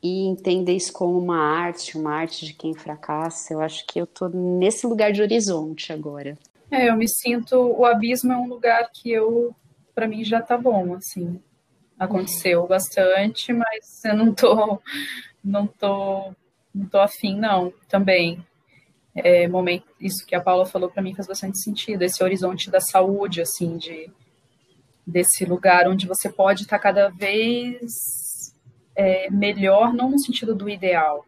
e 0.00 0.26
entender 0.26 0.76
isso 0.76 0.92
como 0.92 1.18
uma 1.18 1.38
arte, 1.38 1.96
uma 1.96 2.12
arte 2.12 2.44
de 2.44 2.52
quem 2.52 2.74
fracassa. 2.74 3.54
Eu 3.54 3.60
acho 3.60 3.86
que 3.86 3.98
eu 3.98 4.06
tô 4.06 4.28
nesse 4.28 4.86
lugar 4.86 5.10
de 5.10 5.22
horizonte 5.22 5.94
agora. 5.94 6.36
É, 6.74 6.88
eu 6.88 6.96
me 6.96 7.08
sinto 7.08 7.54
o 7.56 7.84
abismo 7.84 8.32
é 8.32 8.36
um 8.36 8.48
lugar 8.48 8.90
que 8.92 9.08
eu 9.08 9.54
para 9.94 10.08
mim 10.08 10.24
já 10.24 10.42
tá 10.42 10.58
bom, 10.58 10.94
assim. 10.96 11.40
Aconteceu 11.96 12.66
bastante, 12.66 13.52
mas 13.52 14.04
eu 14.04 14.16
não 14.16 14.34
tô 14.34 14.80
não 15.42 15.68
tô 15.68 16.34
não 16.74 16.86
tô 16.86 16.98
afim 16.98 17.38
não, 17.38 17.72
também. 17.88 18.44
É, 19.14 19.46
momento, 19.46 19.86
isso 20.00 20.26
que 20.26 20.34
a 20.34 20.40
Paula 20.40 20.66
falou 20.66 20.90
para 20.90 21.00
mim 21.00 21.14
faz 21.14 21.28
bastante 21.28 21.62
sentido, 21.62 22.02
esse 22.02 22.24
horizonte 22.24 22.68
da 22.68 22.80
saúde, 22.80 23.40
assim, 23.40 23.76
de 23.78 24.10
desse 25.06 25.44
lugar 25.44 25.86
onde 25.86 26.08
você 26.08 26.28
pode 26.28 26.62
estar 26.62 26.78
tá 26.78 26.82
cada 26.82 27.08
vez 27.08 27.84
é, 28.96 29.30
melhor, 29.30 29.92
não 29.92 30.10
no 30.10 30.18
sentido 30.18 30.56
do 30.56 30.68
ideal, 30.68 31.24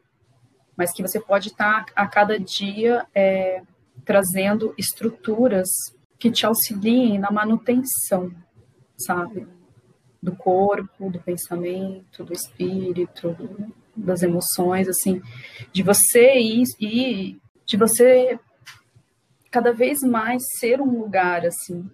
mas 0.77 0.93
que 0.93 1.03
você 1.03 1.21
pode 1.21 1.51
estar 1.51 1.87
a 1.95 2.09
cada 2.09 2.37
dia 2.37 3.07
é, 3.15 3.63
trazendo 4.07 4.73
estruturas 4.79 5.69
que 6.19 6.31
te 6.31 6.47
auxiliem 6.47 7.19
na 7.19 7.31
manutenção, 7.31 8.33
sabe? 8.97 9.47
Do 10.23 10.35
corpo, 10.35 11.11
do 11.11 11.21
pensamento, 11.21 12.25
do 12.25 12.33
espírito, 12.33 13.37
das 13.95 14.23
emoções, 14.23 14.89
assim, 14.89 15.21
de 15.73 15.83
você 15.83 16.39
ir, 16.39 17.39
de 17.67 17.77
você 17.77 18.39
cada 19.51 19.73
vez 19.73 20.01
mais 20.01 20.43
ser 20.59 20.81
um 20.81 21.01
lugar, 21.01 21.45
assim, 21.45 21.91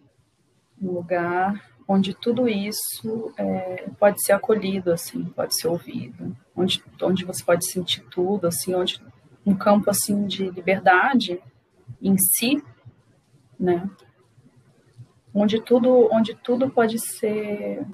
um 0.81 0.93
lugar 0.93 1.73
onde 1.89 2.15
tudo 2.15 2.49
isso 2.49 3.33
é, 3.37 3.89
pode 3.99 4.23
ser 4.23 4.33
acolhido, 4.33 4.93
assim, 4.93 5.25
pode 5.25 5.59
ser 5.59 5.69
ouvido, 5.69 6.37
onde, 6.55 6.83
onde 7.03 7.25
você 7.25 7.43
pode 7.45 7.71
sentir 7.71 8.03
tudo, 8.11 8.47
assim, 8.47 8.75
onde 8.75 9.03
um 9.45 9.55
campo 9.55 9.91
assim 9.91 10.27
de 10.27 10.49
liberdade 10.51 11.41
em 12.03 12.19
si, 12.19 12.63
né? 13.59 13.89
Onde 15.33 15.61
tudo, 15.63 16.09
onde 16.13 16.35
tudo 16.35 16.69
pode 16.69 16.99
ser, 16.99 17.87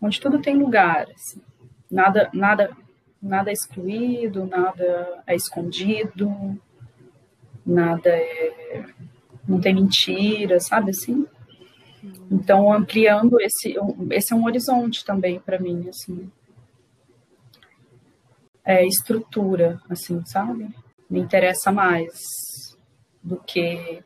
onde 0.00 0.20
tudo 0.20 0.42
tem 0.42 0.56
lugar, 0.56 1.08
assim. 1.14 1.40
nada, 1.90 2.28
nada, 2.34 2.76
nada 3.22 3.50
é 3.50 3.52
excluído, 3.52 4.46
nada 4.46 5.22
é 5.26 5.34
escondido, 5.34 6.58
nada 7.64 8.10
é, 8.10 8.84
não 9.46 9.60
tem 9.60 9.74
mentira, 9.74 10.58
sabe 10.60 10.90
assim? 10.90 11.26
Então, 12.30 12.72
ampliando 12.72 13.40
esse, 13.40 13.76
esse 14.10 14.32
é 14.32 14.36
um 14.36 14.44
horizonte 14.44 15.04
também 15.04 15.38
para 15.38 15.58
mim, 15.58 15.88
assim. 15.88 16.30
É 18.64 18.84
estrutura, 18.84 19.80
assim, 19.88 20.24
sabe? 20.26 20.68
Me 21.08 21.20
interessa 21.20 21.70
mais 21.70 22.10
do 23.22 23.36
que 23.36 24.02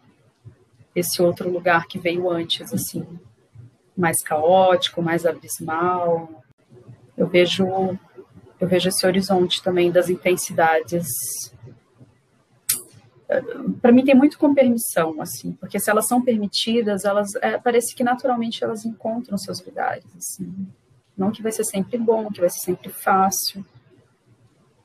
esse 0.94 1.20
outro 1.22 1.50
lugar 1.50 1.86
que 1.86 1.98
veio 1.98 2.30
antes, 2.30 2.72
assim, 2.72 3.06
mais 3.96 4.22
caótico, 4.22 5.02
mais 5.02 5.24
abismal. 5.26 6.42
Eu 7.16 7.26
vejo 7.26 7.66
eu 8.58 8.66
vejo 8.66 8.88
esse 8.88 9.06
horizonte 9.06 9.62
também 9.62 9.90
das 9.92 10.08
intensidades 10.08 11.06
para 13.80 13.92
mim 13.92 14.04
tem 14.04 14.14
muito 14.14 14.38
com 14.38 14.54
permissão, 14.54 15.20
assim, 15.20 15.52
porque 15.52 15.80
se 15.80 15.90
elas 15.90 16.06
são 16.06 16.22
permitidas, 16.22 17.04
elas 17.04 17.34
é, 17.36 17.58
parece 17.58 17.94
que 17.94 18.04
naturalmente 18.04 18.62
elas 18.62 18.84
encontram 18.84 19.36
seus 19.36 19.64
lugares, 19.64 20.04
assim. 20.16 20.66
Não 21.16 21.32
que 21.32 21.42
vai 21.42 21.50
ser 21.50 21.64
sempre 21.64 21.98
bom, 21.98 22.30
que 22.30 22.40
vai 22.40 22.50
ser 22.50 22.60
sempre 22.60 22.88
fácil, 22.88 23.64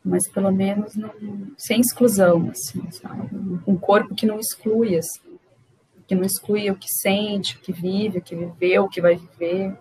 mas 0.04 0.28
pelo 0.30 0.52
menos 0.52 0.96
não, 0.96 1.12
sem 1.58 1.80
exclusão, 1.80 2.50
assim, 2.50 2.90
sabe? 2.92 3.30
Um 3.68 3.78
corpo 3.78 4.16
que 4.16 4.26
não 4.26 4.40
exclui, 4.40 4.98
assim, 4.98 5.40
que 6.08 6.16
não 6.16 6.24
exclui 6.24 6.70
o 6.70 6.76
que 6.76 6.90
sente, 6.90 7.56
o 7.56 7.60
que 7.60 7.72
vive, 7.72 8.18
o 8.18 8.22
que 8.22 8.36
viveu, 8.36 8.84
o 8.84 8.90
que 8.90 9.02
vai 9.02 9.16
viver. 9.16 9.78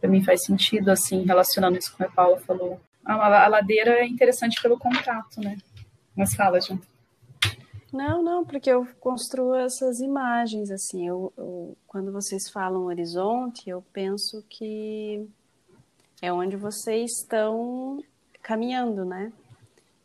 Para 0.00 0.08
mim 0.08 0.22
faz 0.22 0.44
sentido, 0.44 0.90
assim, 0.90 1.24
relacionando 1.24 1.78
isso 1.78 1.90
com 1.90 1.96
o 1.96 2.06
que 2.06 2.12
a 2.12 2.14
Paula 2.14 2.40
falou. 2.40 2.80
A, 3.04 3.44
a 3.44 3.48
ladeira 3.48 3.98
é 3.98 4.06
interessante 4.06 4.60
pelo 4.62 4.78
contato, 4.78 5.40
né? 5.40 5.58
Mas 6.16 6.34
fala, 6.34 6.60
junto. 6.60 6.86
Não, 7.92 8.22
não, 8.22 8.44
porque 8.44 8.70
eu 8.70 8.86
construo 9.00 9.54
essas 9.54 9.98
imagens, 9.98 10.70
assim, 10.70 11.08
eu, 11.08 11.32
eu, 11.36 11.76
quando 11.88 12.12
vocês 12.12 12.48
falam 12.48 12.84
horizonte, 12.84 13.68
eu 13.68 13.84
penso 13.92 14.44
que 14.48 15.26
é 16.22 16.32
onde 16.32 16.56
vocês 16.56 17.10
estão 17.18 18.00
caminhando, 18.50 19.04
né? 19.04 19.30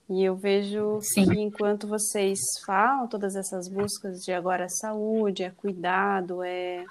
E 0.08 0.24
eu 0.24 0.36
vejo 0.36 1.00
Sim. 1.02 1.28
que 1.28 1.40
enquanto 1.40 1.88
vocês 1.88 2.40
falam 2.64 3.08
todas 3.08 3.36
essas 3.36 3.68
buscas 3.68 4.24
de 4.24 4.32
agora 4.32 4.70
saúde, 4.70 5.42
é 5.44 5.50
cuidado, 5.50 6.44
é 6.44 6.86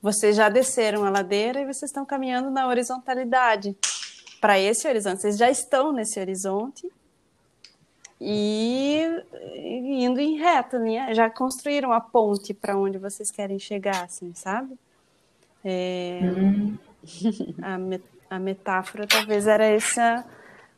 vocês 0.00 0.36
já 0.36 0.48
desceram 0.48 1.04
a 1.04 1.10
ladeira 1.10 1.60
e 1.60 1.64
vocês 1.64 1.90
estão 1.90 2.06
caminhando 2.06 2.50
na 2.50 2.68
horizontalidade 2.68 3.76
para 4.40 4.60
esse 4.60 4.86
horizonte. 4.86 5.22
Vocês 5.22 5.36
já 5.36 5.50
estão 5.50 5.90
nesse 5.90 6.20
horizonte 6.20 6.88
e 8.20 9.02
indo 9.64 10.20
em 10.20 10.36
reta, 10.38 10.78
né? 10.78 11.12
já 11.14 11.28
construíram 11.28 11.92
a 11.92 12.00
ponte 12.00 12.54
para 12.54 12.78
onde 12.78 12.96
vocês 12.96 13.32
querem 13.32 13.58
chegar, 13.58 14.04
assim, 14.04 14.32
sabe? 14.34 14.78
É... 15.64 16.20
Hum. 16.22 16.78
A, 17.62 17.78
met 17.78 18.02
a 18.28 18.38
metáfora 18.40 19.06
talvez 19.06 19.46
era 19.46 19.64
essa, 19.64 20.24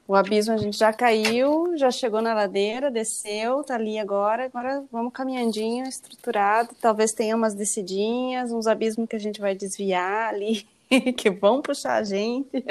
o 0.09 0.15
abismo 0.15 0.55
a 0.55 0.57
gente 0.57 0.79
já 0.79 0.91
caiu, 0.91 1.77
já 1.77 1.91
chegou 1.91 2.23
na 2.23 2.33
ladeira, 2.33 2.91
desceu, 2.91 3.63
tá 3.63 3.75
ali 3.75 3.99
agora, 3.99 4.47
agora 4.47 4.83
vamos 4.91 5.13
caminhandinho, 5.13 5.85
estruturado, 5.87 6.71
talvez 6.81 7.13
tenha 7.13 7.37
umas 7.37 7.55
descidinhas, 7.55 8.51
uns 8.51 8.67
abismos 8.67 9.07
que 9.07 9.17
a 9.17 9.21
gente 9.21 9.39
vai 9.39 9.55
desviar 9.55 10.31
ali, 10.31 10.67
que 11.15 11.31
vão 11.31 11.61
puxar 11.61 11.97
a 11.97 12.03
gente. 12.03 12.65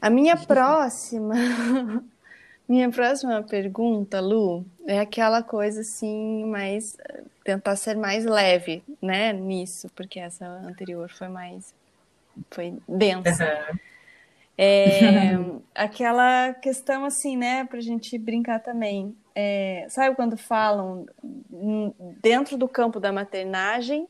A 0.00 0.10
minha 0.10 0.36
próxima 0.36 1.34
Minha 2.68 2.90
próxima 2.90 3.44
pergunta, 3.44 4.20
Lu, 4.20 4.66
é 4.88 4.98
aquela 4.98 5.40
coisa 5.40 5.82
assim, 5.82 6.44
mais 6.46 6.96
tentar 7.44 7.76
ser 7.76 7.96
mais 7.96 8.24
leve, 8.24 8.82
né, 9.00 9.32
nisso, 9.32 9.88
porque 9.94 10.18
essa 10.18 10.44
anterior 10.44 11.08
foi 11.08 11.28
mais 11.28 11.72
foi 12.50 12.74
densa. 12.88 13.44
Uhum. 13.44 13.78
É, 14.58 15.32
aquela 15.74 16.54
questão 16.54 17.04
assim, 17.04 17.36
né, 17.36 17.64
pra 17.64 17.80
gente 17.80 18.16
brincar 18.18 18.60
também. 18.60 19.16
É, 19.34 19.86
sabe 19.90 20.16
quando 20.16 20.36
falam 20.36 21.06
dentro 22.22 22.56
do 22.56 22.66
campo 22.66 22.98
da 22.98 23.12
maternagem, 23.12 24.08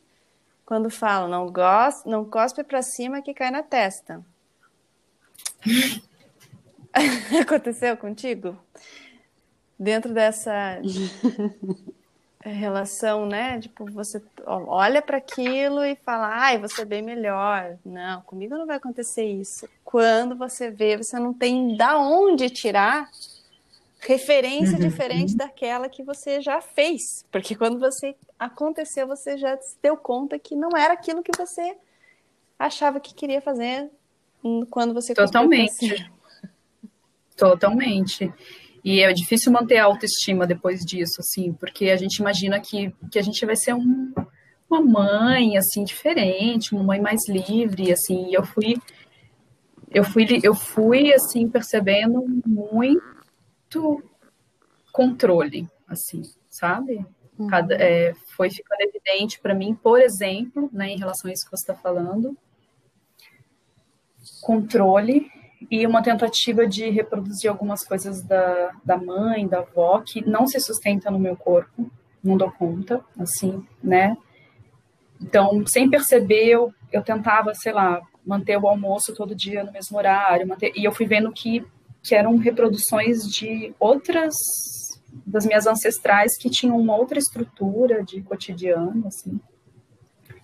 quando 0.64 0.88
falam 0.88 1.28
não 1.28 1.50
gosta, 1.50 2.08
não 2.08 2.24
cospe 2.24 2.62
para 2.62 2.80
cima 2.82 3.22
que 3.22 3.34
cai 3.34 3.50
na 3.50 3.62
testa. 3.62 4.24
Aconteceu 7.40 7.96
contigo? 7.96 8.56
Dentro 9.78 10.14
dessa 10.14 10.80
relação, 12.52 13.26
né? 13.26 13.60
Tipo, 13.60 13.84
você 13.90 14.22
olha 14.46 15.02
para 15.02 15.16
aquilo 15.16 15.84
e 15.84 15.96
fala, 15.96 16.28
ai, 16.28 16.58
você 16.58 16.82
é 16.82 16.84
bem 16.84 17.02
melhor. 17.02 17.76
Não, 17.84 18.20
comigo 18.22 18.56
não 18.56 18.66
vai 18.66 18.76
acontecer 18.76 19.24
isso. 19.24 19.68
Quando 19.84 20.36
você 20.36 20.70
vê, 20.70 20.96
você 20.96 21.18
não 21.18 21.32
tem 21.32 21.76
da 21.76 21.98
onde 21.98 22.48
tirar 22.50 23.10
referência 24.00 24.74
uhum. 24.76 24.88
diferente 24.88 25.36
daquela 25.36 25.88
que 25.88 26.02
você 26.02 26.40
já 26.40 26.60
fez. 26.60 27.24
Porque 27.30 27.54
quando 27.54 27.78
você 27.78 28.14
aconteceu, 28.38 29.06
você 29.06 29.36
já 29.36 29.56
se 29.56 29.76
deu 29.82 29.96
conta 29.96 30.38
que 30.38 30.54
não 30.54 30.70
era 30.76 30.94
aquilo 30.94 31.22
que 31.22 31.36
você 31.36 31.76
achava 32.58 33.00
que 33.00 33.14
queria 33.14 33.40
fazer 33.40 33.90
quando 34.70 34.94
você 34.94 35.14
Totalmente. 35.14 36.10
Totalmente. 37.36 38.32
E 38.86 39.02
é 39.02 39.12
difícil 39.12 39.50
manter 39.50 39.78
a 39.78 39.84
autoestima 39.84 40.46
depois 40.46 40.84
disso, 40.84 41.16
assim, 41.18 41.52
porque 41.54 41.90
a 41.90 41.96
gente 41.96 42.18
imagina 42.18 42.60
que, 42.60 42.94
que 43.10 43.18
a 43.18 43.22
gente 43.22 43.44
vai 43.44 43.56
ser 43.56 43.74
um, 43.74 44.14
uma 44.70 44.80
mãe, 44.80 45.58
assim, 45.58 45.82
diferente, 45.82 46.72
uma 46.72 46.84
mãe 46.84 47.00
mais 47.00 47.28
livre, 47.28 47.90
assim, 47.90 48.28
e 48.28 48.34
eu 48.34 48.44
fui, 48.44 48.76
eu 49.90 50.04
fui, 50.04 50.24
eu 50.40 50.54
fui, 50.54 51.12
assim, 51.12 51.48
percebendo 51.48 52.24
muito 52.46 54.04
controle, 54.92 55.68
assim, 55.88 56.22
sabe? 56.48 57.04
Cada, 57.50 57.74
uhum. 57.74 57.80
é, 57.80 58.14
foi 58.36 58.50
ficando 58.50 58.82
evidente 58.82 59.40
para 59.40 59.52
mim, 59.52 59.74
por 59.74 60.00
exemplo, 60.00 60.70
né, 60.72 60.90
em 60.90 60.96
relação 60.96 61.28
a 61.28 61.32
isso 61.34 61.44
que 61.44 61.50
você 61.50 61.72
está 61.72 61.74
falando, 61.74 62.38
controle 64.40 65.28
e 65.70 65.86
uma 65.86 66.02
tentativa 66.02 66.66
de 66.66 66.88
reproduzir 66.90 67.50
algumas 67.50 67.84
coisas 67.84 68.22
da, 68.22 68.72
da 68.84 68.96
mãe, 68.96 69.46
da 69.46 69.58
avó, 69.58 70.02
que 70.04 70.26
não 70.26 70.46
se 70.46 70.60
sustenta 70.60 71.10
no 71.10 71.18
meu 71.18 71.36
corpo, 71.36 71.90
não 72.22 72.36
dou 72.36 72.50
conta, 72.50 73.00
assim, 73.18 73.64
né? 73.82 74.16
Então, 75.20 75.66
sem 75.66 75.88
perceber, 75.88 76.46
eu, 76.46 76.72
eu 76.92 77.02
tentava, 77.02 77.54
sei 77.54 77.72
lá, 77.72 78.00
manter 78.24 78.58
o 78.58 78.68
almoço 78.68 79.14
todo 79.14 79.34
dia 79.34 79.64
no 79.64 79.72
mesmo 79.72 79.96
horário, 79.96 80.46
manter, 80.46 80.72
e 80.76 80.84
eu 80.84 80.92
fui 80.92 81.06
vendo 81.06 81.32
que, 81.32 81.64
que 82.02 82.14
eram 82.14 82.36
reproduções 82.36 83.22
de 83.22 83.74
outras 83.78 84.34
das 85.26 85.46
minhas 85.46 85.66
ancestrais 85.66 86.36
que 86.36 86.50
tinham 86.50 86.78
uma 86.78 86.96
outra 86.96 87.18
estrutura 87.18 88.04
de 88.04 88.20
cotidiano, 88.22 89.06
assim. 89.06 89.40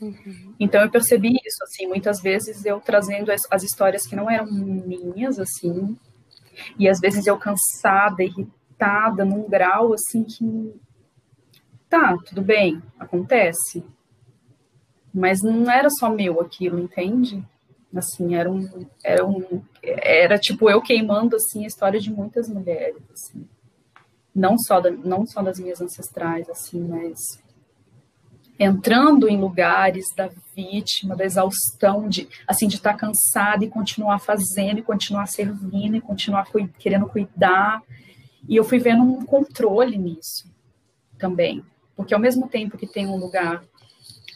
Uhum. 0.03 0.55
Então 0.59 0.83
eu 0.83 0.91
percebi 0.91 1.29
isso, 1.29 1.63
assim, 1.63 1.87
muitas 1.87 2.21
vezes 2.21 2.65
eu 2.67 2.81
trazendo 2.81 3.31
as, 3.31 3.43
as, 3.49 3.63
histórias 3.63 4.05
que 4.05 4.17
não 4.17 4.29
eram 4.29 4.51
minhas, 4.51 5.39
assim, 5.39 5.97
e 6.77 6.89
às 6.89 6.99
vezes 6.99 7.25
eu 7.25 7.39
cansada, 7.39 8.25
irritada, 8.25 9.25
num 9.25 9.49
grau, 9.49 9.93
assim, 9.93 10.25
que 10.25 10.75
tá, 11.89 12.17
tudo 12.27 12.43
bem, 12.43 12.83
acontece, 12.99 13.85
mas 15.15 15.41
não 15.41 15.71
era 15.71 15.89
só 15.89 16.11
meu 16.11 16.41
aquilo, 16.41 16.81
entende? 16.81 17.47
Assim, 17.95 18.35
era 18.35 18.51
um, 18.51 18.87
era 19.05 19.25
um, 19.25 19.63
era 19.83 20.37
tipo 20.37 20.69
eu 20.69 20.83
queimando, 20.83 21.37
assim, 21.37 21.63
a 21.63 21.69
história 21.69 22.01
de 22.01 22.11
muitas 22.11 22.49
mulheres, 22.49 23.01
assim, 23.13 23.47
não 24.35 24.59
só, 24.59 24.81
da, 24.81 24.91
não 24.91 25.25
só 25.27 25.43
das 25.43 25.61
minhas 25.61 25.81
ancestrais, 25.81 26.51
assim, 26.51 26.81
mas 26.81 27.41
entrando 28.63 29.29
em 29.29 29.41
lugares 29.41 30.07
da 30.17 30.31
vítima, 30.55 31.17
da 31.17 31.25
exaustão, 31.25 32.09
de 32.09 32.29
assim 32.47 32.69
de 32.69 32.77
estar 32.77 32.93
tá 32.93 32.99
cansada 32.99 33.65
e 33.65 33.71
continuar 33.71 34.19
fazendo, 34.19 34.79
e 34.79 34.83
continuar 34.83 35.27
servindo, 35.27 35.97
e 35.97 36.01
continuar 36.01 36.47
cu 36.47 36.67
querendo 36.79 37.07
cuidar. 37.07 37.83
E 38.49 38.57
eu 38.57 38.65
fui 38.65 38.79
vendo 38.79 39.03
um 39.03 39.25
controle 39.25 39.97
nisso 39.97 40.51
também, 41.19 41.65
porque 41.97 42.15
ao 42.15 42.21
mesmo 42.21 42.49
tempo 42.49 42.79
que 42.79 42.87
tem 42.87 43.07
um 43.07 43.17
lugar 43.17 43.63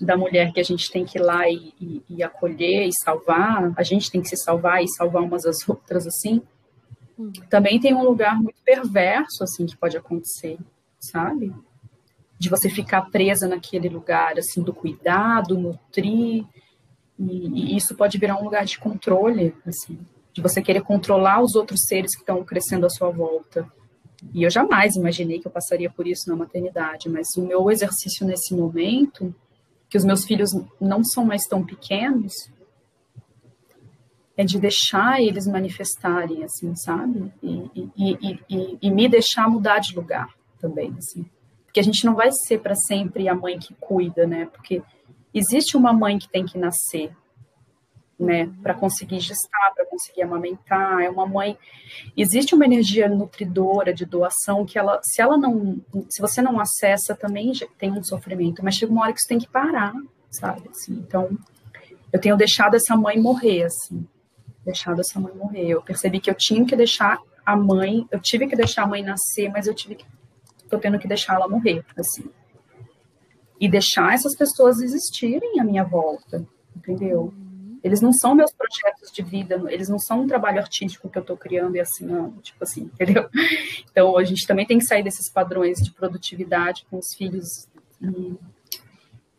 da 0.01 0.16
mulher 0.16 0.53
que 0.53 0.61
a 0.61 0.64
gente 0.64 0.91
tem 0.91 1.05
que 1.05 1.18
ir 1.18 1.22
lá 1.22 1.49
e, 1.49 1.72
e, 1.81 2.03
e 2.09 2.22
acolher 2.22 2.87
e 2.87 2.93
salvar, 2.93 3.72
a 3.77 3.83
gente 3.83 4.11
tem 4.11 4.20
que 4.20 4.29
se 4.29 4.37
salvar 4.37 4.83
e 4.83 4.89
salvar 4.89 5.22
umas 5.22 5.47
às 5.47 5.66
outras 5.68 6.07
assim. 6.07 6.43
Hum. 7.18 7.33
Também 7.49 7.81
tem 7.81 7.95
um 7.95 8.05
lugar 8.05 8.37
muito 8.37 8.61
perverso 8.64 9.43
assim 9.43 9.66
que 9.66 9.77
pode 9.77 9.97
acontecer, 9.97 10.59
sabe? 11.01 11.55
De 12.39 12.49
você 12.49 12.68
ficar 12.68 13.03
presa 13.11 13.49
naquele 13.49 13.89
lugar, 13.89 14.39
assim, 14.39 14.62
do 14.62 14.72
cuidado, 14.72 15.59
nutrir, 15.59 16.45
e, 17.18 17.72
e, 17.74 17.76
isso 17.76 17.95
pode 17.95 18.18
virar 18.18 18.37
um 18.37 18.45
lugar 18.45 18.64
de 18.64 18.78
controle, 18.78 19.55
assim, 19.66 19.99
de 20.32 20.43
você 20.43 20.61
querer 20.61 20.82
controlar 20.82 21.43
os 21.43 21.55
outros 21.55 21.80
seres 21.87 22.14
que 22.14 22.20
estão 22.20 22.45
crescendo 22.45 22.84
à 22.84 22.91
sua 22.91 23.11
volta. 23.11 23.66
E 24.34 24.43
eu 24.43 24.51
jamais 24.51 24.97
imaginei 24.97 25.39
que 25.39 25.47
eu 25.47 25.51
passaria 25.51 25.91
por 25.91 26.07
isso 26.07 26.28
na 26.28 26.37
maternidade, 26.37 27.09
mas 27.09 27.28
o 27.37 27.43
meu 27.43 27.70
exercício 27.70 28.26
nesse 28.26 28.55
momento, 28.55 29.34
que 29.89 29.97
os 29.97 30.05
meus 30.05 30.24
filhos 30.24 30.51
não 30.78 31.03
são 31.03 31.24
mais 31.24 31.45
tão 31.45 31.64
pequenos, 31.64 32.34
é 34.37 34.45
de 34.45 34.61
deixar 34.61 35.22
eles 35.22 35.47
manifestarem, 35.47 36.45
assim, 36.45 36.76
sabe? 36.76 37.32
E, 37.43 37.91
e, 37.97 38.39
e, 38.51 38.78
e 38.82 38.91
me 38.91 39.09
deixar 39.09 39.49
mudar 39.49 39.78
de 39.78 39.97
lugar 39.97 40.28
também, 40.61 40.95
assim 40.99 41.24
que 41.77 41.81
a 41.81 41.83
gente 41.83 42.07
não 42.07 42.14
vai 42.14 42.31
ser 42.33 42.61
para 42.61 42.74
sempre 42.74 43.29
a 43.29 43.35
mãe 43.35 43.59
que 43.59 43.74
cuida, 43.74 44.27
né? 44.27 44.47
Porque 44.47 44.83
existe 45.35 45.77
uma 45.77 45.93
mãe 45.93 46.18
que 46.18 46.27
tem 46.27 46.47
que 46.47 46.57
nascer, 46.57 47.14
né, 48.18 48.51
para 48.62 48.72
conseguir 48.72 49.20
gestar, 49.20 49.74
para 49.74 49.85
conseguir 49.85 50.22
amamentar, 50.22 51.03
é 51.03 51.11
uma 51.11 51.27
mãe. 51.27 51.59
Existe 52.16 52.55
uma 52.55 52.64
energia 52.64 53.11
nutridora 53.11 53.93
de 53.93 54.07
doação 54.07 54.64
que 54.64 54.79
ela, 54.79 54.99
se 55.03 55.20
ela 55.20 55.37
não, 55.37 55.79
se 56.09 56.18
você 56.18 56.41
não 56.41 56.59
acessa, 56.59 57.14
também 57.14 57.53
tem 57.77 57.93
um 57.93 58.03
sofrimento, 58.03 58.64
mas 58.64 58.77
chega 58.77 58.91
uma 58.91 59.03
hora 59.03 59.12
que 59.12 59.20
você 59.20 59.29
tem 59.29 59.39
que 59.39 59.47
parar, 59.47 59.93
sabe? 60.31 60.70
Assim, 60.70 60.95
então, 60.95 61.29
eu 62.11 62.18
tenho 62.18 62.39
deixado 62.39 62.74
essa 62.74 62.97
mãe 62.97 63.20
morrer, 63.20 63.64
assim, 63.64 64.09
deixado 64.64 65.03
essa 65.03 65.20
mãe 65.20 65.35
morrer. 65.35 65.68
Eu 65.68 65.83
percebi 65.83 66.20
que 66.20 66.31
eu 66.31 66.35
tinha 66.35 66.64
que 66.64 66.74
deixar 66.74 67.18
a 67.45 67.55
mãe, 67.55 68.09
eu 68.11 68.18
tive 68.18 68.47
que 68.47 68.57
deixar 68.57 68.85
a 68.85 68.87
mãe 68.87 69.03
nascer, 69.03 69.51
mas 69.51 69.66
eu 69.66 69.74
tive 69.74 69.97
que 69.97 70.15
tô 70.68 70.78
tendo 70.78 70.98
que 70.98 71.08
deixar 71.08 71.34
ela 71.34 71.48
morrer, 71.48 71.84
assim. 71.96 72.30
E 73.60 73.68
deixar 73.68 74.14
essas 74.14 74.36
pessoas 74.36 74.80
existirem 74.80 75.60
à 75.60 75.64
minha 75.64 75.84
volta, 75.84 76.46
entendeu? 76.76 77.32
Eles 77.82 78.00
não 78.00 78.12
são 78.12 78.34
meus 78.34 78.52
projetos 78.52 79.12
de 79.12 79.22
vida, 79.22 79.62
eles 79.68 79.88
não 79.88 79.98
são 79.98 80.22
um 80.22 80.26
trabalho 80.26 80.58
artístico 80.58 81.08
que 81.08 81.18
eu 81.18 81.22
estou 81.22 81.36
criando 81.36 81.76
e 81.76 81.80
assinando, 81.80 82.40
tipo 82.42 82.62
assim, 82.62 82.90
entendeu? 82.92 83.28
Então, 83.90 84.18
a 84.18 84.24
gente 84.24 84.46
também 84.46 84.66
tem 84.66 84.78
que 84.78 84.86
sair 84.86 85.02
desses 85.02 85.30
padrões 85.30 85.78
de 85.78 85.92
produtividade 85.92 86.84
com 86.90 86.98
os 86.98 87.14
filhos 87.16 87.68
e, 88.02 88.34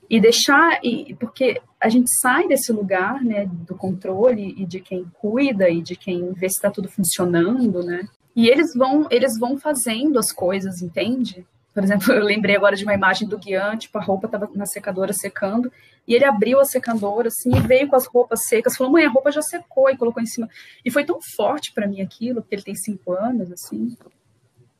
e 0.10 0.22
deixar, 0.22 0.80
e, 0.82 1.14
porque 1.16 1.62
a 1.80 1.90
gente 1.90 2.10
sai 2.22 2.48
desse 2.48 2.72
lugar, 2.72 3.22
né, 3.24 3.46
do 3.46 3.76
controle 3.76 4.56
e 4.58 4.66
de 4.66 4.80
quem 4.80 5.06
cuida 5.20 5.70
e 5.70 5.82
de 5.82 5.96
quem 5.96 6.32
vê 6.32 6.48
se 6.48 6.56
está 6.56 6.72
tudo 6.72 6.90
funcionando, 6.90 7.84
né, 7.84 8.08
e 8.38 8.48
eles 8.48 8.76
vão, 8.76 9.08
eles 9.10 9.40
vão 9.40 9.58
fazendo 9.58 10.20
as 10.20 10.32
coisas, 10.32 10.80
entende? 10.84 11.44
Por 11.74 11.84
exemplo, 11.84 12.14
eu 12.14 12.24
lembrei 12.24 12.56
agora 12.56 12.76
de 12.76 12.84
uma 12.84 12.94
imagem 12.94 13.28
do 13.28 13.40
Guian, 13.40 13.76
tipo, 13.76 13.98
a 13.98 14.02
roupa 14.02 14.28
estava 14.28 14.48
na 14.54 14.68
secadora 14.68 15.12
secando, 15.12 15.74
e 16.08 16.14
ele 16.14 16.24
abriu 16.24 16.60
a 16.60 16.66
secadora, 16.66 17.30
assim, 17.30 17.50
e 17.50 17.60
veio 17.60 17.88
com 17.88 17.96
as 17.96 18.06
roupas 18.06 18.42
secas, 18.48 18.78
falou, 18.78 18.94
mãe, 18.94 19.06
a 19.06 19.10
roupa 19.10 19.32
já 19.32 19.42
secou, 19.42 19.90
e 19.90 19.98
colocou 19.98 20.22
em 20.22 20.28
cima. 20.28 20.48
E 20.86 20.92
foi 20.92 21.04
tão 21.04 21.18
forte 21.36 21.74
para 21.74 21.88
mim 21.88 22.00
aquilo, 22.00 22.42
porque 22.42 22.54
ele 22.54 22.62
tem 22.62 22.76
cinco 22.76 23.12
anos, 23.14 23.52
assim, 23.52 23.98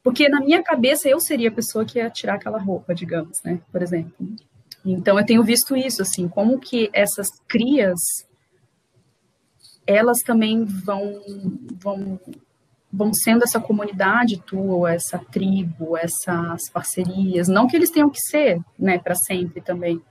porque 0.04 0.30
na 0.30 0.40
minha 0.40 0.62
cabeça 0.62 1.10
eu 1.10 1.20
seria 1.20 1.50
a 1.50 1.52
pessoa 1.52 1.84
que 1.84 1.98
ia 1.98 2.12
tirar 2.12 2.36
aquela 2.36 2.60
roupa, 2.60 2.94
digamos, 2.94 3.40
né, 3.44 3.60
por 3.72 3.82
exemplo. 3.82 4.14
Então 4.86 5.18
eu 5.18 5.26
tenho 5.26 5.44
visto 5.44 5.76
isso, 5.76 6.04
assim, 6.04 6.28
como 6.28 6.60
que 6.60 6.92
essas 6.94 7.28
crias, 7.48 8.00
elas 9.88 10.20
também 10.20 10.64
vão, 10.64 11.20
vão 11.82 12.20
vão 12.92 13.14
sendo 13.14 13.44
essa 13.44 13.60
comunidade 13.60 14.42
tua, 14.42 14.94
essa 14.94 15.20
tribo, 15.20 15.98
essas 15.98 16.70
parcerias, 16.72 17.48
não 17.48 17.68
que 17.68 17.76
eles 17.76 17.90
tenham 17.92 18.10
que 18.10 18.20
ser, 18.20 18.60
né, 18.80 18.98
para 18.98 19.16
sempre 19.16 19.62
também. 19.62 20.02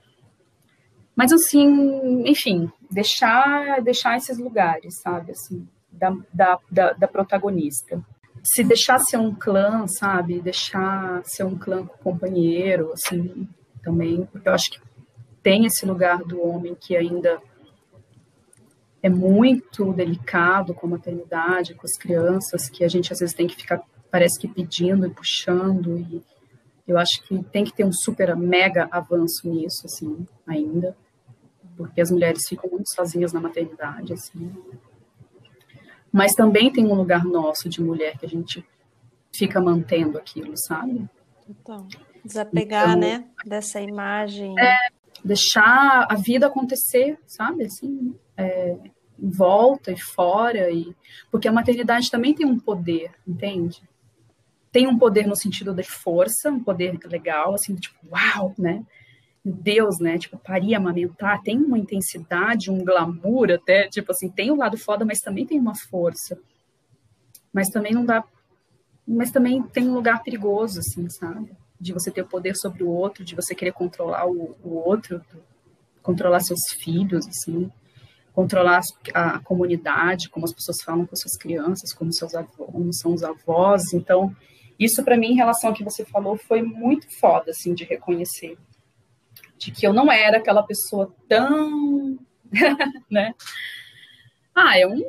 Mas 1.15 1.33
assim, 1.33 2.23
enfim, 2.27 2.71
deixar 2.91 3.81
deixar 3.81 4.17
esses 4.17 4.37
lugares, 4.37 5.01
sabe, 5.01 5.31
assim, 5.31 5.67
da, 5.91 6.15
da, 6.31 6.59
da, 6.69 6.93
da 6.93 7.07
protagonista. 7.07 7.99
se 8.43 8.63
deixar 8.63 8.99
ser 8.99 9.17
um 9.17 9.33
clã, 9.33 9.85
sabe? 9.87 10.39
Deixar 10.41 11.21
ser 11.25 11.43
um 11.43 11.57
clã 11.57 11.85
companheiro, 12.03 12.93
assim, 12.93 13.47
também, 13.83 14.25
porque 14.31 14.47
eu 14.47 14.53
acho 14.53 14.71
que 14.71 14.79
tem 15.41 15.65
esse 15.65 15.85
lugar 15.85 16.19
do 16.19 16.41
homem 16.41 16.75
que 16.75 16.95
ainda 16.95 17.41
é 19.01 19.09
muito 19.09 19.93
delicado 19.93 20.73
com 20.73 20.87
a 20.87 20.91
maternidade, 20.91 21.75
com 21.75 21.85
as 21.85 21.97
crianças, 21.97 22.69
que 22.69 22.83
a 22.83 22.87
gente 22.87 23.11
às 23.13 23.19
vezes 23.19 23.35
tem 23.35 23.47
que 23.47 23.55
ficar, 23.55 23.81
parece 24.11 24.39
que 24.39 24.47
pedindo 24.47 25.05
e 25.05 25.09
puxando, 25.09 25.97
e 25.97 26.23
eu 26.87 26.97
acho 26.97 27.21
que 27.27 27.43
tem 27.45 27.63
que 27.63 27.73
ter 27.73 27.85
um 27.85 27.91
super, 27.91 28.35
mega 28.35 28.87
avanço 28.91 29.47
nisso, 29.49 29.85
assim, 29.85 30.25
ainda, 30.45 30.95
porque 31.75 32.01
as 32.01 32.09
mulheres 32.09 32.47
ficam 32.47 32.69
muito 32.69 32.89
sozinhas 32.93 33.33
na 33.33 33.41
maternidade, 33.41 34.13
assim. 34.13 34.51
Mas 36.11 36.33
também 36.33 36.71
tem 36.71 36.85
um 36.85 36.95
lugar 36.95 37.23
nosso 37.25 37.69
de 37.69 37.81
mulher 37.81 38.17
que 38.17 38.25
a 38.25 38.29
gente 38.29 38.65
fica 39.35 39.61
mantendo 39.61 40.17
aquilo, 40.17 40.53
sabe? 40.55 41.07
Então, 41.47 41.87
desapegar, 42.23 42.89
então, 42.89 42.99
né, 42.99 43.25
dessa 43.45 43.79
imagem. 43.79 44.57
É, 44.59 44.75
deixar 45.23 46.07
a 46.09 46.15
vida 46.15 46.47
acontecer, 46.47 47.19
sabe? 47.27 47.65
Assim, 47.65 48.15
é, 48.37 48.77
em 49.19 49.29
volta 49.29 49.91
e 49.91 49.99
fora, 49.99 50.69
e 50.69 50.95
porque 51.31 51.47
a 51.47 51.51
maternidade 51.51 52.11
também 52.11 52.33
tem 52.33 52.45
um 52.45 52.59
poder, 52.59 53.11
entende? 53.27 53.81
Tem 54.71 54.87
um 54.87 54.97
poder 54.97 55.25
no 55.25 55.35
sentido 55.35 55.73
de 55.73 55.83
força, 55.83 56.51
um 56.51 56.63
poder 56.63 56.97
legal, 57.05 57.55
assim, 57.55 57.75
tipo, 57.75 57.97
uau, 58.11 58.53
né? 58.57 58.85
Deus, 59.43 59.99
né? 59.99 60.17
Tipo, 60.17 60.37
parir, 60.37 60.75
amamentar, 60.75 61.41
tem 61.41 61.57
uma 61.57 61.79
intensidade, 61.79 62.69
um 62.69 62.83
glamour 62.83 63.51
até, 63.51 63.87
tipo 63.87 64.11
assim, 64.11 64.29
tem 64.29 64.51
o 64.51 64.53
um 64.53 64.57
lado 64.57 64.77
foda, 64.77 65.03
mas 65.03 65.19
também 65.19 65.45
tem 65.45 65.59
uma 65.59 65.73
força. 65.89 66.37
Mas 67.51 67.69
também 67.69 67.93
não 67.93 68.05
dá. 68.05 68.23
Mas 69.07 69.31
também 69.31 69.63
tem 69.63 69.87
um 69.89 69.93
lugar 69.93 70.21
perigoso, 70.21 70.79
assim, 70.79 71.09
sabe? 71.09 71.49
De 71.79 71.93
você 71.93 72.11
ter 72.11 72.21
o 72.21 72.27
poder 72.27 72.55
sobre 72.55 72.83
o 72.83 72.89
outro, 72.89 73.23
de 73.23 73.35
você 73.35 73.55
querer 73.55 73.71
controlar 73.71 74.27
o, 74.27 74.55
o 74.61 74.75
outro, 74.75 75.23
controlar 76.03 76.41
seus 76.41 76.59
filhos, 76.83 77.25
assim 77.25 77.71
controlar 78.37 78.81
a, 79.15 79.39
comunidade, 79.39 80.29
como 80.29 80.45
as 80.45 80.53
pessoas 80.53 80.77
falam 80.85 81.07
com 81.07 81.15
suas 81.15 81.35
crianças, 81.35 81.91
como 81.91 82.13
seus 82.13 82.35
avós, 82.35 82.55
como 82.55 82.93
são 82.93 83.11
os 83.11 83.23
avós. 83.23 83.91
Então, 83.93 84.31
isso 84.77 85.03
para 85.03 85.17
mim, 85.17 85.31
em 85.31 85.35
relação 85.35 85.71
ao 85.71 85.75
que 85.75 85.83
você 85.83 86.05
falou, 86.05 86.37
foi 86.37 86.61
muito 86.61 87.07
foda, 87.19 87.49
assim, 87.49 87.73
de 87.73 87.83
reconhecer. 87.83 88.55
De 89.57 89.71
que 89.71 89.87
eu 89.87 89.91
não 89.91 90.11
era 90.11 90.37
aquela 90.37 90.61
pessoa 90.61 91.11
tão, 91.27 92.19
né? 93.09 93.33
Ah, 94.53 94.77
é 94.77 94.85
um, 94.85 95.01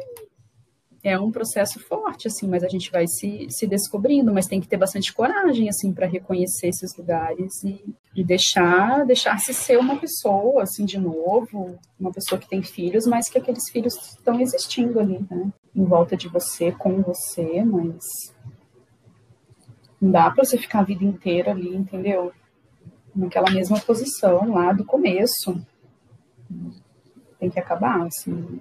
é 1.03 1.19
um 1.19 1.31
processo 1.31 1.79
forte, 1.79 2.27
assim, 2.27 2.49
mas 2.49 2.65
a 2.65 2.69
gente 2.69 2.91
vai 2.91 3.07
se, 3.07 3.47
se 3.51 3.67
descobrindo, 3.67 4.33
mas 4.33 4.47
tem 4.47 4.61
que 4.61 4.67
ter 4.67 4.77
bastante 4.77 5.13
coragem, 5.13 5.69
assim, 5.69 5.93
para 5.93 6.07
reconhecer 6.07 6.69
esses 6.69 6.97
lugares 6.97 7.63
e, 7.63 7.95
e 8.15 8.25
deixar, 8.25 9.07
deixar-se 9.07 9.55
ser 9.55 9.79
uma 9.79 9.97
pessoa, 9.99 10.63
assim, 10.63 10.85
de 10.85 10.99
novo, 10.99 11.79
uma 11.99 12.13
pessoa 12.13 12.41
que 12.41 12.49
tem 12.49 12.63
filhos, 12.63 13.07
mas 13.07 13.29
que 13.29 13.39
aqueles 13.39 13.71
filhos 13.71 13.95
estão 13.95 14.41
existindo 14.41 14.99
ali, 14.99 15.25
né, 15.31 15.53
em 15.75 15.85
volta 15.85 16.17
de 16.17 16.29
você, 16.29 16.73
com 16.73 17.01
você, 17.01 17.65
mas 17.65 18.05
não 20.01 20.11
dá 20.11 20.31
para 20.31 20.45
você 20.45 20.59
ficar 20.59 20.81
a 20.81 20.85
vida 20.85 21.05
inteira 21.05 21.53
ali, 21.53 21.75
entendeu? 21.75 22.33
Naquela 23.15 23.51
mesma 23.51 23.79
posição 23.81 24.53
lá 24.53 24.73
do 24.73 24.85
começo. 24.85 25.61
Tem 27.39 27.51
que 27.51 27.59
acabar, 27.59 28.07
assim 28.07 28.61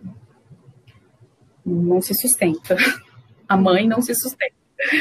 não 1.70 2.02
se 2.02 2.14
sustenta. 2.14 2.76
A 3.48 3.56
mãe 3.56 3.88
não 3.88 4.02
se 4.02 4.14
sustenta. 4.14 4.56
A 4.80 4.96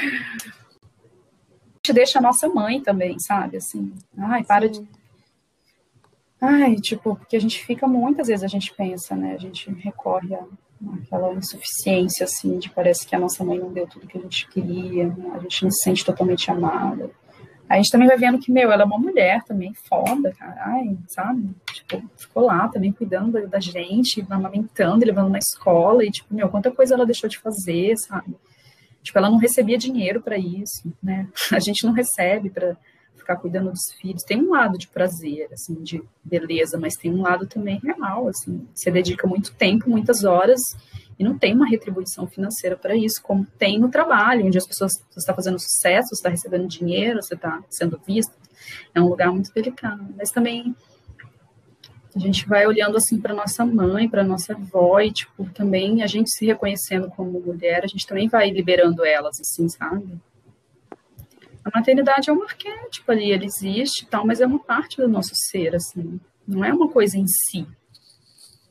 gente 1.77 1.93
deixa 1.93 2.19
a 2.19 2.23
nossa 2.23 2.49
mãe 2.49 2.81
também, 2.81 3.19
sabe? 3.19 3.57
Assim, 3.57 3.93
ai, 4.19 4.45
para 4.45 4.73
Sim. 4.73 4.83
de. 4.83 4.89
Ai, 6.41 6.77
tipo, 6.77 7.17
porque 7.17 7.37
a 7.37 7.41
gente 7.41 7.65
fica, 7.65 7.87
muitas 7.87 8.29
vezes 8.29 8.45
a 8.45 8.49
gente 8.49 8.75
pensa, 8.75 9.17
né? 9.17 9.35
A 9.35 9.39
gente 9.39 9.71
recorre 9.73 10.37
àquela 11.03 11.33
insuficiência, 11.33 12.25
assim, 12.25 12.59
de 12.59 12.71
parece 12.71 13.07
que 13.07 13.17
a 13.17 13.19
nossa 13.19 13.43
mãe 13.43 13.59
não 13.59 13.73
deu 13.73 13.87
tudo 13.87 14.07
que 14.07 14.19
a 14.19 14.21
gente 14.21 14.47
queria, 14.49 15.07
a 15.35 15.39
gente 15.39 15.65
não 15.65 15.71
se 15.71 15.83
sente 15.83 16.05
totalmente 16.05 16.51
amada 16.51 17.11
a 17.69 17.77
gente 17.77 17.91
também 17.91 18.07
vai 18.07 18.17
vendo 18.17 18.39
que, 18.39 18.53
meu, 18.53 18.71
ela 18.71 18.83
é 18.83 18.87
uma 18.87 18.99
mulher 18.99 19.43
também, 19.45 19.75
foda, 19.75 20.33
caralho, 20.33 20.99
sabe? 21.09 21.51
Tipo, 21.73 22.03
ficou 22.17 22.45
lá 22.45 22.69
também 22.69 22.93
cuidando 22.93 23.47
da 23.49 23.59
gente, 23.59 24.25
amamentando, 24.31 25.05
levando 25.05 25.31
na 25.31 25.39
escola, 25.39 26.05
e, 26.05 26.11
tipo, 26.11 26.33
meu, 26.35 26.49
quanta 26.49 26.71
coisa 26.71 26.95
ela 26.95 27.05
deixou 27.07 27.29
de 27.29 27.39
fazer, 27.39 27.97
sabe? 27.97 28.37
Tipo, 29.03 29.19
ela 29.19 29.31
não 29.31 29.39
recebia 29.39 29.79
dinheiro 29.79 30.21
para 30.21 30.39
isso, 30.39 30.93
né? 31.03 31.29
A 31.53 31.59
gente 31.59 31.85
não 31.85 31.93
recebe 31.93 32.51
para 32.51 32.77
ficar 33.17 33.37
cuidando 33.37 33.71
dos 33.71 33.93
filhos. 34.01 34.23
Tem 34.23 34.41
um 34.41 34.51
lado 34.51 34.79
de 34.79 34.87
prazer, 34.87 35.49
assim, 35.53 35.83
de 35.83 36.03
beleza, 36.23 36.79
mas 36.79 36.95
tem 36.95 37.13
um 37.13 37.23
lado 37.23 37.47
também 37.47 37.81
real, 37.83 38.29
assim. 38.29 38.67
Você 38.73 38.91
dedica 38.91 39.27
muito 39.27 39.53
tempo, 39.55 39.91
muitas 39.91 40.23
horas, 40.23 40.61
e 41.19 41.25
não 41.25 41.39
tem 41.39 41.55
uma 41.55 41.69
retribuição 41.69 42.27
financeira 42.27 42.77
para 42.77 42.95
isso, 42.95 43.23
como 43.23 43.47
tem 43.59 43.79
no 43.79 43.91
trabalho, 43.91 44.47
onde 44.47 44.59
as 44.59 44.67
pessoas 44.67 44.93
você 45.11 45.19
está 45.19 45.35
fazendo 45.35 45.59
sucesso, 45.59 46.13
está 46.13 46.29
recebendo 46.29 46.69
dinheiro, 46.69 47.23
você 47.23 47.35
está 47.35 47.63
sendo 47.71 48.01
visto. 48.07 48.35
É 48.95 49.01
um 49.01 49.09
lugar 49.09 49.31
muito 49.33 49.53
delicado. 49.53 50.07
Mas 50.17 50.31
também 50.31 50.75
a 52.15 52.19
gente 52.19 52.47
vai 52.47 52.67
olhando 52.67 52.97
assim 52.97 53.21
para 53.21 53.35
nossa 53.35 53.65
mãe, 53.65 54.09
para 54.09 54.25
nossa 54.25 54.55
avó, 54.55 55.01
e 55.01 55.13
tipo, 55.13 55.45
também 55.51 56.03
a 56.03 56.07
gente 56.07 56.31
se 56.31 56.47
reconhecendo 56.47 57.09
como 57.11 57.41
mulher, 57.41 57.85
a 57.85 57.87
gente 57.87 58.07
também 58.07 58.29
vai 58.29 58.51
liberando 58.51 59.05
elas, 59.05 59.39
assim, 59.41 59.69
sabe? 59.69 60.19
A 61.65 61.71
maternidade 61.75 62.31
é 62.31 62.33
um 62.33 62.43
arquétipo 62.43 63.11
ali, 63.11 63.33
ele 63.33 63.45
existe 63.45 64.07
tal, 64.07 64.27
mas 64.27 64.41
é 64.41 64.47
uma 64.47 64.59
parte 64.59 64.99
do 64.99 65.09
nosso 65.09 65.33
ser, 65.35 65.75
assim. 65.75 66.21
Não 66.47 66.65
é 66.65 66.73
uma 66.73 66.89
coisa 66.89 67.19
em 67.19 67.27
si. 67.27 67.67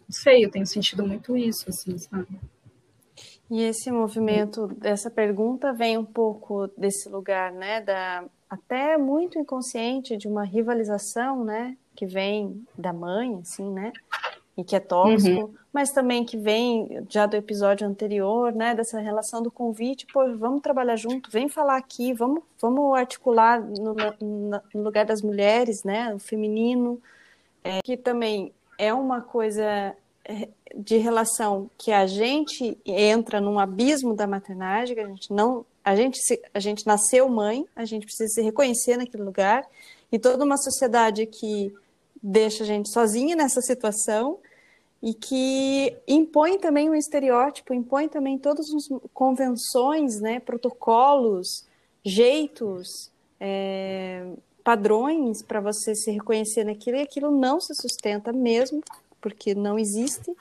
Não 0.07 0.15
sei, 0.15 0.45
eu 0.45 0.51
tenho 0.51 0.65
sentido 0.65 1.05
muito 1.05 1.35
isso, 1.35 1.69
assim, 1.69 1.97
sabe? 1.97 2.27
E 3.49 3.61
esse 3.61 3.91
movimento 3.91 4.67
dessa 4.67 5.09
pergunta 5.09 5.71
vem 5.71 5.97
um 5.97 6.05
pouco 6.05 6.67
desse 6.75 7.07
lugar, 7.09 7.51
né, 7.51 7.81
da 7.81 8.23
até 8.49 8.97
muito 8.97 9.37
inconsciente 9.37 10.15
de 10.17 10.27
uma 10.27 10.43
rivalização, 10.43 11.43
né, 11.43 11.75
que 11.95 12.05
vem 12.05 12.65
da 12.77 12.93
mãe, 12.93 13.39
assim, 13.41 13.69
né, 13.71 13.91
e 14.57 14.63
que 14.63 14.75
é 14.75 14.79
tóxico, 14.79 15.41
uhum. 15.41 15.53
mas 15.71 15.91
também 15.91 16.23
que 16.23 16.37
vem 16.37 17.05
já 17.09 17.25
do 17.25 17.35
episódio 17.35 17.85
anterior, 17.87 18.53
né, 18.53 18.73
dessa 18.73 18.99
relação 18.99 19.43
do 19.43 19.51
convite, 19.51 20.07
pô, 20.11 20.35
vamos 20.37 20.61
trabalhar 20.61 20.95
junto, 20.95 21.29
vem 21.29 21.49
falar 21.49 21.77
aqui, 21.77 22.13
vamos, 22.13 22.43
vamos 22.59 22.97
articular 22.97 23.59
no, 23.59 23.95
no 24.73 24.83
lugar 24.83 25.05
das 25.05 25.21
mulheres, 25.21 25.83
né, 25.83 26.13
o 26.15 26.19
feminino, 26.19 27.01
é, 27.63 27.81
que 27.83 27.97
também 27.97 28.53
é 28.77 28.93
uma 28.93 29.21
coisa 29.21 29.95
é, 30.23 30.49
de 30.75 30.97
relação 30.97 31.69
que 31.77 31.91
a 31.91 32.05
gente 32.05 32.77
entra 32.85 33.39
num 33.39 33.59
abismo 33.59 34.15
da 34.15 34.27
maternagem, 34.27 34.95
que 34.95 35.01
a 35.01 35.07
gente 35.07 35.33
não, 35.33 35.65
a 35.83 35.95
gente 35.95 36.17
se, 36.19 36.41
a 36.53 36.59
gente 36.59 36.85
nasceu 36.85 37.29
mãe, 37.29 37.65
a 37.75 37.85
gente 37.85 38.05
precisa 38.05 38.33
se 38.33 38.41
reconhecer 38.41 38.97
naquele 38.97 39.23
lugar 39.23 39.65
e 40.11 40.19
toda 40.19 40.43
uma 40.43 40.57
sociedade 40.57 41.25
que 41.25 41.73
deixa 42.21 42.63
a 42.63 42.65
gente 42.65 42.91
sozinha 42.91 43.35
nessa 43.35 43.61
situação 43.61 44.39
e 45.01 45.13
que 45.13 45.95
impõe 46.07 46.57
também 46.57 46.89
um 46.89 46.95
estereótipo, 46.95 47.73
impõe 47.73 48.07
também 48.07 48.39
todas 48.39 48.65
as 48.73 48.87
convenções, 49.13 50.19
né, 50.19 50.39
protocolos, 50.39 51.65
jeitos, 52.03 53.11
é, 53.39 54.25
padrões 54.65 55.43
para 55.43 55.61
você 55.61 55.93
se 55.93 56.09
reconhecer 56.09 56.63
naquilo 56.63 56.97
e 56.97 57.01
aquilo 57.01 57.29
não 57.29 57.61
se 57.61 57.75
sustenta 57.75 58.33
mesmo, 58.33 58.81
porque 59.21 59.53
não 59.53 59.77
existe. 59.77 60.35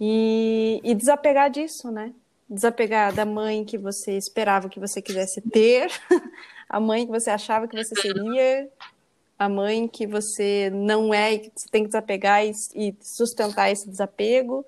E, 0.00 0.80
e 0.82 0.92
desapegar 0.92 1.48
disso, 1.48 1.88
né? 1.92 2.12
Desapegar 2.50 3.14
da 3.14 3.24
mãe 3.24 3.64
que 3.64 3.78
você 3.78 4.18
esperava 4.18 4.68
que 4.68 4.80
você 4.80 5.00
quisesse 5.00 5.40
ter, 5.40 5.88
a 6.68 6.80
mãe 6.80 7.06
que 7.06 7.12
você 7.12 7.30
achava 7.30 7.68
que 7.68 7.76
você 7.76 7.94
seria, 7.94 8.68
a 9.38 9.48
mãe 9.48 9.86
que 9.86 10.04
você 10.04 10.68
não 10.74 11.14
é 11.14 11.34
e 11.34 11.38
que 11.38 11.52
você 11.54 11.68
tem 11.68 11.82
que 11.84 11.90
desapegar 11.90 12.44
e, 12.44 12.50
e 12.74 12.96
sustentar 13.00 13.70
esse 13.70 13.88
desapego. 13.88 14.66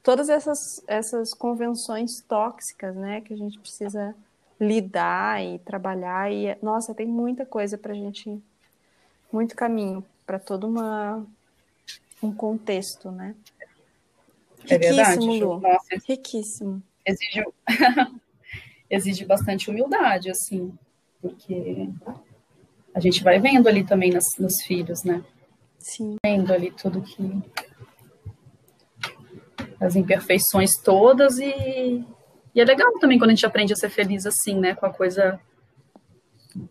Todas 0.00 0.28
essas, 0.28 0.80
essas 0.86 1.34
convenções 1.34 2.20
tóxicas, 2.20 2.94
né, 2.94 3.20
que 3.20 3.34
a 3.34 3.36
gente 3.36 3.58
precisa 3.58 4.14
lidar 4.60 5.42
e 5.42 5.58
trabalhar. 5.60 6.30
E, 6.30 6.56
nossa, 6.62 6.94
tem 6.94 7.06
muita 7.06 7.46
coisa 7.46 7.78
para 7.78 7.92
a 7.92 7.96
gente, 7.96 8.38
muito 9.32 9.56
caminho 9.56 10.04
para 10.26 10.38
todo 10.38 10.66
uma, 10.66 11.26
um 12.22 12.32
contexto, 12.32 13.10
né? 13.10 13.34
É 14.68 14.76
verdade. 14.76 15.26
Lu. 15.26 15.58
Nossa, 15.58 15.96
Riquíssimo. 16.06 16.82
Exige, 17.04 17.44
exige 18.90 19.24
bastante 19.24 19.70
humildade, 19.70 20.30
assim, 20.30 20.72
porque 21.22 21.88
a 22.94 23.00
gente 23.00 23.24
vai 23.24 23.40
vendo 23.40 23.68
ali 23.68 23.84
também 23.84 24.12
nas, 24.12 24.24
nos 24.38 24.62
filhos, 24.62 25.02
né? 25.02 25.24
Sim. 25.78 26.16
Vendo 26.22 26.52
ali 26.52 26.70
tudo 26.70 27.00
que. 27.00 27.42
as 29.80 29.96
imperfeições 29.96 30.72
todas 30.84 31.38
e 31.38 32.04
E 32.54 32.60
é 32.60 32.64
legal 32.64 32.92
também 32.98 33.18
quando 33.18 33.30
a 33.30 33.34
gente 33.34 33.46
aprende 33.46 33.72
a 33.72 33.76
ser 33.76 33.90
feliz 33.90 34.26
assim, 34.26 34.58
né? 34.58 34.74
Com 34.74 34.86
a 34.86 34.92
coisa 34.92 35.40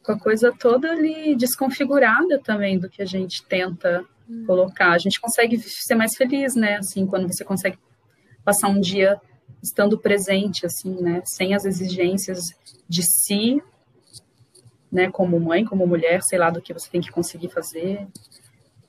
com 0.03 0.11
a 0.11 0.19
coisa 0.19 0.51
toda 0.51 0.91
ali 0.91 1.35
desconfigurada 1.35 2.37
também 2.39 2.77
do 2.77 2.89
que 2.89 3.01
a 3.01 3.05
gente 3.05 3.45
tenta 3.45 4.05
hum. 4.29 4.43
colocar. 4.45 4.91
A 4.91 4.97
gente 4.97 5.19
consegue 5.21 5.57
ser 5.57 5.95
mais 5.95 6.15
feliz, 6.15 6.55
né? 6.55 6.77
Assim, 6.77 7.05
quando 7.05 7.27
você 7.27 7.45
consegue 7.45 7.77
passar 8.43 8.67
um 8.67 8.79
dia 8.79 9.19
estando 9.63 9.97
presente, 9.97 10.65
assim, 10.65 11.01
né? 11.01 11.21
Sem 11.25 11.53
as 11.53 11.65
exigências 11.65 12.39
de 12.87 13.03
si, 13.03 13.63
né? 14.91 15.09
Como 15.09 15.39
mãe, 15.39 15.63
como 15.63 15.87
mulher, 15.87 16.21
sei 16.23 16.37
lá 16.37 16.49
do 16.49 16.61
que 16.61 16.73
você 16.73 16.89
tem 16.89 17.01
que 17.01 17.11
conseguir 17.11 17.49
fazer 17.49 18.05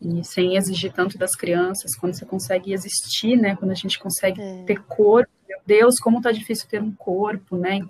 e 0.01 0.25
sem 0.25 0.57
exigir 0.57 0.93
tanto 0.93 1.19
das 1.19 1.37
crianças, 1.37 1.95
quando 1.95 2.15
você 2.15 2.25
consegue 2.25 2.73
existir, 2.73 3.37
né? 3.37 3.55
Quando 3.55 3.71
a 3.71 3.75
gente 3.75 3.99
consegue 3.99 4.41
é. 4.41 4.63
ter 4.65 4.83
corpo, 4.85 5.31
Deus, 5.67 5.99
como 5.99 6.21
tá 6.21 6.33
difícil 6.33 6.69
ter 6.69 6.83
um 6.83 6.93
corpo, 6.93 7.57
né? 7.57 7.81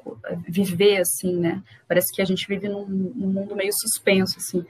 Viver 0.48 0.98
assim, 0.98 1.36
né? 1.36 1.62
Parece 1.88 2.14
que 2.14 2.22
a 2.22 2.24
gente 2.24 2.46
vive 2.46 2.68
num, 2.68 2.86
num 2.86 3.32
mundo 3.32 3.56
meio 3.56 3.72
suspenso, 3.72 4.38
assim. 4.38 4.64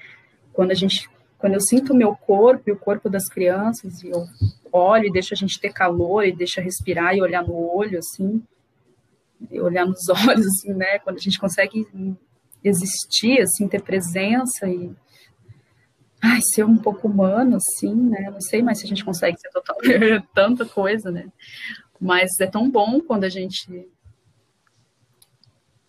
Quando 0.53 0.71
a 0.71 0.75
gente, 0.75 1.09
quando 1.39 1.55
eu 1.55 1.61
sinto 1.61 1.93
o 1.93 1.97
meu 1.97 2.15
corpo 2.15 2.69
e 2.69 2.73
o 2.73 2.79
corpo 2.79 3.09
das 3.09 3.29
crianças, 3.29 4.03
e 4.03 4.11
eu 4.11 4.27
olho 4.73 5.07
e 5.07 5.13
deixo 5.13 5.35
a 5.35 5.37
gente 5.37 5.61
ter 5.61 5.73
calor 5.73 6.25
e 6.25 6.33
deixa 6.33 6.61
respirar 6.61 7.15
e 7.15 7.23
olhar 7.23 7.43
no 7.43 7.55
olho, 7.55 7.99
assim, 7.99 8.43
olhar 9.53 9.87
nos 9.87 10.09
olhos, 10.29 10.47
assim, 10.47 10.73
né? 10.75 10.99
Quando 10.99 11.17
a 11.17 11.21
gente 11.21 11.39
consegue 11.39 11.87
existir, 12.63 13.41
assim, 13.41 13.67
ter 13.67 13.83
presença 13.83 14.69
e 14.69 14.91
ai, 16.23 16.41
ser 16.43 16.65
um 16.65 16.77
pouco 16.77 17.09
humano, 17.09 17.57
assim, 17.57 17.95
né? 17.95 18.29
Não 18.31 18.41
sei 18.41 18.63
mais 18.63 18.79
se 18.79 18.85
a 18.85 18.89
gente 18.89 19.05
consegue 19.05 19.39
ser 19.41 19.51
total, 19.51 19.77
tanta 20.35 20.67
coisa, 20.67 21.11
né? 21.11 21.27
Mas 22.01 22.41
é 22.41 22.47
tão 22.47 22.71
bom 22.71 23.01
quando 23.01 23.25
a 23.25 23.29
gente 23.29 23.89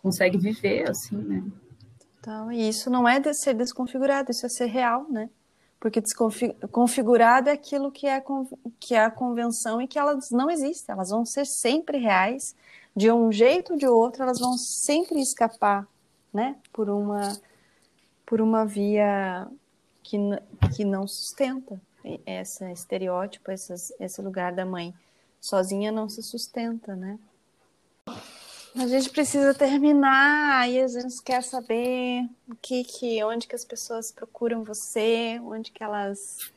consegue 0.01 0.37
viver, 0.37 0.89
assim, 0.89 1.15
né? 1.15 1.43
Então, 2.19 2.51
e 2.51 2.67
isso 2.67 2.89
não 2.89 3.07
é 3.07 3.19
de 3.19 3.33
ser 3.33 3.53
desconfigurado, 3.53 4.31
isso 4.31 4.45
é 4.45 4.49
ser 4.49 4.67
real, 4.67 5.07
né? 5.09 5.29
Porque 5.79 5.99
desconfigurado 5.99 7.49
é 7.49 7.53
aquilo 7.53 7.91
que 7.91 8.05
é, 8.05 8.23
que 8.79 8.93
é 8.93 9.03
a 9.03 9.09
convenção 9.09 9.81
e 9.81 9.87
que 9.87 9.97
elas 9.97 10.29
não 10.29 10.49
existem, 10.49 10.93
elas 10.93 11.09
vão 11.09 11.25
ser 11.25 11.45
sempre 11.45 11.97
reais, 11.97 12.55
de 12.95 13.11
um 13.11 13.31
jeito 13.31 13.73
ou 13.73 13.79
de 13.79 13.87
outro, 13.87 14.21
elas 14.21 14.39
vão 14.39 14.57
sempre 14.57 15.19
escapar, 15.19 15.87
né? 16.31 16.57
Por 16.71 16.89
uma, 16.89 17.35
por 18.25 18.41
uma 18.41 18.65
via 18.65 19.47
que, 20.03 20.17
que 20.75 20.85
não 20.85 21.07
sustenta 21.07 21.81
esse 22.25 22.69
estereótipo, 22.71 23.51
esses, 23.51 23.91
esse 23.99 24.21
lugar 24.21 24.53
da 24.53 24.65
mãe. 24.65 24.93
Sozinha 25.41 25.91
não 25.91 26.07
se 26.07 26.21
sustenta, 26.21 26.95
né? 26.95 27.17
A 28.75 28.87
gente 28.87 29.09
precisa 29.09 29.53
terminar 29.53 30.69
e 30.69 30.79
a 30.79 30.87
gente 30.87 31.21
quer 31.21 31.43
saber 31.43 32.23
o 32.47 32.55
que, 32.55 32.83
que 32.83 33.23
onde 33.23 33.47
que 33.47 33.55
as 33.55 33.65
pessoas 33.65 34.11
procuram 34.11 34.63
você, 34.63 35.41
onde 35.43 35.71
que 35.71 35.83
elas 35.83 36.51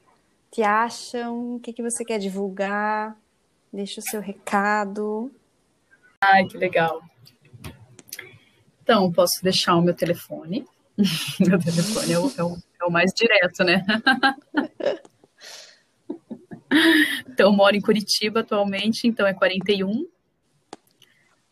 te 0.53 0.63
acham, 0.63 1.57
o 1.57 1.61
que, 1.61 1.73
que 1.73 1.83
você 1.83 2.05
quer 2.05 2.19
divulgar. 2.19 3.17
Deixa 3.73 4.01
o 4.01 4.05
seu 4.05 4.21
recado. 4.21 5.33
Ai, 6.21 6.45
que 6.45 6.57
legal. 6.57 7.03
Então, 8.83 9.11
posso 9.11 9.43
deixar 9.43 9.75
o 9.75 9.83
meu 9.83 9.95
telefone. 9.95 10.69
meu 11.41 11.59
telefone 11.59 12.13
é 12.13 12.19
o, 12.19 12.33
é 12.37 12.45
o 12.45 12.57
é 12.85 12.87
o 12.87 12.91
mais 12.91 13.13
direto, 13.15 13.65
né? 13.65 13.85
então, 17.29 17.51
eu 17.51 17.53
moro 17.53 17.77
em 17.77 17.81
Curitiba 17.81 18.41
atualmente, 18.41 19.07
então 19.07 19.27
é 19.27 19.35
41 19.35 20.09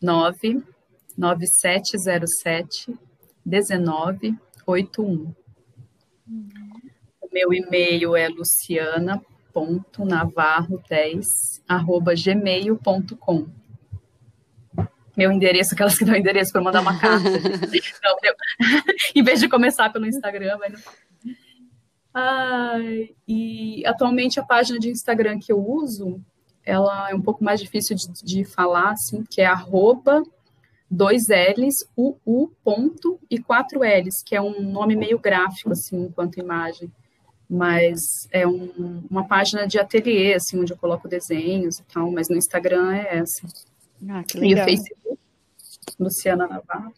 9 0.01 0.63
9707 1.17 2.99
1981. 3.45 5.35
O 7.21 7.29
meu 7.33 7.53
e-mail 7.53 8.17
é 8.17 8.29
luciana.navarro10 8.29 11.25
arroba 11.69 12.15
gmail.com 12.15 13.63
meu 15.17 15.31
endereço, 15.31 15.75
aquelas 15.75 15.97
que 15.97 16.05
dão 16.05 16.17
endereço 16.17 16.53
para 16.53 16.63
mandar 16.63 16.81
uma 16.81 16.99
carta. 16.99 17.29
Não, 18.03 18.17
em 19.15 19.23
vez 19.23 19.39
de 19.41 19.49
começar 19.49 19.91
pelo 19.91 20.07
Instagram, 20.07 20.57
vai 20.59 20.71
no 20.71 20.79
Ai, 22.15 23.11
e 23.27 23.85
atualmente 23.87 24.39
a 24.39 24.45
página 24.45 24.79
de 24.79 24.91
Instagram 24.91 25.39
que 25.39 25.53
eu 25.53 25.59
uso, 25.59 26.21
ela 26.65 27.11
é 27.11 27.15
um 27.15 27.23
pouco 27.23 27.43
mais 27.43 27.61
difícil 27.61 27.97
de, 27.97 28.07
de 28.23 28.45
falar, 28.45 28.91
assim, 28.91 29.25
que 29.25 29.41
é 29.41 29.47
arroba 29.47 30.23
dois 30.91 31.23
L's, 31.29 31.87
UU 31.97 32.53
ponto 32.63 33.19
e 33.31 33.39
quatro 33.39 33.81
L's, 33.81 34.23
que 34.25 34.37
é 34.37 34.43
um 34.43 34.61
nome 34.63 34.95
meio 34.95 35.19
gráfico, 35.19 35.73
assim, 35.73 36.05
enquanto 36.05 36.39
imagem. 36.39 36.93
Mas 37.49 38.01
é 38.31 38.47
um, 38.47 39.03
uma 39.11 39.27
página 39.27 39.67
de 39.67 39.79
ateliê, 39.79 40.35
assim, 40.35 40.61
onde 40.61 40.73
eu 40.73 40.77
coloco 40.77 41.09
desenhos 41.09 41.79
e 41.79 41.83
tal, 41.85 42.11
mas 42.11 42.29
no 42.29 42.37
Instagram 42.37 42.95
é 42.95 43.19
essa. 43.19 43.47
Ah, 44.09 44.23
que 44.23 44.39
legal. 44.39 44.59
E 44.59 44.63
o 44.63 44.65
Facebook, 44.65 45.19
Luciana 45.99 46.47
Navarro. 46.47 46.93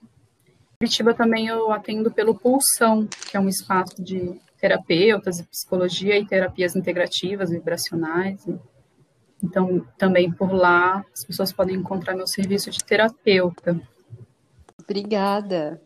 Curitiba 0.78 1.14
também 1.14 1.46
eu 1.46 1.72
atendo 1.72 2.10
pelo 2.10 2.34
Pulsão, 2.34 3.06
que 3.30 3.36
é 3.36 3.40
um 3.40 3.48
espaço 3.48 4.02
de 4.02 4.38
terapeutas 4.64 5.36
de 5.36 5.42
psicologia 5.42 6.18
e 6.18 6.26
terapias 6.26 6.74
integrativas, 6.74 7.50
vibracionais. 7.50 8.42
Então, 9.42 9.86
também 9.98 10.32
por 10.32 10.54
lá, 10.54 11.04
as 11.12 11.22
pessoas 11.26 11.52
podem 11.52 11.76
encontrar 11.76 12.16
meu 12.16 12.26
serviço 12.26 12.70
de 12.70 12.82
terapeuta. 12.82 13.78
Obrigada. 14.82 15.82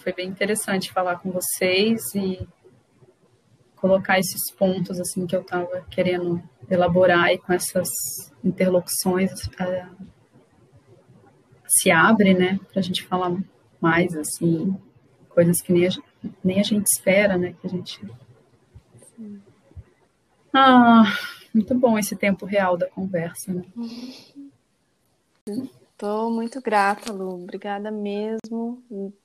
Foi 0.00 0.12
bem 0.12 0.28
interessante 0.28 0.92
falar 0.92 1.20
com 1.20 1.30
vocês 1.30 2.02
e 2.16 2.48
colocar 3.76 4.18
esses 4.18 4.50
pontos 4.50 4.98
assim 4.98 5.24
que 5.24 5.36
eu 5.36 5.42
estava 5.42 5.86
querendo 5.88 6.42
elaborar 6.68 7.32
e 7.32 7.38
com 7.38 7.52
essas 7.52 7.88
interlocuções 8.42 9.30
uh, 9.46 10.06
se 11.64 11.92
abre, 11.92 12.34
né, 12.34 12.58
para 12.72 12.80
a 12.80 12.82
gente 12.82 13.04
falar 13.04 13.36
mais 13.80 14.16
assim 14.16 14.76
coisas 15.28 15.60
que 15.60 15.72
nem 15.72 15.86
a, 15.86 15.90
nem 16.42 16.60
a 16.60 16.62
gente 16.62 16.86
espera, 16.86 17.36
né? 17.36 17.54
Que 17.60 17.66
a 17.66 17.70
gente. 17.70 18.00
Sim. 19.16 19.42
Ah, 20.52 21.04
muito 21.54 21.74
bom 21.74 21.98
esse 21.98 22.16
tempo 22.16 22.46
real 22.46 22.76
da 22.76 22.88
conversa, 22.88 23.52
né? 23.52 23.64
Estou 25.92 26.30
muito 26.30 26.60
grata, 26.60 27.12
Lu. 27.12 27.42
Obrigada 27.42 27.90
mesmo. 27.90 28.82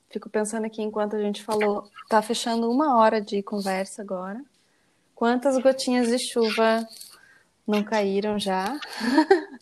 Fico 0.10 0.30
pensando 0.30 0.66
aqui 0.66 0.82
enquanto 0.82 1.16
a 1.16 1.20
gente 1.20 1.44
falou, 1.44 1.90
tá 2.08 2.22
fechando 2.22 2.70
uma 2.70 2.98
hora 2.98 3.20
de 3.20 3.42
conversa 3.42 4.02
agora. 4.02 4.44
Quantas 5.16 5.58
gotinhas 5.58 6.08
de 6.08 6.20
chuva 6.20 6.88
não 7.68 7.84
caíram 7.84 8.38
já? 8.38 8.80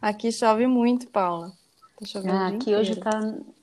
aqui 0.00 0.32
chove 0.32 0.66
muito, 0.66 1.08
Paula. 1.08 1.52
Tá 2.00 2.20
ah, 2.30 2.46
aqui 2.46 2.74
hoje 2.74 2.96
tá 2.96 3.10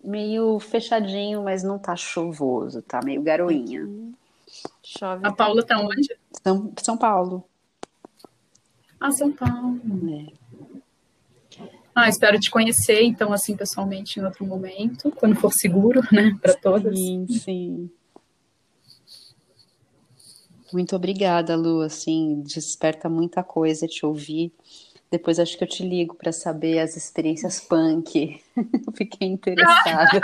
meio 0.03 0.59
fechadinho, 0.59 1.43
mas 1.43 1.63
não 1.63 1.79
tá 1.79 1.95
chuvoso, 1.95 2.84
tá 2.84 2.99
meio 3.03 3.22
garoinha. 3.23 3.88
Chove. 4.84 5.26
A 5.26 5.31
Paula 5.31 5.65
tá 5.65 5.80
onde? 5.80 6.15
São, 6.43 6.72
São 6.77 6.97
Paulo. 6.97 7.43
Ah, 8.99 9.11
São 9.11 9.31
Paulo. 9.31 9.81
É. 10.11 11.68
Ah, 11.95 12.07
espero 12.09 12.39
te 12.39 12.51
conhecer, 12.51 13.01
então, 13.01 13.34
assim, 13.34 13.57
pessoalmente, 13.57 14.19
em 14.19 14.23
outro 14.23 14.45
momento, 14.45 15.11
quando 15.11 15.35
for 15.35 15.51
seguro, 15.51 15.99
né, 16.11 16.38
para 16.39 16.53
todas. 16.53 16.95
Sim, 16.95 17.26
sim. 17.27 17.89
Muito 20.72 20.95
obrigada, 20.95 21.55
Lu, 21.55 21.81
assim, 21.81 22.43
desperta 22.45 23.09
muita 23.09 23.41
coisa 23.41 23.88
te 23.88 24.05
ouvir. 24.05 24.53
Depois 25.09 25.39
acho 25.39 25.57
que 25.57 25.63
eu 25.63 25.67
te 25.67 25.88
ligo 25.88 26.15
para 26.15 26.31
saber 26.34 26.79
as 26.79 26.97
experiências 26.97 27.59
punk. 27.61 28.41
Fiquei 28.95 29.27
interessada. 29.27 30.21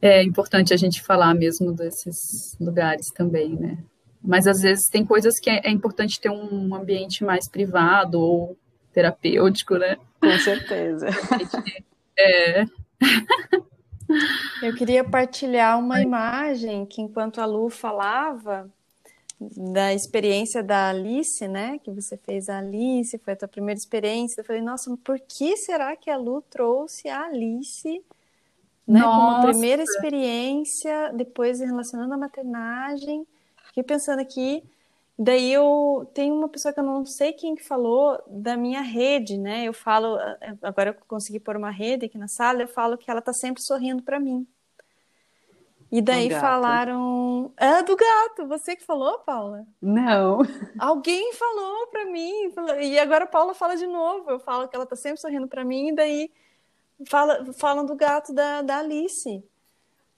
é 0.00 0.22
importante 0.22 0.72
a 0.72 0.76
gente 0.76 1.02
falar 1.02 1.34
mesmo 1.34 1.72
desses 1.72 2.56
lugares 2.60 3.10
também, 3.10 3.56
né? 3.56 3.78
Mas 4.22 4.46
às 4.46 4.60
vezes 4.60 4.86
tem 4.88 5.04
coisas 5.04 5.40
que 5.40 5.50
é, 5.50 5.60
é 5.64 5.70
importante 5.70 6.20
ter 6.20 6.30
um 6.30 6.74
ambiente 6.74 7.24
mais 7.24 7.48
privado 7.48 8.20
ou 8.20 8.56
terapêutico, 8.92 9.76
né? 9.76 9.96
Com 10.20 10.38
certeza. 10.38 11.06
É. 12.20 12.64
Eu 14.68 14.74
queria 14.74 15.02
partilhar 15.02 15.78
uma 15.78 16.02
imagem 16.02 16.84
que, 16.84 17.00
enquanto 17.00 17.40
a 17.40 17.46
Lu 17.46 17.70
falava 17.70 18.70
da 19.40 19.94
experiência 19.94 20.62
da 20.62 20.90
Alice, 20.90 21.48
né? 21.48 21.78
Que 21.78 21.90
você 21.90 22.18
fez 22.18 22.50
a 22.50 22.58
Alice, 22.58 23.16
foi 23.16 23.32
a 23.32 23.36
tua 23.36 23.48
primeira 23.48 23.78
experiência. 23.78 24.42
Eu 24.42 24.44
falei, 24.44 24.60
nossa, 24.60 24.94
por 25.02 25.18
que 25.20 25.56
será 25.56 25.96
que 25.96 26.10
a 26.10 26.18
Lu 26.18 26.42
trouxe 26.42 27.08
a 27.08 27.22
Alice, 27.22 28.04
né? 28.86 29.00
Nossa. 29.00 29.40
Como 29.40 29.52
primeira 29.52 29.82
experiência, 29.82 31.12
depois 31.14 31.60
relacionando 31.60 32.12
a 32.12 32.18
maternagem, 32.18 33.26
fiquei 33.68 33.82
pensando 33.82 34.20
aqui. 34.20 34.62
Daí 35.18 35.50
eu 35.50 36.10
tem 36.12 36.30
uma 36.30 36.48
pessoa 36.48 36.74
que 36.74 36.80
eu 36.80 36.84
não 36.84 37.06
sei 37.06 37.32
quem 37.32 37.54
que 37.54 37.64
falou 37.64 38.22
da 38.26 38.54
minha 38.54 38.82
rede, 38.82 39.38
né? 39.38 39.64
Eu 39.64 39.72
falo, 39.72 40.18
agora 40.60 40.90
eu 40.90 40.94
consegui 41.08 41.40
pôr 41.40 41.56
uma 41.56 41.70
rede 41.70 42.04
aqui 42.04 42.18
na 42.18 42.28
sala, 42.28 42.60
eu 42.60 42.68
falo 42.68 42.98
que 42.98 43.10
ela 43.10 43.22
tá 43.22 43.32
sempre 43.32 43.62
sorrindo 43.62 44.02
para 44.02 44.20
mim. 44.20 44.46
E 45.90 46.02
daí 46.02 46.30
falaram. 46.30 47.52
É 47.56 47.82
do 47.82 47.96
gato, 47.96 48.46
você 48.46 48.76
que 48.76 48.84
falou, 48.84 49.18
Paula? 49.20 49.66
Não. 49.80 50.40
Alguém 50.78 51.32
falou 51.32 51.86
pra 51.88 52.04
mim. 52.04 52.52
E 52.80 52.98
agora 52.98 53.24
a 53.24 53.28
Paula 53.28 53.54
fala 53.54 53.76
de 53.76 53.86
novo. 53.86 54.30
Eu 54.30 54.38
falo 54.38 54.68
que 54.68 54.76
ela 54.76 54.86
tá 54.86 54.96
sempre 54.96 55.20
sorrindo 55.20 55.48
pra 55.48 55.64
mim, 55.64 55.88
e 55.88 55.94
daí 55.94 56.30
fala, 57.06 57.52
falam 57.54 57.86
do 57.86 57.94
gato 57.94 58.34
da, 58.34 58.62
da 58.62 58.78
Alice. 58.78 59.42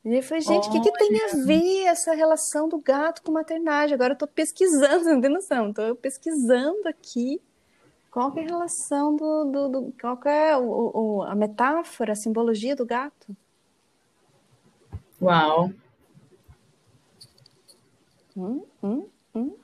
E 0.04 0.16
eu 0.16 0.22
falei, 0.22 0.40
gente, 0.40 0.68
o 0.68 0.72
que, 0.72 0.80
que 0.80 0.92
tem 0.92 1.24
a 1.24 1.44
ver 1.44 1.84
essa 1.84 2.14
relação 2.14 2.68
do 2.68 2.78
gato 2.78 3.22
com 3.22 3.32
maternagem? 3.32 3.94
Agora 3.94 4.14
eu 4.14 4.18
tô 4.18 4.26
pesquisando, 4.26 5.04
não 5.12 5.20
tem 5.20 5.30
noção, 5.30 5.72
tô 5.72 5.94
pesquisando 5.94 6.88
aqui 6.88 7.40
qual 8.10 8.32
é 8.36 8.40
a 8.40 8.44
relação 8.44 9.14
do, 9.14 9.44
do, 9.44 9.68
do 9.68 9.94
qual 10.00 10.18
é 10.24 10.56
o, 10.56 10.90
o, 10.94 11.22
a 11.22 11.34
metáfora, 11.34 12.12
a 12.12 12.16
simbologia 12.16 12.74
do 12.74 12.86
gato. 12.86 13.36
Uau! 15.20 15.70
Hum, 18.34 18.64
hum, 18.82 19.06
hum. 19.34 19.56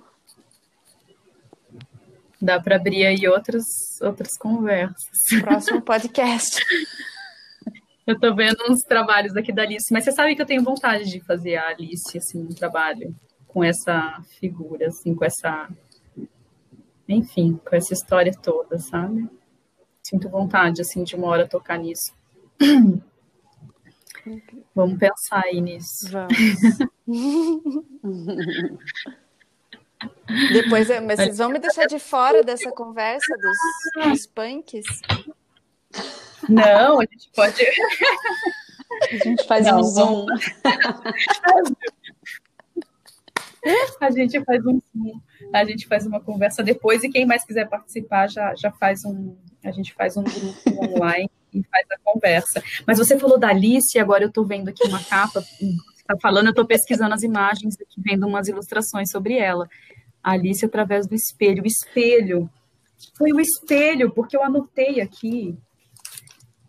Dá 2.40 2.60
para 2.60 2.76
abrir 2.76 3.06
aí 3.06 3.26
outras, 3.26 3.64
outras 4.02 4.36
conversas. 4.36 5.18
Próximo 5.40 5.80
podcast. 5.82 6.62
eu 8.06 8.20
tô 8.20 8.34
vendo 8.34 8.58
uns 8.68 8.82
trabalhos 8.82 9.34
aqui 9.34 9.50
da 9.50 9.62
Alice, 9.62 9.90
mas 9.90 10.04
você 10.04 10.12
sabe 10.12 10.36
que 10.36 10.42
eu 10.42 10.46
tenho 10.46 10.62
vontade 10.62 11.04
de 11.10 11.20
fazer 11.20 11.56
a 11.56 11.68
Alice, 11.68 12.18
assim, 12.18 12.42
um 12.42 12.54
trabalho 12.54 13.14
com 13.48 13.64
essa 13.64 14.22
figura, 14.38 14.88
assim, 14.88 15.14
com 15.14 15.24
essa. 15.24 15.70
Enfim, 17.08 17.58
com 17.64 17.74
essa 17.74 17.94
história 17.94 18.32
toda, 18.42 18.78
sabe? 18.78 19.26
Sinto 20.02 20.28
vontade, 20.28 20.82
assim, 20.82 21.02
de 21.02 21.16
uma 21.16 21.28
hora 21.28 21.48
tocar 21.48 21.78
nisso. 21.78 22.12
Vamos 24.74 24.98
pensar 24.98 25.42
aí 25.44 25.60
nisso. 25.60 26.10
Vamos. 26.10 26.36
Depois, 30.52 30.88
mas 31.02 31.18
vocês 31.18 31.38
vão 31.38 31.50
me 31.50 31.58
deixar 31.58 31.86
de 31.86 31.98
fora 31.98 32.42
dessa 32.42 32.70
conversa 32.70 33.34
dos, 33.36 33.56
dos 34.04 34.26
punks? 34.26 34.84
Não, 36.48 37.00
a 37.00 37.04
gente 37.04 37.30
pode. 37.34 37.62
A 39.02 39.16
gente 39.16 39.44
faz 39.46 39.66
Não, 39.66 39.80
um 39.80 39.82
zoom. 39.82 40.26
A 44.00 44.10
gente 44.10 44.42
faz 44.44 44.64
um 44.64 44.80
a 45.52 45.64
gente 45.64 45.86
faz 45.86 46.06
uma 46.06 46.20
conversa 46.20 46.62
depois 46.62 47.02
e 47.02 47.08
quem 47.08 47.26
mais 47.26 47.44
quiser 47.44 47.68
participar 47.68 48.28
já, 48.28 48.54
já 48.54 48.70
faz 48.72 49.04
um, 49.04 49.36
a 49.64 49.70
gente 49.70 49.94
faz 49.94 50.16
um 50.16 50.24
grupo 50.24 50.94
online 50.94 51.30
e 51.52 51.62
faz 51.64 51.86
a 51.90 51.98
conversa. 52.02 52.62
Mas 52.86 52.98
você 52.98 53.18
falou 53.18 53.38
da 53.38 53.48
Alice, 53.48 53.98
agora 53.98 54.24
eu 54.24 54.28
estou 54.28 54.44
vendo 54.44 54.68
aqui 54.68 54.86
uma 54.86 55.02
capa, 55.02 55.40
está 55.40 56.16
falando, 56.20 56.46
eu 56.46 56.50
estou 56.50 56.66
pesquisando 56.66 57.14
as 57.14 57.22
imagens 57.22 57.74
aqui, 57.80 58.00
vendo 58.00 58.26
umas 58.26 58.48
ilustrações 58.48 59.10
sobre 59.10 59.38
ela. 59.38 59.68
A 60.22 60.32
Alice 60.32 60.64
através 60.64 61.06
do 61.06 61.14
espelho. 61.14 61.62
O 61.62 61.66
espelho 61.66 62.50
foi 63.16 63.32
o 63.32 63.40
espelho, 63.40 64.10
porque 64.10 64.36
eu 64.36 64.42
anotei 64.42 65.00
aqui, 65.00 65.56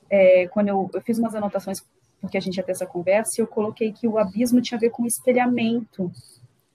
é, 0.09 0.47
quando 0.47 0.69
eu, 0.69 0.89
eu 0.93 1.01
fiz 1.01 1.17
umas 1.17 1.35
anotações, 1.35 1.79
porque 2.21 2.37
a 2.37 2.41
gente 2.41 2.57
ia 2.57 2.63
ter 2.63 2.71
essa 2.71 2.85
conversa, 2.85 3.31
e 3.37 3.41
eu 3.41 3.47
coloquei 3.47 3.91
que 3.91 4.07
o 4.07 4.17
abismo 4.17 4.61
tinha 4.61 4.77
a 4.77 4.81
ver 4.81 4.89
com 4.89 5.05
espelhamento. 5.05 6.11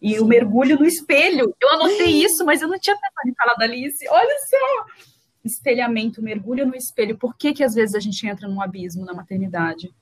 E 0.02 0.14
Sim. 0.14 0.20
o 0.20 0.26
mergulho 0.26 0.78
no 0.78 0.84
espelho. 0.84 1.54
Eu 1.60 1.72
anotei 1.74 2.24
isso, 2.24 2.44
mas 2.44 2.60
eu 2.60 2.68
não 2.68 2.78
tinha 2.78 2.96
pensado 2.96 3.28
em 3.28 3.34
falar 3.34 3.54
da 3.54 3.64
Alice. 3.64 4.06
Olha 4.08 4.36
só! 4.50 5.12
espelhamento, 5.44 6.22
mergulho 6.22 6.66
no 6.66 6.74
espelho. 6.74 7.18
Por 7.18 7.36
que, 7.36 7.52
que 7.52 7.64
às 7.64 7.74
vezes 7.74 7.94
a 7.94 8.00
gente 8.00 8.26
entra 8.26 8.48
num 8.48 8.60
abismo 8.60 9.04
na 9.04 9.12
maternidade? 9.12 9.92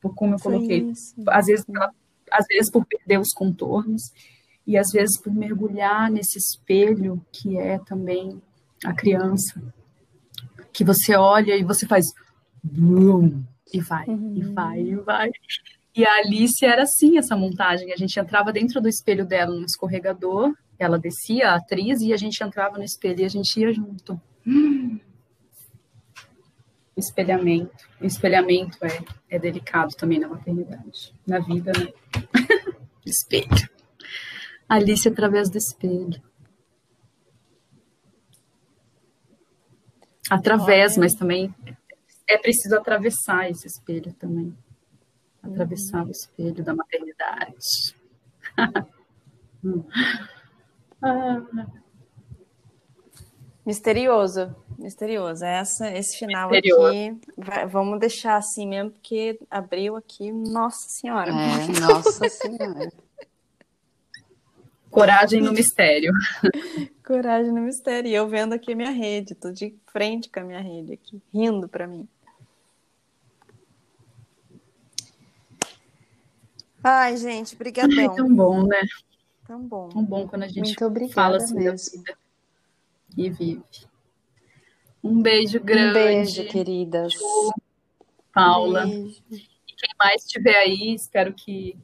Por 0.00 0.14
como 0.14 0.34
eu 0.34 0.38
coloquei. 0.38 0.90
Às 1.28 1.46
vezes, 1.46 1.66
às 2.30 2.46
vezes 2.46 2.70
por 2.70 2.84
perder 2.86 3.18
os 3.18 3.32
contornos 3.32 4.02
e 4.66 4.76
às 4.76 4.90
vezes 4.90 5.20
por 5.20 5.32
mergulhar 5.32 6.10
nesse 6.10 6.38
espelho 6.38 7.24
que 7.32 7.58
é 7.58 7.78
também 7.78 8.40
a 8.84 8.92
criança. 8.94 9.60
Que 10.72 10.84
você 10.84 11.16
olha 11.16 11.56
e 11.56 11.64
você 11.64 11.86
faz 11.86 12.06
boom, 12.62 13.42
e 13.72 13.80
vai, 13.80 14.06
uhum. 14.06 14.36
e 14.36 14.42
vai, 14.42 14.80
e 14.80 14.96
vai. 14.96 15.30
E 15.98 16.06
a 16.06 16.18
Alice 16.18 16.64
era 16.64 16.84
assim, 16.84 17.18
essa 17.18 17.34
montagem. 17.34 17.92
A 17.92 17.96
gente 17.96 18.20
entrava 18.20 18.52
dentro 18.52 18.80
do 18.80 18.88
espelho 18.88 19.26
dela 19.26 19.52
no 19.52 19.64
escorregador, 19.64 20.54
ela 20.78 20.96
descia, 20.96 21.50
a 21.50 21.56
atriz, 21.56 22.00
e 22.00 22.12
a 22.12 22.16
gente 22.16 22.40
entrava 22.40 22.78
no 22.78 22.84
espelho 22.84 23.22
e 23.22 23.24
a 23.24 23.28
gente 23.28 23.58
ia 23.58 23.72
junto. 23.72 24.20
Espelhamento. 26.96 27.88
O 28.00 28.06
espelhamento 28.06 28.78
é, 28.84 29.04
é 29.28 29.38
delicado 29.40 29.96
também 29.96 30.20
na 30.20 30.28
maternidade. 30.28 31.12
Na 31.26 31.40
vida, 31.40 31.72
né? 31.76 31.92
espelho. 33.04 33.68
Alice 34.68 35.08
através 35.08 35.50
do 35.50 35.58
espelho. 35.58 36.22
Através, 40.30 40.96
mas 40.96 41.14
também 41.14 41.52
é 42.28 42.38
preciso 42.38 42.76
atravessar 42.76 43.50
esse 43.50 43.66
espelho 43.66 44.12
também. 44.12 44.56
Atravessar 45.42 46.02
uhum. 46.02 46.08
o 46.08 46.10
espelho 46.10 46.64
da 46.64 46.74
maternidade. 46.74 47.94
ah. 51.02 51.42
Misterioso, 53.68 54.56
misterioso. 54.78 55.44
Essa, 55.44 55.90
esse 55.90 56.18
final 56.18 56.50
misterioso. 56.50 56.86
aqui, 56.86 57.20
vai, 57.36 57.66
vamos 57.66 58.00
deixar 58.00 58.36
assim 58.36 58.66
mesmo, 58.66 58.92
porque 58.92 59.38
abriu 59.50 59.94
aqui, 59.94 60.32
nossa 60.32 60.88
senhora. 60.88 61.30
É, 61.30 61.80
nossa 61.80 62.26
senhora. 62.30 62.90
Coragem 64.90 65.42
no 65.42 65.52
mistério. 65.52 66.12
Coragem 67.06 67.52
no 67.52 67.60
mistério. 67.60 68.10
E 68.10 68.14
eu 68.14 68.26
vendo 68.26 68.54
aqui 68.54 68.72
a 68.72 68.76
minha 68.76 68.90
rede, 68.90 69.34
tô 69.34 69.52
de 69.52 69.76
frente 69.92 70.30
com 70.30 70.40
a 70.40 70.44
minha 70.44 70.60
rede 70.60 70.94
aqui, 70.94 71.20
rindo 71.30 71.68
para 71.68 71.86
mim. 71.86 72.08
Ai, 76.82 77.16
gente, 77.16 77.56
brigadão. 77.56 77.98
É 77.98 78.14
tão 78.14 78.34
bom, 78.34 78.66
né? 78.66 78.82
Tão 79.46 79.60
bom. 79.60 79.88
Tão 79.88 80.04
bom 80.04 80.28
quando 80.28 80.42
a 80.42 80.48
gente 80.48 80.74
fala 81.12 81.38
assim 81.38 81.54
mesmo. 81.54 82.02
da 82.02 82.12
vida 82.12 82.18
e 83.16 83.30
vive. 83.30 83.62
Um 85.02 85.20
beijo 85.22 85.60
grande. 85.60 85.90
Um 85.90 85.92
beijo, 85.92 86.48
queridas. 86.48 87.14
Paula. 88.32 88.86
Beijo. 88.86 89.22
E 89.30 89.72
quem 89.76 89.90
mais 89.98 90.24
estiver 90.24 90.56
aí, 90.56 90.94
espero 90.94 91.32
que 91.32 91.76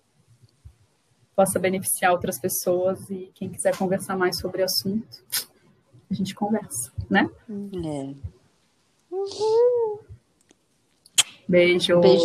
possa 1.34 1.58
beneficiar 1.58 2.12
outras 2.12 2.38
pessoas 2.38 3.10
e 3.10 3.30
quem 3.34 3.50
quiser 3.50 3.76
conversar 3.76 4.16
mais 4.16 4.38
sobre 4.38 4.62
o 4.62 4.64
assunto, 4.64 5.24
a 6.10 6.14
gente 6.14 6.34
conversa, 6.34 6.92
né? 7.10 7.28
É. 7.48 8.14
Uhum. 9.10 9.98
Beijo. 11.48 12.00
Beijo. 12.00 12.24